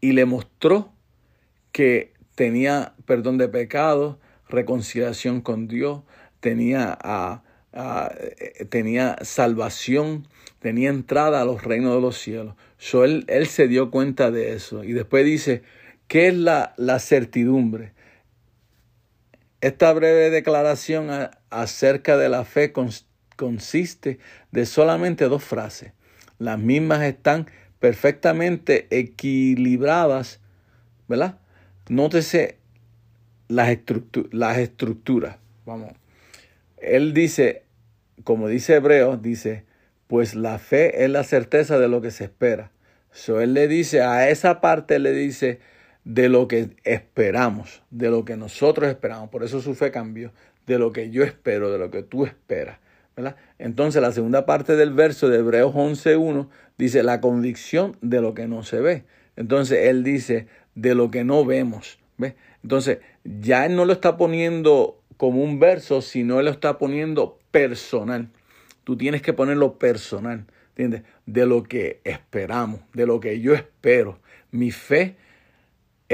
y 0.01 0.11
le 0.11 0.25
mostró 0.25 0.91
que 1.71 2.13
tenía 2.35 2.93
perdón 3.05 3.37
de 3.37 3.47
pecados, 3.47 4.17
reconciliación 4.49 5.41
con 5.41 5.67
Dios, 5.67 6.01
tenía, 6.39 6.97
a, 7.01 7.43
tenía 8.69 9.17
salvación, 9.21 10.27
tenía 10.59 10.89
entrada 10.89 11.41
a 11.41 11.45
los 11.45 11.63
reinos 11.63 11.95
de 11.95 12.01
los 12.01 12.17
cielos. 12.17 12.55
So, 12.77 13.03
él, 13.03 13.23
él 13.27 13.47
se 13.47 13.67
dio 13.67 13.89
cuenta 13.89 14.29
de 14.29 14.53
eso. 14.53 14.83
Y 14.83 14.93
después 14.93 15.25
dice, 15.25 15.63
¿qué 16.13 16.27
es 16.27 16.35
la, 16.35 16.75
la 16.77 16.99
certidumbre? 16.99 17.91
Esta 19.61 19.91
breve 19.93 20.29
declaración 20.29 21.09
acerca 21.49 22.17
de 22.17 22.29
la 22.29 22.45
fe 22.45 22.71
consiste 23.35 24.19
de 24.51 24.67
solamente 24.67 25.27
dos 25.27 25.43
frases. 25.43 25.91
Las 26.37 26.59
mismas 26.59 27.01
están 27.01 27.47
perfectamente 27.79 28.85
equilibradas, 28.91 30.39
¿verdad? 31.07 31.39
Nótese 31.89 32.59
las, 33.47 33.69
estructu 33.69 34.29
las 34.31 34.59
estructuras. 34.59 35.37
Vamos. 35.65 35.93
Él 36.77 37.15
dice, 37.15 37.63
como 38.23 38.49
dice 38.49 38.75
Hebreo, 38.75 39.17
dice, 39.17 39.63
pues 40.05 40.35
la 40.35 40.59
fe 40.59 41.05
es 41.05 41.09
la 41.09 41.23
certeza 41.23 41.79
de 41.79 41.87
lo 41.87 42.01
que 42.01 42.11
se 42.11 42.25
espera. 42.25 42.71
So, 43.09 43.41
él 43.41 43.55
le 43.55 43.67
dice, 43.67 44.03
a 44.03 44.29
esa 44.29 44.61
parte 44.61 44.99
le 44.99 45.11
dice, 45.13 45.59
de 46.03 46.29
lo 46.29 46.47
que 46.47 46.71
esperamos, 46.83 47.81
de 47.89 48.09
lo 48.09 48.25
que 48.25 48.37
nosotros 48.37 48.89
esperamos. 48.89 49.29
Por 49.29 49.43
eso 49.43 49.61
su 49.61 49.75
fe 49.75 49.91
cambió, 49.91 50.31
de 50.67 50.79
lo 50.79 50.91
que 50.91 51.09
yo 51.09 51.23
espero, 51.23 51.71
de 51.71 51.77
lo 51.77 51.91
que 51.91 52.03
tú 52.03 52.25
esperas. 52.25 52.79
¿verdad? 53.15 53.35
Entonces 53.59 54.01
la 54.01 54.11
segunda 54.11 54.45
parte 54.45 54.75
del 54.75 54.91
verso 54.91 55.29
de 55.29 55.39
Hebreos 55.39 55.73
11.1 55.73 56.47
dice 56.77 57.03
la 57.03 57.21
convicción 57.21 57.95
de 58.01 58.21
lo 58.21 58.33
que 58.33 58.47
no 58.47 58.63
se 58.63 58.79
ve. 58.79 59.03
Entonces 59.35 59.87
Él 59.87 60.03
dice, 60.03 60.47
de 60.75 60.95
lo 60.95 61.11
que 61.11 61.23
no 61.23 61.45
vemos. 61.45 61.99
¿Ves? 62.17 62.35
Entonces, 62.63 62.99
ya 63.23 63.65
Él 63.65 63.75
no 63.75 63.85
lo 63.85 63.93
está 63.93 64.17
poniendo 64.17 64.99
como 65.17 65.43
un 65.43 65.59
verso, 65.59 66.01
sino 66.01 66.39
Él 66.39 66.45
lo 66.45 66.51
está 66.51 66.77
poniendo 66.77 67.39
personal. 67.51 68.29
Tú 68.83 68.97
tienes 68.97 69.21
que 69.21 69.33
ponerlo 69.33 69.77
personal, 69.77 70.45
¿entiendes? 70.69 71.03
De 71.25 71.45
lo 71.45 71.63
que 71.63 72.01
esperamos, 72.03 72.81
de 72.93 73.05
lo 73.05 73.19
que 73.19 73.39
yo 73.39 73.53
espero. 73.53 74.19
Mi 74.51 74.71
fe 74.71 75.15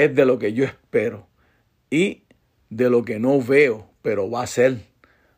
es 0.04 0.16
de 0.16 0.26
lo 0.26 0.40
que 0.40 0.54
yo 0.54 0.64
espero 0.64 1.28
y 1.90 2.24
de 2.70 2.90
lo 2.90 3.04
que 3.04 3.20
no 3.20 3.42
veo, 3.42 3.90
pero 4.02 4.30
va 4.30 4.44
a 4.44 4.48
ser. 4.48 4.78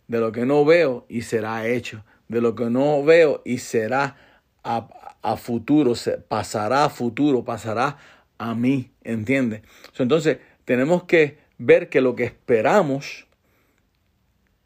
De 0.07 0.19
lo 0.19 0.31
que 0.31 0.45
no 0.45 0.65
veo 0.65 1.05
y 1.09 1.21
será 1.21 1.67
hecho. 1.67 2.03
De 2.27 2.41
lo 2.41 2.53
que 2.53 2.69
no 2.69 3.03
veo 3.03 3.41
y 3.43 3.57
será 3.57 4.17
a, 4.63 4.87
a 5.21 5.37
futuro, 5.37 5.95
se, 5.95 6.17
pasará 6.17 6.85
a 6.85 6.89
futuro, 6.89 7.43
pasará 7.43 7.97
a 8.37 8.53
mí, 8.53 8.91
¿entiendes? 9.03 9.61
Entonces, 9.97 10.37
tenemos 10.65 11.05
que 11.05 11.37
ver 11.57 11.89
que 11.89 12.01
lo 12.01 12.15
que 12.15 12.25
esperamos 12.25 13.27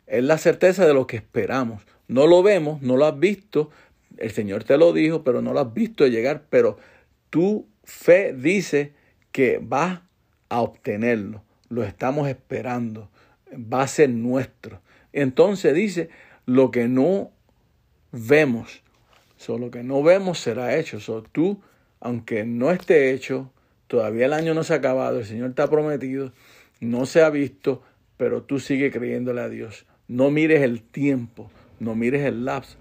es 0.08 0.24
la 0.24 0.38
certeza 0.38 0.86
de 0.86 0.94
lo 0.94 1.08
que 1.08 1.18
esperamos. 1.18 1.84
No 2.08 2.28
lo 2.28 2.44
vemos, 2.44 2.82
no 2.82 2.98
lo 2.98 3.06
has 3.06 3.20
visto, 3.20 3.70
el 4.18 4.32
Señor 4.32 4.64
te 4.64 4.78
lo 4.78 4.94
dijo, 4.94 5.24
pero 5.24 5.42
no 5.42 5.54
lo 5.54 5.60
has 5.62 5.74
visto 5.74 6.06
llegar, 6.08 6.44
pero 6.50 6.78
tu 7.30 7.68
fe 7.84 8.34
dice 8.34 8.94
que 9.36 9.60
vas 9.62 10.00
a 10.48 10.62
obtenerlo, 10.62 11.44
lo 11.68 11.84
estamos 11.84 12.30
esperando, 12.30 13.10
va 13.54 13.82
a 13.82 13.88
ser 13.90 14.10
nuestro. 14.10 14.80
Entonces 15.12 15.76
dice, 15.76 16.08
lo 16.46 16.72
que 16.72 16.88
no 16.88 17.32
vemos, 18.14 18.82
so, 19.36 19.58
lo 19.58 19.72
que 19.72 19.84
no 19.84 20.02
vemos 20.04 20.40
será 20.40 20.78
hecho. 20.78 21.02
So, 21.02 21.22
tú, 21.22 21.60
aunque 22.00 22.46
no 22.46 22.72
esté 22.72 23.12
hecho, 23.12 23.52
todavía 23.88 24.28
el 24.28 24.32
año 24.32 24.54
no 24.54 24.64
se 24.64 24.72
ha 24.72 24.78
acabado, 24.78 25.20
el 25.20 25.26
Señor 25.26 25.54
ha 25.58 25.70
prometido, 25.70 26.32
no 26.80 27.06
se 27.06 27.22
ha 27.22 27.30
visto, 27.30 27.84
pero 28.16 28.42
tú 28.42 28.62
sigue 28.62 28.90
creyéndole 28.90 29.42
a 29.42 29.50
Dios. 29.50 29.86
No 30.08 30.32
mires 30.32 30.62
el 30.62 30.82
tiempo, 30.82 31.52
no 31.82 31.94
mires 31.94 32.24
el 32.24 32.46
lapso. 32.46 32.78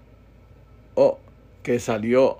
Oh, 0.93 1.19
que 1.63 1.79
salió, 1.81 2.37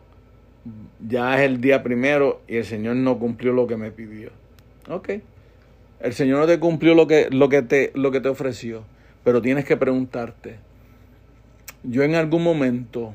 ya 1.08 1.36
es 1.36 1.42
el 1.42 1.62
día 1.62 1.84
primero 1.84 2.42
y 2.48 2.58
el 2.58 2.66
Señor 2.66 2.96
no 2.96 3.20
cumplió 3.20 3.54
lo 3.54 3.68
que 3.68 3.78
me 3.78 3.92
pidió. 3.92 4.32
Ok. 4.90 5.10
El 6.00 6.14
Señor 6.14 6.40
no 6.40 6.48
te 6.48 6.60
cumplió 6.60 6.94
lo 6.94 7.08
que, 7.08 7.30
lo 7.32 7.50
que, 7.50 7.62
te, 7.62 7.92
lo 7.96 8.12
que 8.12 8.20
te 8.20 8.30
ofreció, 8.30 8.84
pero 9.24 9.42
tienes 9.42 9.66
que 9.66 9.78
preguntarte, 9.78 10.58
yo 11.84 12.04
en 12.04 12.16
algún 12.16 12.44
momento 12.44 13.14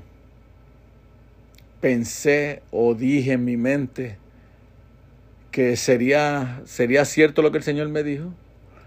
pensé 1.80 2.62
o 2.70 2.94
dije 2.94 3.32
en 3.32 3.44
mi 3.44 3.56
mente 3.56 4.18
que 5.50 5.76
sería, 5.76 6.62
sería 6.64 7.04
cierto 7.04 7.42
lo 7.42 7.50
que 7.50 7.58
el 7.58 7.64
Señor 7.64 7.88
me 7.88 8.02
dijo, 8.02 8.32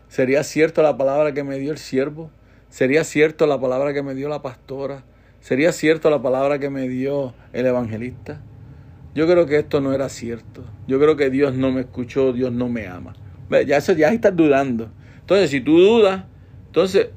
sería 0.07 0.43
cierto 0.43 0.81
la 0.81 0.97
palabra 0.97 1.33
que 1.33 1.43
me 1.43 1.59
dio 1.59 1.71
el 1.71 1.77
siervo, 1.77 2.29
sería 2.69 3.03
cierto 3.03 3.45
la 3.47 3.59
palabra 3.59 3.93
que 3.93 4.03
me 4.03 4.15
dio 4.15 4.29
la 4.29 4.41
pastora, 4.41 5.03
sería 5.41 5.71
cierto 5.71 6.09
la 6.09 6.21
palabra 6.21 6.59
que 6.59 6.69
me 6.69 6.87
dio 6.87 7.33
el 7.51 7.65
evangelista. 7.65 8.41
Yo 9.15 9.27
creo 9.27 9.45
que 9.45 9.59
esto 9.59 9.79
no 9.79 9.93
era 9.93 10.09
cierto. 10.09 10.63
Yo 10.87 10.99
creo 10.99 11.15
que 11.15 11.29
Dios 11.29 11.53
no 11.53 11.71
me 11.71 11.81
escuchó, 11.81 12.33
Dios 12.33 12.51
no 12.51 12.69
me 12.69 12.87
ama. 12.87 13.13
Ya 13.67 13.77
eso 13.77 13.93
ya 13.93 14.09
estás 14.09 14.35
dudando. 14.35 14.89
Entonces, 15.19 15.51
si 15.51 15.61
tú 15.61 15.79
dudas, 15.79 16.23
entonces 16.67 17.09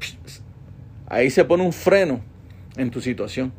ahí 1.07 1.31
se 1.31 1.45
pone 1.45 1.65
un 1.65 1.73
freno 1.73 2.21
en 2.77 2.91
tu 2.91 3.01
situación. 3.01 3.53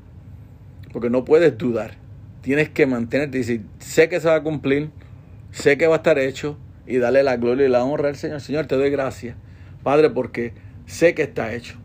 Porque 0.94 1.10
no 1.10 1.26
puedes 1.26 1.58
dudar. 1.58 1.96
Tienes 2.42 2.70
que 2.70 2.86
mantenerte 2.86 3.40
y 3.40 3.62
sé 3.80 4.10
que 4.10 4.20
se 4.20 4.28
va 4.28 4.36
a 4.36 4.44
cumplir, 4.44 4.90
sé 5.52 5.78
que 5.78 5.88
va 5.88 5.96
a 5.96 5.98
estar 5.98 6.18
hecho 6.20 6.58
y 6.86 6.98
darle 6.98 7.24
la 7.24 7.36
gloria 7.36 7.66
y 7.66 7.70
la 7.70 7.84
honra 7.84 8.10
al 8.10 8.16
Señor. 8.16 8.40
Señor, 8.40 8.68
te 8.68 8.76
doy 8.76 8.90
gracias, 8.90 9.36
Padre, 9.84 10.10
porque 10.10 10.54
sé 10.86 11.14
que 11.14 11.24
está 11.24 11.54
hecho. 11.54 11.76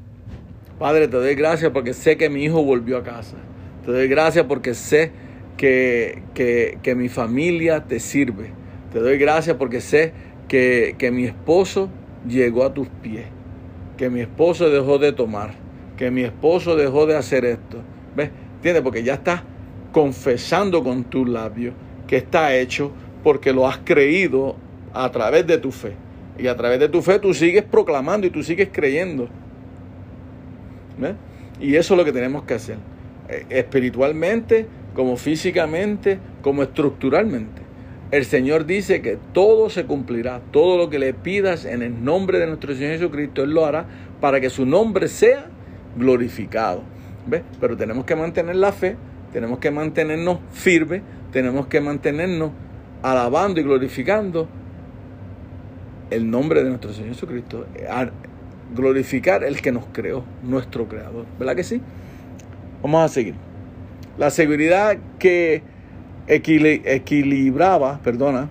Padre, 0.79 1.09
te 1.09 1.17
doy 1.17 1.35
gracias 1.35 1.73
porque 1.73 1.95
sé 1.95 2.17
que 2.17 2.29
mi 2.29 2.45
hijo 2.45 2.63
volvió 2.63 2.99
a 2.99 3.03
casa. 3.03 3.37
Te 3.85 3.91
doy 3.91 4.07
gracias 4.09 4.45
porque 4.47 4.75
sé 4.75 5.11
que, 5.57 6.23
que, 6.35 6.79
que 6.83 6.95
mi 6.95 7.09
familia 7.09 7.85
te 7.85 8.01
sirve. 8.01 8.51
Te 8.93 9.01
doy 9.01 9.19
gracias 9.19 9.57
porque 9.57 9.81
sé 9.81 10.13
que, 10.49 10.97
que 10.99 11.11
mi 11.11 11.25
esposo 11.25 11.89
llegó 12.27 12.65
a 12.65 12.75
tus 12.75 12.89
pies. 12.89 13.27
Que 13.97 14.11
mi 14.11 14.21
esposo 14.21 14.71
dejó 14.71 14.99
de 14.99 15.13
tomar. 15.13 15.55
Que 15.97 16.11
mi 16.11 16.23
esposo 16.23 16.77
dejó 16.77 17.07
de 17.07 17.17
hacer 17.17 17.45
esto. 17.45 17.79
¿Ves? 18.17 18.31
¿Entiendes? 18.57 18.83
Porque 18.83 19.03
ya 19.03 19.15
estás 19.15 19.43
confesando 19.93 20.83
con 20.83 21.05
tus 21.05 21.29
labios 21.29 21.75
que 22.07 22.17
está 22.17 22.55
hecho 22.57 22.93
porque 23.23 23.53
lo 23.53 23.69
has 23.69 23.79
creído 23.79 24.57
a 24.93 25.11
través 25.11 25.47
de 25.47 25.59
tu 25.59 25.71
fe. 25.71 25.93
Y 26.39 26.47
a 26.47 26.57
través 26.57 26.81
de 26.81 26.89
tu 26.89 27.03
fe 27.03 27.19
tú 27.19 27.35
sigues 27.35 27.63
proclamando 27.63 28.27
y 28.27 28.31
tú 28.31 28.43
sigues 28.43 28.69
creyendo. 28.73 29.29
¿Ves? 30.99 31.15
Y 31.61 31.77
eso 31.77 31.95
es 31.95 31.99
lo 31.99 32.05
que 32.05 32.13
tenemos 32.13 32.43
que 32.45 32.55
hacer. 32.55 32.77
Eh, 33.29 33.47
Espiritualmente, 33.49 34.67
como 34.95 35.17
físicamente, 35.17 36.19
como 36.43 36.63
estructuralmente. 36.63 37.63
El 38.11 38.27
Señor 38.27 38.67
dice 38.67 39.01
que 39.01 39.19
todo 39.33 39.71
se 39.71 39.87
cumplirá. 39.87 40.43
Todo 40.51 40.77
lo 40.77 40.91
que 40.91 40.99
le 40.99 41.15
pidas 41.15 41.65
en 41.65 41.81
el 41.81 42.05
nombre 42.05 42.39
de 42.39 42.47
nuestro 42.47 42.75
Señor 42.75 42.93
Jesucristo, 42.93 43.43
Él 43.43 43.53
lo 43.53 43.65
hará 43.65 43.87
para 44.21 44.41
que 44.41 44.51
su 44.51 44.67
nombre 44.67 45.09
sea 45.09 45.47
glorificado. 45.97 46.83
¿Ves? 47.27 47.43
Pero 47.61 47.77
tenemos 47.77 48.05
que 48.05 48.15
mantener 48.15 48.57
la 48.57 48.73
fe, 48.73 48.97
tenemos 49.33 49.61
que 49.61 49.71
mantenernos 49.71 50.41
firmes, 50.53 51.03
tenemos 51.33 51.69
que 51.69 51.81
mantenernos 51.81 52.51
alabando 53.03 53.61
y 53.61 53.63
glorificando 53.63 54.47
el 56.11 56.31
nombre 56.31 56.63
de 56.63 56.69
nuestro 56.69 56.93
Señor 56.93 57.15
Jesucristo. 57.15 57.67
Glorificar 58.75 59.45
el 59.45 59.61
que 59.63 59.73
nos 59.73 59.87
creó, 59.87 60.25
nuestro 60.43 60.87
creador. 60.87 61.25
¿Verdad 61.39 61.57
que 61.57 61.65
sí? 61.65 61.81
Vamos 62.83 63.05
a 63.05 63.09
seguir. 63.09 63.52
La 64.19 64.31
seguridad 64.31 64.99
que 65.19 65.63
equili- 66.29 66.83
equilibraba, 66.85 68.01
perdona, 68.03 68.49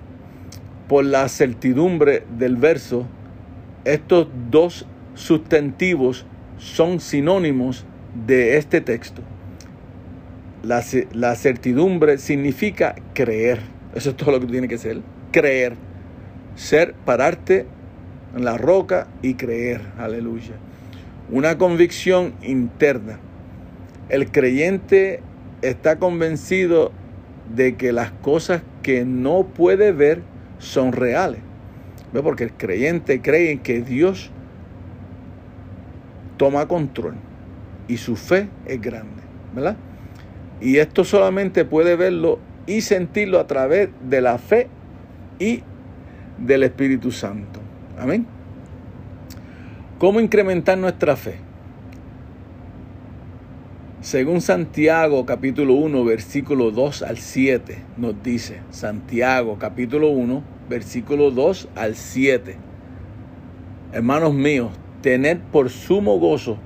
por 0.87 1.05
la 1.05 1.29
certidumbre 1.29 2.23
del 2.37 2.55
verso, 2.55 3.05
estos 3.85 4.27
dos 4.49 4.85
sustantivos 5.13 6.25
son 6.57 6.99
sinónimos 6.99 7.85
de 8.27 8.57
este 8.57 8.81
texto. 8.81 9.21
La, 10.63 10.83
la 11.13 11.35
certidumbre 11.35 12.17
significa 12.17 12.95
creer. 13.13 13.59
Eso 13.95 14.11
es 14.11 14.17
todo 14.17 14.31
lo 14.31 14.39
que 14.39 14.47
tiene 14.47 14.67
que 14.67 14.77
ser. 14.77 15.01
Creer. 15.31 15.75
Ser, 16.55 16.93
pararte 17.05 17.65
en 18.35 18.45
la 18.45 18.57
roca 18.57 19.07
y 19.21 19.35
creer. 19.35 19.81
Aleluya. 19.97 20.53
Una 21.31 21.57
convicción 21.57 22.33
interna. 22.43 23.19
El 24.09 24.29
creyente 24.29 25.21
está 25.61 25.97
convencido 25.97 26.91
de 27.55 27.75
que 27.75 27.91
las 27.91 28.11
cosas 28.11 28.61
que 28.83 29.05
no 29.05 29.43
puede 29.47 29.91
ver 29.91 30.21
son 30.59 30.93
reales. 30.93 31.39
¿Ve? 32.13 32.21
Porque 32.21 32.43
el 32.45 32.53
creyente 32.53 33.21
cree 33.21 33.51
en 33.51 33.59
que 33.59 33.81
Dios 33.81 34.31
toma 36.37 36.67
control 36.67 37.15
y 37.87 37.97
su 37.97 38.15
fe 38.15 38.49
es 38.65 38.81
grande, 38.81 39.21
¿verdad? 39.53 39.77
Y 40.59 40.77
esto 40.77 41.03
solamente 41.03 41.65
puede 41.65 41.95
verlo 41.95 42.39
y 42.67 42.81
sentirlo 42.81 43.39
a 43.39 43.47
través 43.47 43.89
de 44.07 44.21
la 44.21 44.37
fe 44.37 44.67
y 45.39 45.63
del 46.37 46.63
Espíritu 46.63 47.11
Santo. 47.11 47.59
Amén. 47.97 48.25
¿Cómo 49.99 50.19
incrementar 50.19 50.77
nuestra 50.77 51.15
fe? 51.15 51.35
Según 54.01 54.41
Santiago 54.41 55.27
capítulo 55.27 55.75
1 55.75 56.03
versículo 56.03 56.71
2 56.71 57.03
al 57.03 57.19
7 57.19 57.77
nos 57.97 58.23
dice, 58.23 58.61
Santiago 58.71 59.57
capítulo 59.59 60.09
1 60.09 60.41
versículo 60.67 61.29
2 61.29 61.69
al 61.75 61.93
7. 61.93 62.55
Hermanos 63.93 64.33
míos, 64.33 64.71
tened 65.03 65.37
por 65.51 65.69
sumo 65.69 66.17
gozo 66.17 66.57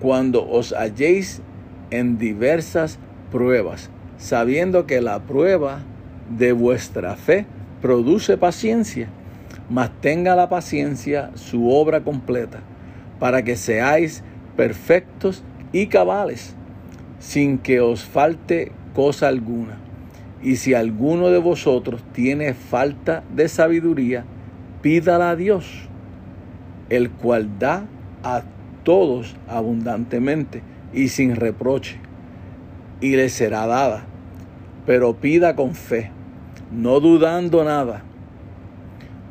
cuando 0.00 0.48
os 0.48 0.72
halléis 0.72 1.42
en 1.90 2.16
diversas 2.16 2.98
pruebas, 3.30 3.90
sabiendo 4.16 4.86
que 4.86 5.02
la 5.02 5.20
prueba 5.24 5.82
de 6.30 6.52
vuestra 6.52 7.16
fe 7.16 7.44
produce 7.82 8.38
paciencia, 8.38 9.10
mas 9.68 9.90
tenga 10.00 10.34
la 10.34 10.48
paciencia 10.48 11.32
su 11.34 11.68
obra 11.68 12.02
completa, 12.02 12.60
para 13.18 13.42
que 13.42 13.56
seáis 13.56 14.24
perfectos 14.56 15.44
y 15.72 15.88
cabales, 15.88 16.56
sin 17.22 17.58
que 17.58 17.80
os 17.80 18.04
falte 18.04 18.72
cosa 18.94 19.28
alguna. 19.28 19.78
Y 20.42 20.56
si 20.56 20.74
alguno 20.74 21.28
de 21.28 21.38
vosotros 21.38 22.02
tiene 22.12 22.52
falta 22.52 23.22
de 23.32 23.48
sabiduría, 23.48 24.24
pídala 24.82 25.30
a 25.30 25.36
Dios, 25.36 25.88
el 26.90 27.10
cual 27.10 27.60
da 27.60 27.86
a 28.24 28.42
todos 28.82 29.36
abundantemente 29.48 30.62
y 30.92 31.08
sin 31.08 31.36
reproche, 31.36 32.00
y 33.00 33.14
le 33.14 33.28
será 33.28 33.68
dada. 33.68 34.02
Pero 34.84 35.14
pida 35.14 35.54
con 35.54 35.76
fe, 35.76 36.10
no 36.72 36.98
dudando 36.98 37.62
nada, 37.62 38.02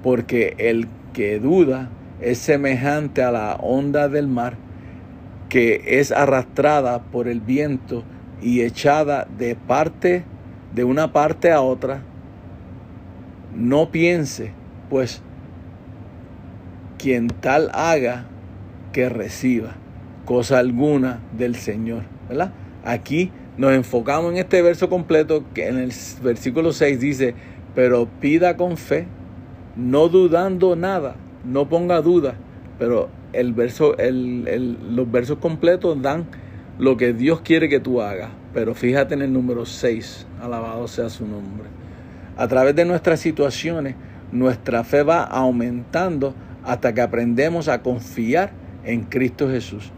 porque 0.01 0.55
el 0.59 0.87
que 1.11 1.39
duda 1.39 1.89
es 2.21 2.37
semejante 2.37 3.21
a 3.21 3.31
la 3.31 3.55
onda 3.55 4.07
del 4.07 4.29
mar, 4.29 4.55
que 5.51 5.99
es 5.99 6.13
arrastrada 6.13 7.01
por 7.11 7.27
el 7.27 7.41
viento 7.41 8.05
y 8.41 8.61
echada 8.61 9.27
de 9.37 9.55
parte 9.55 10.23
de 10.73 10.85
una 10.85 11.11
parte 11.11 11.51
a 11.51 11.59
otra. 11.59 12.03
No 13.53 13.91
piense, 13.91 14.53
pues, 14.89 15.21
quien 16.97 17.27
tal 17.27 17.69
haga 17.73 18.27
que 18.93 19.09
reciba 19.09 19.75
cosa 20.23 20.57
alguna 20.59 21.19
del 21.37 21.57
Señor, 21.57 22.03
¿verdad? 22.29 22.53
Aquí 22.85 23.29
nos 23.57 23.73
enfocamos 23.73 24.31
en 24.31 24.37
este 24.37 24.61
verso 24.61 24.87
completo 24.87 25.43
que 25.53 25.67
en 25.67 25.79
el 25.79 25.91
versículo 26.23 26.71
6 26.71 26.97
dice, 26.97 27.35
pero 27.75 28.07
pida 28.21 28.55
con 28.55 28.77
fe, 28.77 29.05
no 29.75 30.07
dudando 30.07 30.77
nada, 30.77 31.17
no 31.43 31.67
ponga 31.67 31.99
duda, 31.99 32.35
pero 32.79 33.09
el 33.33 33.53
verso, 33.53 33.97
el- 33.97 34.47
el- 34.47 34.95
los 34.95 35.09
versos 35.11 35.37
completos 35.37 36.01
dan 36.01 36.25
lo 36.77 36.97
que 36.97 37.13
Dios 37.13 37.41
quiere 37.41 37.69
que 37.69 37.79
tú 37.79 38.01
hagas, 38.01 38.29
pero 38.53 38.73
fíjate 38.73 39.13
en 39.13 39.21
el 39.21 39.31
número 39.33 39.65
6, 39.65 40.25
alabado 40.41 40.87
sea 40.87 41.09
su 41.09 41.27
nombre. 41.27 41.67
A 42.37 42.47
través 42.47 42.75
de 42.75 42.85
nuestras 42.85 43.19
situaciones, 43.19 43.95
nuestra 44.31 44.83
fe 44.83 45.03
va 45.03 45.23
aumentando 45.23 46.33
hasta 46.63 46.93
que 46.93 47.01
aprendemos 47.01 47.67
a 47.67 47.81
confiar 47.81 48.51
en 48.83 49.03
Cristo 49.03 49.49
Jesús 49.49 49.91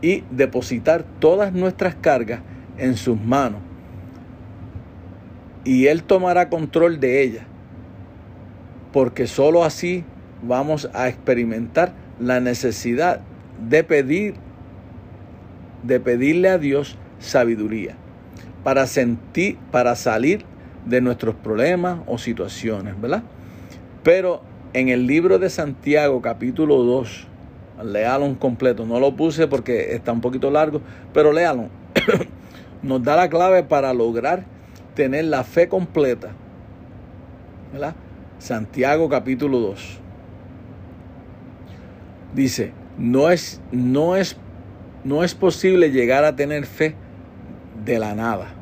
y 0.00 0.22
depositar 0.30 1.04
todas 1.18 1.52
nuestras 1.52 1.94
cargas 1.94 2.40
en 2.78 2.96
sus 2.96 3.20
manos. 3.20 3.60
Y 5.64 5.86
Él 5.86 6.04
tomará 6.04 6.48
control 6.48 7.00
de 7.00 7.22
ellas, 7.22 7.44
porque 8.92 9.26
sólo 9.26 9.64
así 9.64 10.04
vamos 10.42 10.88
a 10.94 11.08
experimentar 11.08 11.92
la 12.20 12.40
necesidad 12.40 13.20
de 13.68 13.84
pedir, 13.84 14.34
de 15.82 16.00
pedirle 16.00 16.48
a 16.48 16.58
Dios 16.58 16.96
sabiduría 17.18 17.96
para 18.64 18.86
sentir, 18.86 19.58
para 19.70 19.94
salir 19.94 20.44
de 20.84 21.00
nuestros 21.00 21.34
problemas 21.34 22.00
o 22.06 22.18
situaciones, 22.18 23.00
¿verdad? 23.00 23.22
Pero 24.02 24.42
en 24.72 24.88
el 24.88 25.06
libro 25.06 25.38
de 25.38 25.50
Santiago, 25.50 26.20
capítulo 26.20 26.82
2, 26.82 27.26
léalo 27.84 28.38
completo. 28.38 28.86
No 28.86 29.00
lo 29.00 29.16
puse 29.16 29.46
porque 29.46 29.94
está 29.94 30.12
un 30.12 30.20
poquito 30.20 30.50
largo, 30.50 30.80
pero 31.12 31.32
léalo. 31.32 31.68
Nos 32.82 33.02
da 33.02 33.16
la 33.16 33.28
clave 33.28 33.62
para 33.62 33.92
lograr 33.94 34.44
tener 34.94 35.24
la 35.26 35.44
fe 35.44 35.68
completa. 35.68 36.30
¿Verdad? 37.72 37.94
Santiago 38.38 39.08
capítulo 39.08 39.60
2. 39.60 40.00
Dice, 42.34 42.72
no 42.98 43.30
es, 43.30 43.60
no 43.72 44.16
es, 44.16 44.36
no 45.04 45.24
es 45.24 45.34
posible 45.34 45.90
llegar 45.90 46.24
a 46.24 46.36
tener 46.36 46.66
fe 46.66 46.94
de 47.84 47.98
la 47.98 48.14
nada. 48.14 48.52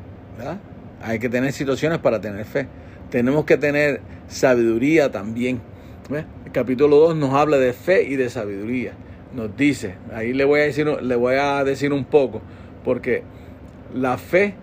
Hay 1.01 1.19
que 1.19 1.29
tener 1.29 1.51
situaciones 1.51 1.99
para 1.99 2.21
tener 2.21 2.45
fe. 2.45 2.67
Tenemos 3.09 3.45
que 3.45 3.57
tener 3.57 4.01
sabiduría 4.27 5.11
también. 5.11 5.61
El 6.45 6.51
capítulo 6.51 6.97
2 6.97 7.15
nos 7.15 7.33
habla 7.33 7.57
de 7.57 7.73
fe 7.73 8.03
y 8.03 8.15
de 8.15 8.29
sabiduría. 8.29 8.93
Nos 9.33 9.55
dice, 9.57 9.95
ahí 10.13 10.33
le 10.33 10.45
voy 10.45 10.61
a 10.61 10.63
decir, 10.63 10.87
le 10.87 11.15
voy 11.15 11.35
a 11.35 11.63
decir 11.63 11.91
un 11.91 12.05
poco, 12.05 12.41
porque 12.83 13.23
la 13.93 14.17
fe 14.17 14.55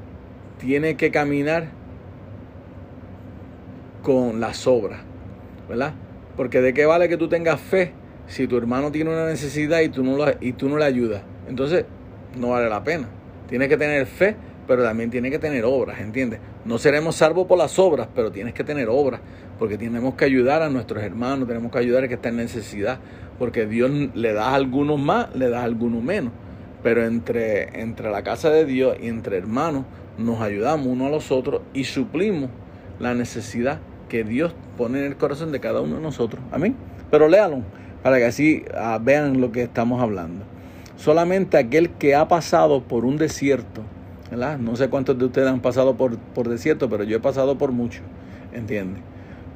tiene 0.59 0.96
que 0.96 1.11
caminar 1.11 1.68
con 4.03 4.40
las 4.40 4.66
obras, 4.66 5.00
¿verdad? 5.68 5.94
Porque 6.36 6.61
de 6.61 6.72
qué 6.72 6.86
vale 6.86 7.09
que 7.09 7.16
tú 7.16 7.28
tengas 7.28 7.61
fe 7.61 7.92
si 8.32 8.46
tu 8.46 8.56
hermano 8.56 8.90
tiene 8.90 9.10
una 9.10 9.26
necesidad 9.26 9.80
y 9.80 9.90
tú 9.90 10.02
no, 10.02 10.16
lo- 10.16 10.32
y 10.40 10.52
tú 10.54 10.68
no 10.68 10.78
le 10.78 10.86
ayudas. 10.86 11.22
Entonces, 11.48 11.84
no 12.38 12.48
vale 12.50 12.68
la 12.70 12.82
pena. 12.82 13.06
Tienes 13.46 13.68
que 13.68 13.76
tener 13.76 14.06
fe, 14.06 14.36
pero 14.66 14.82
también 14.82 15.10
tienes 15.10 15.30
que 15.30 15.38
tener 15.38 15.66
obras, 15.66 16.00
¿entiendes? 16.00 16.40
No 16.64 16.78
seremos 16.78 17.16
salvos 17.16 17.46
por 17.46 17.58
las 17.58 17.78
obras, 17.78 18.08
pero 18.14 18.32
tienes 18.32 18.54
que 18.54 18.64
tener 18.64 18.88
obras, 18.88 19.20
porque 19.58 19.76
tenemos 19.76 20.14
que 20.14 20.24
ayudar 20.24 20.62
a 20.62 20.70
nuestros 20.70 21.02
hermanos, 21.02 21.46
tenemos 21.46 21.70
que 21.70 21.78
ayudar 21.78 22.04
a 22.04 22.08
que 22.08 22.14
está 22.14 22.30
en 22.30 22.36
necesidad, 22.36 23.00
porque 23.38 23.66
Dios 23.66 23.90
le 24.14 24.32
da 24.32 24.48
a 24.50 24.54
algunos 24.54 24.98
más, 24.98 25.34
le 25.36 25.50
da 25.50 25.60
a 25.60 25.64
algunos 25.64 26.02
menos. 26.02 26.32
Pero 26.82 27.04
entre, 27.04 27.80
entre 27.82 28.10
la 28.10 28.22
casa 28.22 28.48
de 28.48 28.64
Dios 28.64 28.96
y 29.00 29.08
entre 29.08 29.36
hermanos 29.36 29.84
nos 30.16 30.40
ayudamos 30.40 30.86
unos 30.86 31.08
a 31.08 31.10
los 31.10 31.30
otros 31.30 31.60
y 31.74 31.84
suplimos 31.84 32.48
la 32.98 33.14
necesidad 33.14 33.80
que 34.08 34.24
Dios 34.24 34.54
pone 34.78 35.00
en 35.00 35.04
el 35.04 35.16
corazón 35.16 35.52
de 35.52 35.60
cada 35.60 35.80
uno 35.82 35.96
de 35.96 36.02
nosotros. 36.02 36.42
Amén. 36.50 36.74
Pero 37.10 37.28
léalo 37.28 37.62
para 38.03 38.18
que 38.18 38.24
así 38.24 38.64
ah, 38.74 38.98
vean 39.03 39.40
lo 39.40 39.53
que 39.53 39.62
estamos 39.62 40.00
hablando. 40.03 40.44
Solamente 40.96 41.57
aquel 41.57 41.90
que 41.90 42.14
ha 42.14 42.28
pasado 42.28 42.82
por 42.82 43.05
un 43.05 43.16
desierto, 43.16 43.82
¿verdad? 44.30 44.59
No 44.59 44.76
sé 44.76 44.88
cuántos 44.88 45.18
de 45.18 45.24
ustedes 45.24 45.48
han 45.48 45.61
pasado 45.61 45.96
por, 45.96 46.18
por 46.18 46.48
desierto, 46.48 46.88
pero 46.88 47.05
yo 47.05 47.16
he 47.16 47.20
pasado 47.20 47.59
por 47.59 47.72
mucho, 47.72 48.03
¿entiendes? 48.53 49.03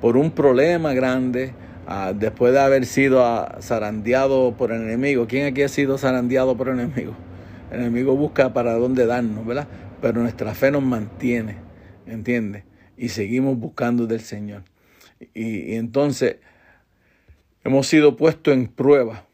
Por 0.00 0.16
un 0.16 0.30
problema 0.30 0.92
grande, 0.92 1.52
ah, 1.86 2.12
después 2.14 2.52
de 2.52 2.60
haber 2.60 2.86
sido 2.86 3.24
ah, 3.24 3.58
zarandeado 3.60 4.56
por 4.56 4.72
el 4.72 4.82
enemigo. 4.82 5.26
¿Quién 5.28 5.46
aquí 5.46 5.62
ha 5.62 5.68
sido 5.68 5.98
zarandeado 5.98 6.56
por 6.56 6.68
el 6.68 6.80
enemigo? 6.80 7.14
El 7.70 7.80
enemigo 7.80 8.16
busca 8.16 8.52
para 8.52 8.74
dónde 8.74 9.06
darnos, 9.06 9.46
¿verdad? 9.46 9.66
Pero 10.00 10.20
nuestra 10.20 10.54
fe 10.54 10.70
nos 10.70 10.82
mantiene, 10.82 11.56
¿entiendes? 12.06 12.64
Y 12.96 13.08
seguimos 13.08 13.58
buscando 13.58 14.06
del 14.06 14.20
Señor. 14.20 14.62
Y, 15.34 15.72
y 15.72 15.74
entonces 15.76 16.36
hemos 17.66 17.88
sido 17.88 18.16
puestos 18.16 18.54
en 18.54 18.68
prueba, 18.68 19.26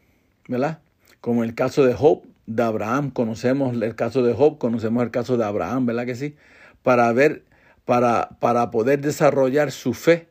¿verdad? 0.47 0.79
Como 1.21 1.43
el 1.43 1.53
caso 1.53 1.85
de 1.85 1.93
Job, 1.93 2.23
de 2.47 2.63
Abraham, 2.63 3.11
conocemos 3.11 3.79
el 3.79 3.95
caso 3.95 4.23
de 4.23 4.33
Job, 4.33 4.57
conocemos 4.57 5.03
el 5.03 5.11
caso 5.11 5.37
de 5.37 5.45
Abraham, 5.45 5.85
¿verdad 5.85 6.07
que 6.07 6.15
sí? 6.15 6.35
Para 6.81 7.13
ver, 7.13 7.43
para, 7.85 8.29
para 8.39 8.71
poder 8.71 9.01
desarrollar 9.01 9.71
su 9.71 9.93
fe 9.93 10.27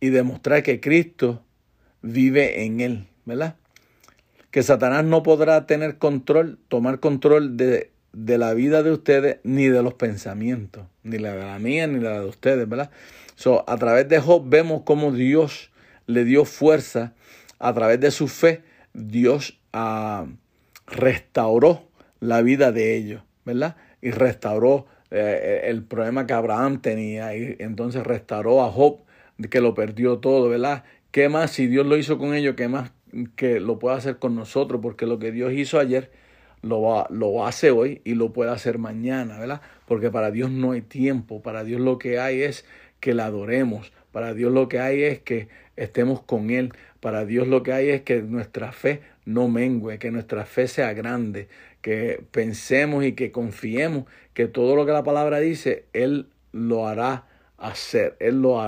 y 0.00 0.08
demostrar 0.08 0.62
que 0.62 0.80
Cristo 0.80 1.42
vive 2.00 2.64
en 2.64 2.80
él, 2.80 3.06
¿verdad? 3.26 3.56
Que 4.50 4.62
Satanás 4.62 5.04
no 5.04 5.22
podrá 5.22 5.66
tener 5.66 5.98
control, 5.98 6.58
tomar 6.68 6.98
control 6.98 7.58
de, 7.58 7.90
de 8.14 8.38
la 8.38 8.54
vida 8.54 8.82
de 8.82 8.90
ustedes, 8.90 9.36
ni 9.44 9.66
de 9.66 9.82
los 9.82 9.92
pensamientos, 9.92 10.86
ni 11.02 11.18
la 11.18 11.34
de 11.34 11.44
la 11.44 11.58
mía, 11.58 11.86
ni 11.88 12.00
la 12.00 12.20
de 12.20 12.26
ustedes, 12.26 12.66
¿verdad? 12.66 12.90
So, 13.34 13.68
a 13.68 13.76
través 13.76 14.08
de 14.08 14.18
Job 14.18 14.48
vemos 14.48 14.80
cómo 14.86 15.12
Dios 15.12 15.70
le 16.06 16.24
dio 16.24 16.46
fuerza, 16.46 17.12
a 17.58 17.72
través 17.72 18.00
de 18.00 18.10
su 18.10 18.28
fe, 18.28 18.62
Dios 18.92 19.60
ah, 19.72 20.26
restauró 20.86 21.88
la 22.20 22.42
vida 22.42 22.72
de 22.72 22.96
ellos, 22.96 23.22
¿verdad? 23.44 23.76
Y 24.00 24.10
restauró 24.10 24.86
eh, 25.10 25.62
el 25.64 25.84
problema 25.84 26.26
que 26.26 26.32
Abraham 26.32 26.80
tenía, 26.80 27.36
y 27.36 27.56
entonces 27.58 28.04
restauró 28.04 28.62
a 28.64 28.70
Job, 28.70 29.00
que 29.50 29.60
lo 29.60 29.74
perdió 29.74 30.18
todo, 30.18 30.48
¿verdad? 30.48 30.84
¿Qué 31.10 31.28
más 31.28 31.50
si 31.52 31.66
Dios 31.66 31.86
lo 31.86 31.96
hizo 31.96 32.18
con 32.18 32.34
ellos? 32.34 32.54
¿Qué 32.56 32.68
más 32.68 32.90
que 33.36 33.60
lo 33.60 33.78
puede 33.78 33.96
hacer 33.96 34.18
con 34.18 34.34
nosotros? 34.34 34.80
Porque 34.82 35.06
lo 35.06 35.18
que 35.18 35.30
Dios 35.30 35.52
hizo 35.52 35.78
ayer 35.78 36.10
lo, 36.62 36.82
va, 36.82 37.06
lo 37.10 37.46
hace 37.46 37.70
hoy 37.70 38.00
y 38.04 38.14
lo 38.14 38.32
puede 38.32 38.50
hacer 38.50 38.78
mañana, 38.78 39.38
¿verdad? 39.38 39.60
Porque 39.86 40.10
para 40.10 40.30
Dios 40.30 40.50
no 40.50 40.72
hay 40.72 40.80
tiempo, 40.80 41.42
para 41.42 41.62
Dios 41.62 41.80
lo 41.80 41.98
que 41.98 42.18
hay 42.18 42.42
es 42.42 42.64
que 43.00 43.14
la 43.14 43.26
adoremos, 43.26 43.92
para 44.14 44.32
Dios 44.32 44.52
lo 44.52 44.68
que 44.68 44.78
hay 44.78 45.02
es 45.02 45.18
que 45.18 45.48
estemos 45.74 46.22
con 46.22 46.50
Él, 46.50 46.72
para 47.00 47.24
Dios 47.24 47.48
lo 47.48 47.64
que 47.64 47.72
hay 47.72 47.88
es 47.88 48.02
que 48.02 48.22
nuestra 48.22 48.70
fe 48.70 49.00
no 49.24 49.48
mengue, 49.48 49.98
que 49.98 50.12
nuestra 50.12 50.44
fe 50.44 50.68
sea 50.68 50.92
grande, 50.92 51.48
que 51.82 52.22
pensemos 52.30 53.04
y 53.04 53.14
que 53.14 53.32
confiemos 53.32 54.04
que 54.32 54.46
todo 54.46 54.76
lo 54.76 54.86
que 54.86 54.92
la 54.92 55.02
palabra 55.02 55.40
dice, 55.40 55.86
Él 55.92 56.28
lo 56.52 56.86
hará 56.86 57.24
hacer, 57.58 58.16
Él 58.20 58.40
lo, 58.40 58.60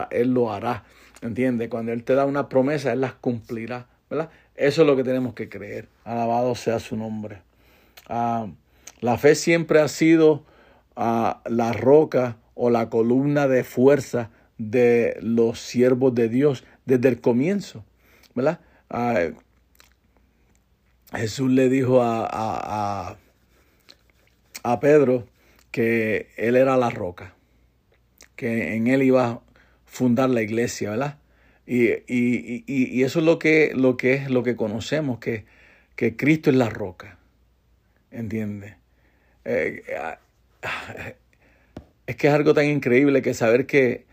hará, 0.53 0.83
¿entiendes? 1.23 1.69
Cuando 1.69 1.93
Él 1.93 2.03
te 2.03 2.17
da 2.17 2.25
una 2.25 2.49
promesa, 2.49 2.93
Él 2.93 3.03
las 3.03 3.15
cumplirá, 3.15 3.87
¿verdad? 4.11 4.31
Eso 4.57 4.83
es 4.83 4.89
lo 4.89 4.97
que 4.97 5.05
tenemos 5.05 5.35
que 5.35 5.49
creer. 5.49 5.87
Alabado 6.03 6.57
sea 6.57 6.81
su 6.81 6.97
nombre. 6.97 7.39
Ah, 8.09 8.49
la 9.01 9.17
fe 9.17 9.37
siempre 9.37 9.79
ha 9.79 9.87
sido 9.87 10.43
ah, 10.97 11.41
la 11.47 11.73
roca 11.73 12.37
o 12.57 12.69
la 12.69 12.91
columna 12.91 13.47
de 13.47 13.63
fuerza 13.63 14.31
de 14.59 15.17
los 15.21 15.61
siervos 15.61 16.15
de 16.15 16.29
Dios 16.29 16.65
desde 16.85 17.09
el 17.09 17.21
comienzo, 17.21 17.85
¿verdad? 18.35 18.61
Ah, 18.91 19.29
Jesús 21.13 21.51
le 21.51 21.69
dijo 21.69 22.03
a, 22.03 22.25
a, 22.25 23.11
a, 23.11 23.17
a 24.63 24.81
Pedro 24.81 25.27
que 25.71 26.29
él 26.37 26.57
era 26.57 26.77
la 26.77 26.91
roca, 26.91 27.35
que 28.35 28.75
en 28.75 28.87
él 28.87 29.03
iba 29.03 29.27
a 29.27 29.41
fundar 29.85 30.31
la 30.31 30.43
iglesia, 30.43 30.91
¿verdad? 30.91 31.19
Y, 31.67 31.89
y, 31.89 32.65
y, 32.65 32.65
y 32.67 33.03
eso 33.03 33.19
es 33.19 33.25
lo 33.25 33.39
que, 33.39 33.73
lo 33.75 33.97
que 33.97 34.15
es 34.15 34.31
lo 34.31 34.43
que 34.43 34.57
conocemos, 34.57 35.19
que, 35.19 35.45
que 35.97 36.17
Cristo 36.17 36.51
es 36.51 36.57
la 36.57 36.71
roca. 36.71 37.19
¿Entiendes? 38.11 38.77
Eh, 39.45 39.83
ah, 39.99 40.19
es 42.07 42.17
que 42.17 42.29
es 42.29 42.33
algo 42.33 42.55
tan 42.55 42.67
increíble 42.67 43.21
que 43.21 43.35
saber 43.35 43.67
que 43.67 44.07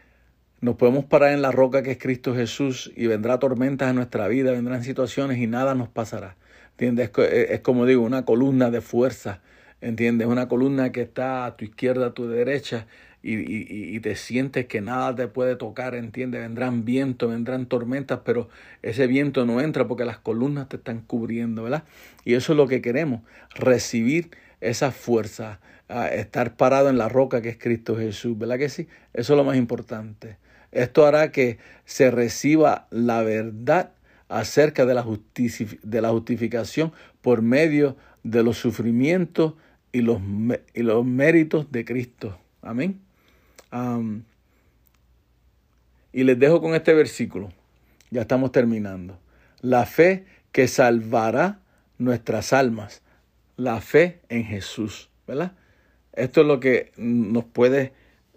Nos 0.63 0.77
podemos 0.77 1.03
parar 1.03 1.33
en 1.33 1.41
la 1.41 1.51
roca 1.51 1.83
que 1.83 1.91
es 1.91 1.97
Cristo 1.97 2.33
Jesús 2.33 2.89
y 2.95 3.07
vendrá 3.07 3.37
tormentas 3.37 3.89
en 3.89 3.97
nuestra 3.97 4.29
vida, 4.29 4.53
vendrán 4.53 4.81
situaciones 4.81 5.37
y 5.39 5.45
nada 5.45 5.75
nos 5.75 5.89
pasará. 5.89 6.37
¿Entiendes? 6.71 7.07
Es, 7.07 7.09
co- 7.11 7.23
es 7.23 7.59
como 7.59 7.85
digo, 7.85 8.01
una 8.01 8.23
columna 8.23 8.71
de 8.71 8.79
fuerza. 8.79 9.41
¿Entiendes? 9.81 10.25
Una 10.25 10.47
columna 10.47 10.93
que 10.93 11.01
está 11.01 11.43
a 11.45 11.57
tu 11.57 11.65
izquierda, 11.65 12.05
a 12.07 12.13
tu 12.13 12.29
derecha 12.29 12.87
y, 13.21 13.33
y- 13.39 13.67
y- 13.93 13.99
te 13.99 14.15
sientes 14.15 14.65
que 14.67 14.79
nada 14.79 15.13
te 15.13 15.27
puede 15.27 15.57
tocar, 15.57 15.95
¿entiendes? 15.95 16.39
Vendrán 16.39 16.85
vientos, 16.85 17.29
vendrán 17.29 17.65
tormentas, 17.65 18.21
pero 18.23 18.47
ese 18.83 19.05
viento 19.05 19.45
no 19.45 19.59
entra 19.59 19.85
porque 19.89 20.05
las 20.05 20.17
columnas 20.19 20.69
te 20.69 20.77
están 20.77 21.01
cubriendo, 21.01 21.63
¿verdad? 21.63 21.83
Y 22.23 22.35
eso 22.35 22.53
es 22.53 22.57
lo 22.57 22.67
que 22.69 22.81
queremos, 22.81 23.19
recibir 23.53 24.29
esa 24.61 24.91
fuerza, 24.91 25.59
estar 26.13 26.55
parado 26.55 26.87
en 26.89 26.97
la 26.97 27.09
roca 27.09 27.41
que 27.41 27.49
es 27.49 27.57
Cristo 27.57 27.97
Jesús, 27.97 28.37
¿verdad 28.37 28.57
que 28.57 28.69
sí? 28.69 28.87
Eso 29.13 29.33
es 29.33 29.37
lo 29.37 29.43
más 29.43 29.57
importante. 29.57 30.37
Esto 30.73 31.05
hará 31.05 31.31
que 31.31 31.59
se 31.85 32.09
reciba 32.09 32.87
la 32.89 33.21
verdad 33.21 33.91
acerca 34.27 34.85
de 34.85 34.95
la, 34.95 35.05
de 35.83 36.01
la 36.01 36.09
justificación 36.09 36.91
por 37.21 37.43
medio 37.43 37.95
de 38.23 38.41
los 38.41 38.57
sufrimientos 38.57 39.53
y 39.91 40.01
los, 40.01 40.19
y 40.73 40.81
los 40.81 41.05
méritos 41.05 41.71
de 41.71 41.85
Cristo. 41.85 42.37
Amén. 42.63 42.99
Am, 43.69 44.23
y 46.11 46.23
les 46.23 46.39
dejo 46.39 46.59
con 46.59 46.73
este 46.73 46.93
versículo. 46.93 47.49
Ya 48.09 48.21
estamos 48.21 48.51
terminando. 48.51 49.19
La 49.61 49.85
fe 49.85 50.25
que 50.51 50.67
salvará 50.67 51.59
nuestras 51.99 52.51
almas. 52.51 53.03
La 53.57 53.79
fe 53.79 54.21
en 54.29 54.45
Jesús. 54.45 55.09
¿Verdad? 55.27 55.53
Esto 56.13 56.41
es 56.41 56.47
lo 56.47 56.59
que 56.59 56.91
nos 56.97 57.45
puede 57.45 57.93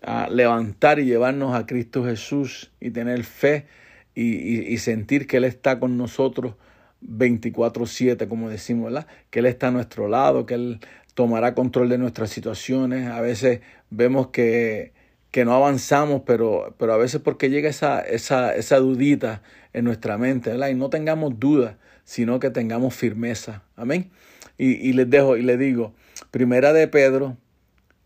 ah, 0.07 0.29
levantar 0.31 0.99
y 0.99 1.05
llevarnos 1.05 1.55
a 1.55 1.67
Cristo 1.67 2.05
Jesús 2.05 2.73
y 2.81 2.91
tener 2.91 3.25
fe 3.25 3.67
y, 4.15 4.23
y- 4.35 4.67
y 4.73 4.79
sentir 4.79 5.27
que 5.27 5.37
Él 5.39 5.45
está 5.45 5.79
con 5.79 5.97
nosotros 5.99 6.55
24/7, 7.03 8.29
como 8.29 8.49
decimos, 8.49 8.93
¿verdad? 8.93 9.07
Que 9.31 9.41
Él 9.41 9.47
está 9.47 9.69
a 9.69 9.71
nuestro 9.71 10.09
lado, 10.09 10.47
que 10.47 10.55
Él 10.55 10.81
tomará 11.15 11.55
control 11.55 11.89
de 11.89 11.99
nuestras 11.99 12.31
situaciones. 12.31 13.09
A 13.11 13.21
veces 13.21 13.61
vemos 13.91 14.29
que, 14.29 14.93
que 15.31 15.45
no 15.45 15.55
avanzamos, 15.55 16.23
pero, 16.27 16.75
pero 16.79 16.93
a 16.95 16.97
veces 16.97 17.21
porque 17.21 17.51
llega 17.51 17.69
esa, 17.69 18.01
esa, 18.01 18.55
esa 18.55 18.79
dudita 18.79 19.43
en 19.73 19.85
nuestra 19.85 20.19
mente, 20.19 20.51
¿verdad? 20.51 20.69
Y 20.69 20.75
no 20.75 20.89
tengamos 20.91 21.39
duda, 21.39 21.79
sino 22.05 22.39
que 22.41 22.51
tengamos 22.51 22.95
firmeza. 22.95 23.63
Amén. 23.77 24.11
Y, 24.59 24.73
y 24.89 24.93
les 24.95 25.09
dejo 25.11 25.37
y 25.37 25.43
les 25.43 25.59
digo, 25.59 25.93
primera 26.31 26.73
de 26.73 26.89
Pedro, 26.89 27.37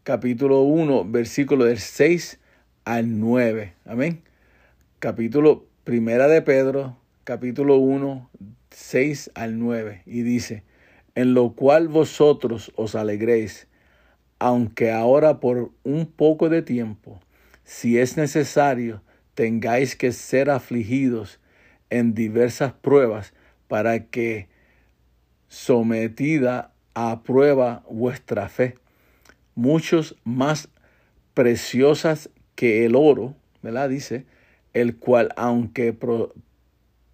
capítulo 0.03 0.63
1, 0.63 1.05
versículo 1.07 1.65
del 1.67 1.79
6 1.79 2.39
al 2.85 3.21
9. 3.21 3.75
Amén. 3.85 4.23
Capítulo 4.99 5.67
primera 5.85 6.27
de 6.27 6.43
Pedro, 6.43 6.97
capítulo 7.25 7.77
1, 7.77 8.31
6 8.71 9.31
al 9.35 9.59
9. 9.59 10.03
Y 10.07 10.23
dice, 10.23 10.65
en 11.15 11.35
lo 11.35 11.53
cual 11.53 11.89
vosotros 11.89 12.73
os 12.77 12.95
alegréis, 12.95 13.67
aunque 14.39 14.91
ahora 14.91 15.39
por 15.39 15.71
un 15.85 16.07
poco 16.07 16.49
de 16.49 16.63
tiempo, 16.63 17.21
si 17.65 17.99
es 17.99 18.17
necesario, 18.17 19.03
tengáis 19.35 19.97
que 19.97 20.13
ser 20.13 20.51
afligidos 20.51 21.41
en 21.91 22.15
diversas 22.15 22.73
pruebas 22.73 23.35
para 23.69 24.07
que 24.07 24.49
sometida 25.49 26.73
a 26.95 27.23
prueba 27.23 27.85
vuestra 27.89 28.49
fe, 28.49 28.77
muchos 29.61 30.17
más 30.25 30.69
preciosas 31.35 32.31
que 32.55 32.87
el 32.87 32.97
oro, 32.97 33.35
¿verdad? 33.63 33.91
Dice, 33.91 34.25
el 34.73 34.97
cual 34.97 35.33
aunque 35.37 35.93
pro- 35.93 36.33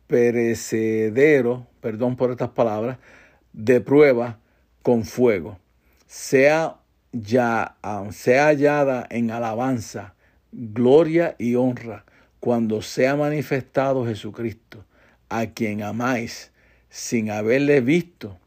perecedero, 0.06 1.66
perdón 1.80 2.14
por 2.16 2.30
estas 2.30 2.50
palabras, 2.50 2.98
de 3.52 3.80
prueba 3.80 4.38
con 4.82 5.04
fuego, 5.04 5.58
sea 6.06 6.76
ya 7.12 7.76
ah, 7.82 8.06
sea 8.12 8.46
hallada 8.46 9.06
en 9.10 9.30
alabanza, 9.32 10.14
gloria 10.52 11.34
y 11.38 11.56
honra 11.56 12.04
cuando 12.38 12.80
sea 12.80 13.16
manifestado 13.16 14.06
Jesucristo, 14.06 14.84
a 15.28 15.46
quien 15.46 15.82
amáis 15.82 16.52
sin 16.90 17.30
haberle 17.30 17.80
visto, 17.80 18.38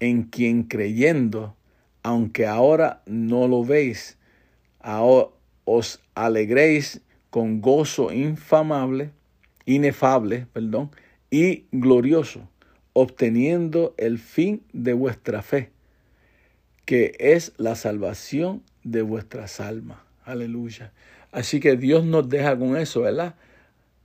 en 0.00 0.24
quien 0.24 0.64
creyendo, 0.64 1.54
aunque 2.02 2.46
ahora 2.46 3.02
no 3.06 3.48
lo 3.48 3.64
veis, 3.64 4.18
ahora 4.80 5.28
os 5.64 6.00
alegréis 6.14 7.00
con 7.30 7.60
gozo 7.60 8.12
infamable, 8.12 9.10
inefable, 9.64 10.46
perdón, 10.52 10.90
y 11.30 11.64
glorioso, 11.72 12.48
obteniendo 12.92 13.94
el 13.96 14.18
fin 14.18 14.62
de 14.72 14.92
vuestra 14.92 15.42
fe, 15.42 15.70
que 16.84 17.14
es 17.18 17.52
la 17.56 17.74
salvación 17.74 18.62
de 18.84 19.02
vuestras 19.02 19.60
almas. 19.60 19.98
Aleluya. 20.24 20.92
Así 21.30 21.60
que 21.60 21.76
Dios 21.76 22.04
nos 22.04 22.28
deja 22.28 22.58
con 22.58 22.76
eso, 22.76 23.02
¿verdad? 23.02 23.36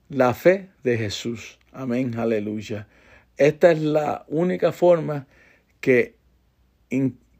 La 0.10 0.34
fe 0.34 0.70
de 0.84 0.98
Jesús. 0.98 1.60
Amén, 1.74 2.18
aleluya. 2.18 2.88
Esta 3.36 3.72
es 3.72 3.82
la 3.82 4.26
única 4.30 4.72
forma 4.72 5.28
que, 5.82 6.16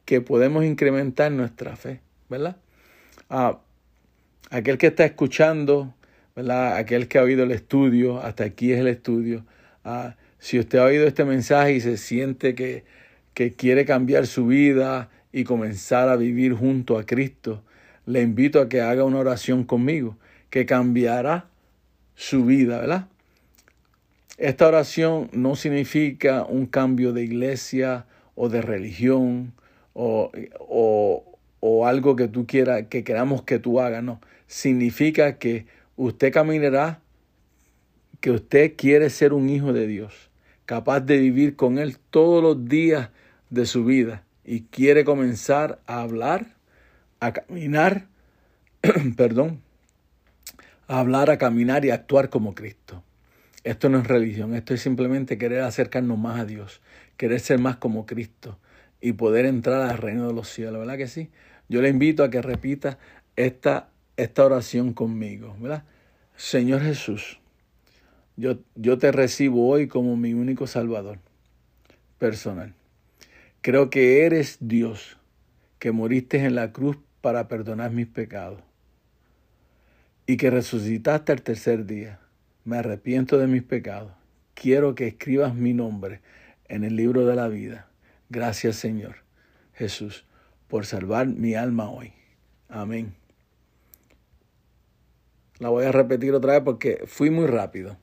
que 0.08 0.22
podemos 0.22 0.64
incrementar 0.64 1.34
nuestra 1.34 1.76
fe, 1.76 2.00
¿verdad? 2.30 2.56
Ah, 3.30 3.60
aquel 4.50 4.78
que 4.78 4.88
está 4.88 5.04
escuchando, 5.04 5.94
¿verdad? 6.34 6.78
Aquel 6.78 7.10
que 7.10 7.18
ha 7.18 7.24
oído 7.24 7.44
el 7.44 7.52
estudio, 7.52 8.22
hasta 8.22 8.46
aquí 8.46 8.72
es 8.72 8.80
el 8.80 8.88
estudio. 8.88 9.44
Ah, 9.84 10.16
si 10.40 10.60
usted 10.60 10.80
ha 10.80 10.86
oído 10.86 11.06
este 11.06 11.26
mensaje 11.26 11.74
y 11.74 11.82
se 11.82 11.98
siente 11.98 12.56
que, 12.56 12.86
que 13.34 13.52
quiere 13.52 13.84
cambiar 13.84 14.28
su 14.28 14.48
vida 14.48 15.10
y 15.34 15.44
comenzar 15.44 16.08
a 16.08 16.16
vivir 16.16 16.54
junto 16.54 16.98
a 16.98 17.06
Cristo, 17.06 17.62
le 18.06 18.22
invito 18.22 18.62
a 18.62 18.70
que 18.70 18.80
haga 18.80 19.04
una 19.04 19.20
oración 19.20 19.66
conmigo, 19.66 20.16
que 20.50 20.66
cambiará 20.66 21.48
su 22.16 22.46
vida, 22.46 22.80
¿verdad? 22.80 23.08
Esta 24.38 24.70
oración 24.70 25.30
no 25.34 25.58
significa 25.58 26.46
un 26.46 26.66
cambio 26.66 27.12
de 27.12 27.26
iglesia 27.26 28.06
o 28.36 28.48
de 28.48 28.62
religión 28.62 29.52
o, 30.00 30.32
o, 30.60 31.40
o 31.60 31.88
algo 31.88 32.16
que 32.16 32.28
tú 32.28 32.46
quieras, 32.46 32.86
que 32.88 33.04
queramos 33.04 33.42
que 33.42 33.58
tú 33.58 33.82
hagas, 33.82 34.04
no. 34.04 34.22
Significa 34.46 35.40
que 35.40 35.66
usted 35.96 36.32
caminará, 36.32 37.02
que 38.22 38.30
usted 38.30 38.76
quiere 38.78 39.10
ser 39.10 39.34
un 39.34 39.50
hijo 39.50 39.74
de 39.74 39.88
Dios, 39.88 40.30
capaz 40.68 41.00
de 41.00 41.18
vivir 41.18 41.56
con 41.56 41.80
Él 41.80 41.98
todos 42.12 42.44
los 42.44 42.70
días 42.70 43.10
de 43.50 43.66
su 43.66 43.86
vida 43.86 44.24
y 44.46 44.62
quiere 44.62 45.04
comenzar 45.04 45.80
a 45.88 46.02
hablar, 46.02 46.56
a 47.20 47.34
caminar, 47.34 48.06
perdón, 49.18 49.62
a 50.88 51.00
hablar, 51.00 51.32
a 51.32 51.40
caminar 51.40 51.86
y 51.86 51.90
a 51.90 51.96
actuar 51.96 52.30
como 52.30 52.54
Cristo. 52.54 53.04
Esto 53.64 53.90
no 53.90 53.98
es 53.98 54.08
religión, 54.08 54.54
esto 54.54 54.76
es 54.76 54.82
simplemente 54.82 55.40
querer 55.40 55.62
acercarnos 55.62 56.20
más 56.20 56.40
a 56.40 56.46
Dios, 56.46 56.82
querer 57.18 57.40
ser 57.40 57.58
más 57.58 57.78
como 57.78 58.06
Cristo 58.06 58.60
y 59.02 59.14
poder 59.14 59.46
entrar 59.46 59.90
al 59.90 59.98
reino 59.98 60.28
de 60.28 60.34
los 60.34 60.50
cielos, 60.50 60.80
¿verdad 60.80 60.98
que 60.98 61.08
sí? 61.08 61.30
Yo 61.70 61.82
le 61.82 61.90
invito 61.90 62.24
a 62.24 62.30
que 62.30 62.42
repita 62.42 62.98
esta, 63.36 63.90
esta 64.16 64.46
oración 64.46 64.94
conmigo, 64.94 65.56
¿verdad? 65.60 65.84
Señor 66.36 66.82
Jesús, 66.82 67.40
yo, 68.36 68.60
yo 68.76 68.98
te 68.98 69.12
recibo 69.12 69.68
hoy 69.68 69.88
como 69.88 70.16
mi 70.16 70.34
único 70.34 70.68
Salvador 70.68 71.20
personal. 72.18 72.74
Creo 73.62 73.90
que 73.90 74.26
eres 74.26 74.58
Dios, 74.60 75.18
que 75.80 75.92
moriste 75.92 76.38
en 76.38 76.56
la 76.56 76.72
cruz 76.72 76.98
para 77.22 77.48
perdonar 77.48 77.92
mis 77.92 78.08
pecados 78.08 78.62
y 80.26 80.38
que 80.38 80.50
resucitaste 80.50 81.32
al 81.32 81.42
tercer 81.42 81.86
día. 81.86 82.20
Me 82.66 82.78
arrepiento 82.78 83.38
de 83.38 83.48
mis 83.48 83.64
pecados. 83.64 84.12
Quiero 84.54 84.94
que 84.94 85.08
escribas 85.08 85.56
mi 85.56 85.74
nombre 85.74 86.22
en 86.68 86.84
el 86.84 86.96
libro 86.96 87.26
de 87.26 87.36
la 87.36 87.48
vida. 87.48 87.87
Gracias 88.30 88.76
Señor 88.76 89.18
Jesús 89.74 90.26
por 90.68 90.86
salvar 90.86 91.28
mi 91.28 91.56
alma 91.56 91.90
hoy. 91.90 92.14
Amén. 92.70 93.16
La 95.60 95.70
voy 95.70 95.86
a 95.86 95.92
repetir 95.92 96.34
otra 96.34 96.54
vez 96.54 96.62
porque 96.64 97.04
fui 97.08 97.30
muy 97.30 97.48
rápido, 97.48 97.98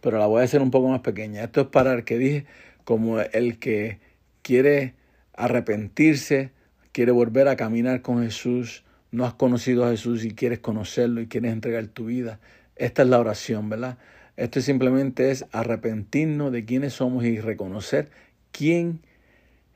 pero 0.00 0.18
la 0.18 0.26
voy 0.26 0.40
a 0.40 0.44
hacer 0.44 0.62
un 0.62 0.70
poco 0.70 0.88
más 0.88 1.00
pequeña. 1.00 1.44
Esto 1.44 1.62
es 1.62 1.66
para 1.68 1.92
el 1.92 2.04
que 2.04 2.18
dije 2.18 2.46
como 2.84 3.20
el 3.20 3.58
que 3.58 4.00
quiere 4.42 4.94
arrepentirse, 5.34 6.50
quiere 6.92 7.12
volver 7.12 7.48
a 7.48 7.56
caminar 7.56 8.02
con 8.02 8.22
Jesús, 8.22 8.84
no 9.10 9.24
has 9.24 9.34
conocido 9.34 9.84
a 9.84 9.90
Jesús 9.90 10.24
y 10.24 10.30
quieres 10.34 10.58
conocerlo 10.60 11.20
y 11.20 11.26
quieres 11.26 11.52
entregar 11.52 11.86
tu 11.86 12.06
vida. 12.06 12.40
Esta 12.74 13.02
es 13.02 13.08
la 13.08 13.20
oración, 13.20 13.68
¿verdad? 13.68 13.98
Esto 14.36 14.60
simplemente 14.60 15.30
es 15.30 15.46
arrepentirnos 15.52 16.52
de 16.52 16.64
quiénes 16.64 16.94
somos 16.94 17.24
y 17.24 17.40
reconocer 17.40 18.10
quién 18.52 19.00
es 19.00 19.15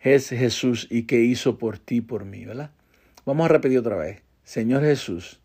Jesús 0.00 0.86
y 0.90 1.02
qué 1.02 1.20
hizo 1.20 1.58
por 1.58 1.78
ti 1.78 2.00
por 2.00 2.24
mí, 2.24 2.44
¿verdad? 2.44 2.70
Vamos 3.26 3.44
a 3.44 3.48
repetir 3.48 3.78
otra 3.78 3.96
vez. 3.96 4.22
Señor 4.44 4.82
Jesús, 4.82 5.40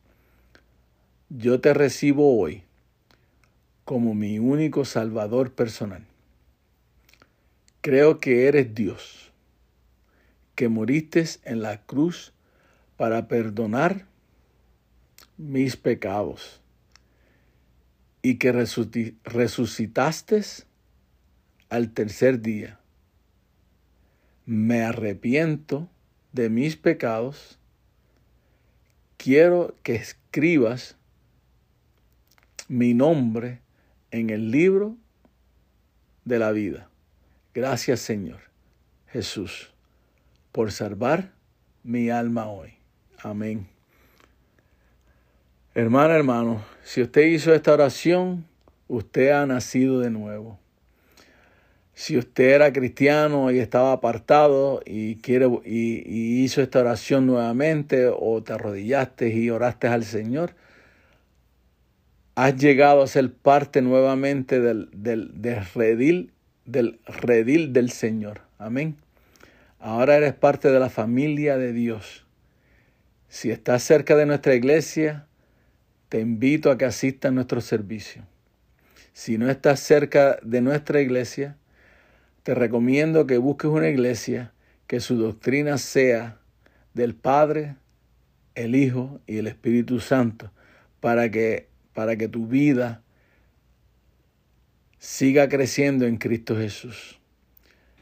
yo 1.29 1.59
te 1.59 1.73
recibo 1.73 2.39
hoy 2.39 2.63
como 3.83 4.15
mi 4.15 4.39
único 4.39 4.85
Salvador 4.85 5.53
personal. 5.53 6.05
Creo 7.81 8.19
que 8.19 8.47
eres 8.47 8.73
Dios, 8.73 9.31
que 10.55 10.69
moriste 10.69 11.23
en 11.43 11.61
la 11.61 11.81
cruz 11.81 12.33
para 12.97 13.27
perdonar 13.27 14.07
mis 15.37 15.75
pecados 15.75 16.61
y 18.21 18.35
que 18.35 18.53
resuci- 18.53 19.15
resucitaste 19.23 20.41
al 21.69 21.91
tercer 21.91 22.41
día. 22.41 22.79
Me 24.45 24.83
arrepiento 24.83 25.89
de 26.31 26.49
mis 26.49 26.75
pecados. 26.75 27.59
Quiero 29.17 29.75
que 29.83 29.95
escribas 29.95 30.97
mi 32.67 32.93
nombre 32.93 33.61
en 34.11 34.29
el 34.29 34.51
libro 34.51 34.97
de 36.25 36.39
la 36.39 36.51
vida. 36.51 36.89
Gracias 37.53 38.01
Señor 38.01 38.39
Jesús 39.07 39.71
por 40.51 40.71
salvar 40.71 41.31
mi 41.83 42.09
alma 42.09 42.47
hoy. 42.47 42.73
Amén. 43.21 43.67
Hermana, 45.73 46.15
hermano, 46.15 46.63
si 46.83 47.01
usted 47.01 47.23
hizo 47.23 47.53
esta 47.53 47.73
oración, 47.73 48.45
usted 48.87 49.31
ha 49.31 49.45
nacido 49.45 49.99
de 49.99 50.09
nuevo. 50.09 50.57
Si 51.95 52.17
usted 52.17 52.49
era 52.53 52.73
cristiano 52.73 53.51
y 53.51 53.59
estaba 53.59 53.93
apartado 53.93 54.81
y, 54.85 55.15
quiere, 55.15 55.47
y, 55.63 56.03
y 56.05 56.43
hizo 56.43 56.61
esta 56.61 56.81
oración 56.81 57.25
nuevamente 57.25 58.07
o 58.07 58.43
te 58.43 58.53
arrodillaste 58.53 59.29
y 59.29 59.49
oraste 59.49 59.87
al 59.87 60.03
Señor, 60.03 60.55
has 62.35 62.57
llegado 62.57 63.01
a 63.01 63.07
ser 63.07 63.31
parte 63.31 63.81
nuevamente 63.81 64.59
del, 64.59 64.89
del, 64.91 65.41
del 65.41 65.65
redil, 65.73 66.33
del 66.65 66.99
redil 67.05 67.71
del 67.71 67.89
Señor. 67.91 68.41
Amén. 68.57 68.97
Ahora 69.79 70.17
eres 70.17 70.33
parte 70.33 70.69
de 70.71 70.79
la 70.81 70.89
familia 70.89 71.57
de 71.57 71.71
Dios. 71.71 72.25
Si 73.29 73.51
estás 73.51 73.83
cerca 73.83 74.17
de 74.17 74.25
nuestra 74.25 74.53
iglesia, 74.53 75.27
te 76.09 76.19
invito 76.19 76.71
a 76.71 76.77
que 76.77 76.85
asistas 76.85 77.29
a 77.29 77.33
nuestro 77.33 77.61
servicio. 77.61 78.23
Si 79.13 79.37
no 79.37 79.49
estás 79.49 79.79
cerca 79.79 80.37
de 80.41 80.59
nuestra 80.59 80.99
iglesia, 80.99 81.55
te 82.45 82.53
recomiendo 82.53 83.25
que 83.25 83.39
busques 83.39 83.71
una 83.71 83.89
iglesia 83.89 84.53
que 84.85 84.99
su 84.99 85.17
doctrina 85.17 85.79
sea 85.79 86.37
del 86.93 87.15
Padre, 87.15 87.75
el 88.53 88.75
Hijo 88.75 89.19
y 89.25 89.39
el 89.39 89.47
Espíritu 89.47 89.99
Santo, 89.99 90.51
para 90.99 91.31
que, 91.31 91.69
para 91.95 92.17
que 92.17 92.27
tu 92.27 92.45
vida 92.45 93.01
siga 94.99 95.49
creciendo 95.49 96.05
en 96.05 96.17
Cristo 96.17 96.55
Jesús. 96.55 97.19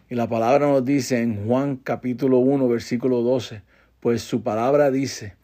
Y 0.09 0.15
la 0.15 0.27
palabra 0.27 0.67
nos 0.67 0.83
dice 0.83 1.21
en 1.21 1.47
Juan 1.47 1.77
capítulo 1.77 2.39
1, 2.39 2.67
versículo 2.67 3.21
12, 3.21 3.61
pues 4.01 4.23
su 4.23 4.43
palabra 4.43 4.91
dice, 4.91 5.35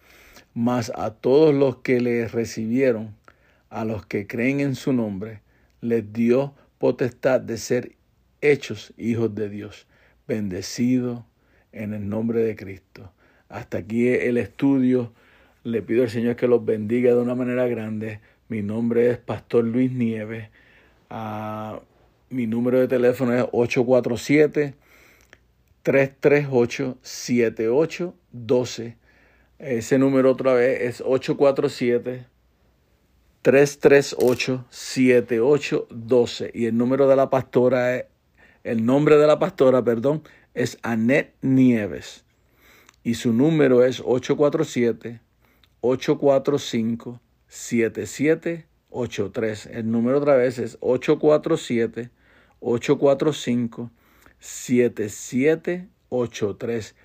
mas 0.53 0.91
a 0.93 1.11
todos 1.11 1.55
los 1.55 1.77
que 1.77 2.01
le 2.01 2.27
recibieron, 2.27 3.15
a 3.69 3.85
los 3.85 4.05
que 4.05 4.27
creen 4.27 4.59
en 4.59 4.75
su 4.75 4.91
nombre, 4.91 5.39
les 5.79 6.11
dio 6.11 6.53
potestad 6.79 7.39
de 7.39 7.57
ser 7.57 7.93
hechos 8.41 8.93
hijos 8.97 9.33
de 9.35 9.49
Dios, 9.49 9.87
bendecidos 10.27 11.23
en 11.71 11.93
el 11.93 12.09
nombre 12.09 12.41
de 12.41 12.55
Cristo. 12.55 13.11
Hasta 13.49 13.79
aquí 13.79 14.07
el 14.07 14.37
estudio. 14.37 15.11
Le 15.63 15.81
pido 15.81 16.03
al 16.03 16.09
Señor 16.09 16.35
que 16.35 16.47
los 16.47 16.63
bendiga 16.63 17.13
de 17.13 17.21
una 17.21 17.35
manera 17.35 17.67
grande. 17.67 18.21
Mi 18.47 18.61
nombre 18.61 19.09
es 19.09 19.17
Pastor 19.17 19.65
Luis 19.65 19.91
Nieves. 19.91 20.49
Ah, 21.09 21.81
mi 22.29 22.47
número 22.47 22.79
de 22.79 22.87
teléfono 22.87 23.33
es 23.33 23.43
847 23.51 24.75
338 25.83 26.97
7812. 27.01 28.97
Ese 29.57 29.97
número 29.97 30.31
otra 30.31 30.53
vez 30.53 30.81
es 30.81 31.01
847 31.01 32.25
338 33.41 34.65
7812 34.69 36.51
y 36.53 36.65
el 36.65 36.77
número 36.77 37.07
de 37.07 37.15
la 37.15 37.29
pastora 37.29 37.97
es 37.97 38.05
el 38.63 38.85
nombre 38.85 39.17
de 39.17 39.27
la 39.27 39.39
pastora, 39.39 39.83
perdón, 39.83 40.23
es 40.53 40.77
Annette 40.81 41.35
Nieves. 41.41 42.23
Y 43.03 43.15
su 43.15 43.33
número 43.33 43.83
es 43.83 43.99
847 44.01 45.19
845 45.81 47.21
7783. 47.47 49.65
El 49.67 49.91
número 49.91 50.19
otra 50.19 50.35
vez 50.35 50.59
es 50.59 50.77
847 50.81 52.09
845 52.59 53.89
7783. 54.39 56.95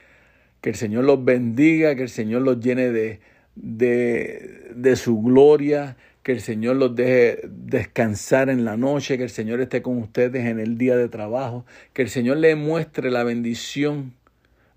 Que 0.60 0.70
el 0.70 0.76
Señor 0.76 1.04
los 1.04 1.24
bendiga, 1.24 1.94
que 1.94 2.02
el 2.02 2.08
Señor 2.08 2.42
los 2.42 2.58
llene 2.60 2.90
de, 2.90 3.20
de, 3.54 4.72
de 4.74 4.96
su 4.96 5.22
gloria, 5.22 5.96
que 6.24 6.32
el 6.32 6.40
Señor 6.40 6.76
los 6.76 6.96
deje 6.96 7.42
descansar 7.44 8.48
en 8.48 8.64
la 8.64 8.78
noche, 8.78 9.18
que 9.18 9.24
el 9.24 9.30
Señor 9.30 9.60
esté 9.60 9.82
con 9.82 9.98
ustedes 9.98 10.46
en 10.46 10.58
el 10.58 10.78
día 10.78 10.96
de 10.96 11.08
trabajo, 11.08 11.66
que 11.92 12.00
el 12.00 12.08
Señor 12.08 12.38
le 12.38 12.56
muestre 12.56 13.10
la 13.10 13.24
bendición 13.24 14.14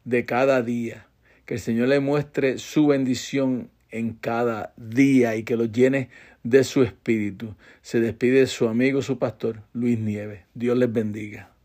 de 0.03 0.25
cada 0.25 0.61
día, 0.61 1.07
que 1.45 1.55
el 1.55 1.59
Señor 1.61 1.87
le 1.87 2.01
muestre 2.01 2.57
su 2.59 2.87
bendición 2.87 3.69
en 3.91 4.11
cada 4.11 4.73
día 4.75 5.37
y 5.37 5.43
que 5.43 5.55
los 5.55 5.71
llene 5.71 6.09
de 6.43 6.65
su 6.65 6.83
espíritu. 6.83 7.55
Se 7.81 8.01
despide 8.01 8.45
su 8.47 8.67
amigo, 8.67 9.01
su 9.01 9.17
pastor, 9.17 9.61
Luis 9.73 9.97
Nieves. 9.97 10.41
Dios 10.53 10.77
les 10.77 10.91
bendiga. 10.91 11.56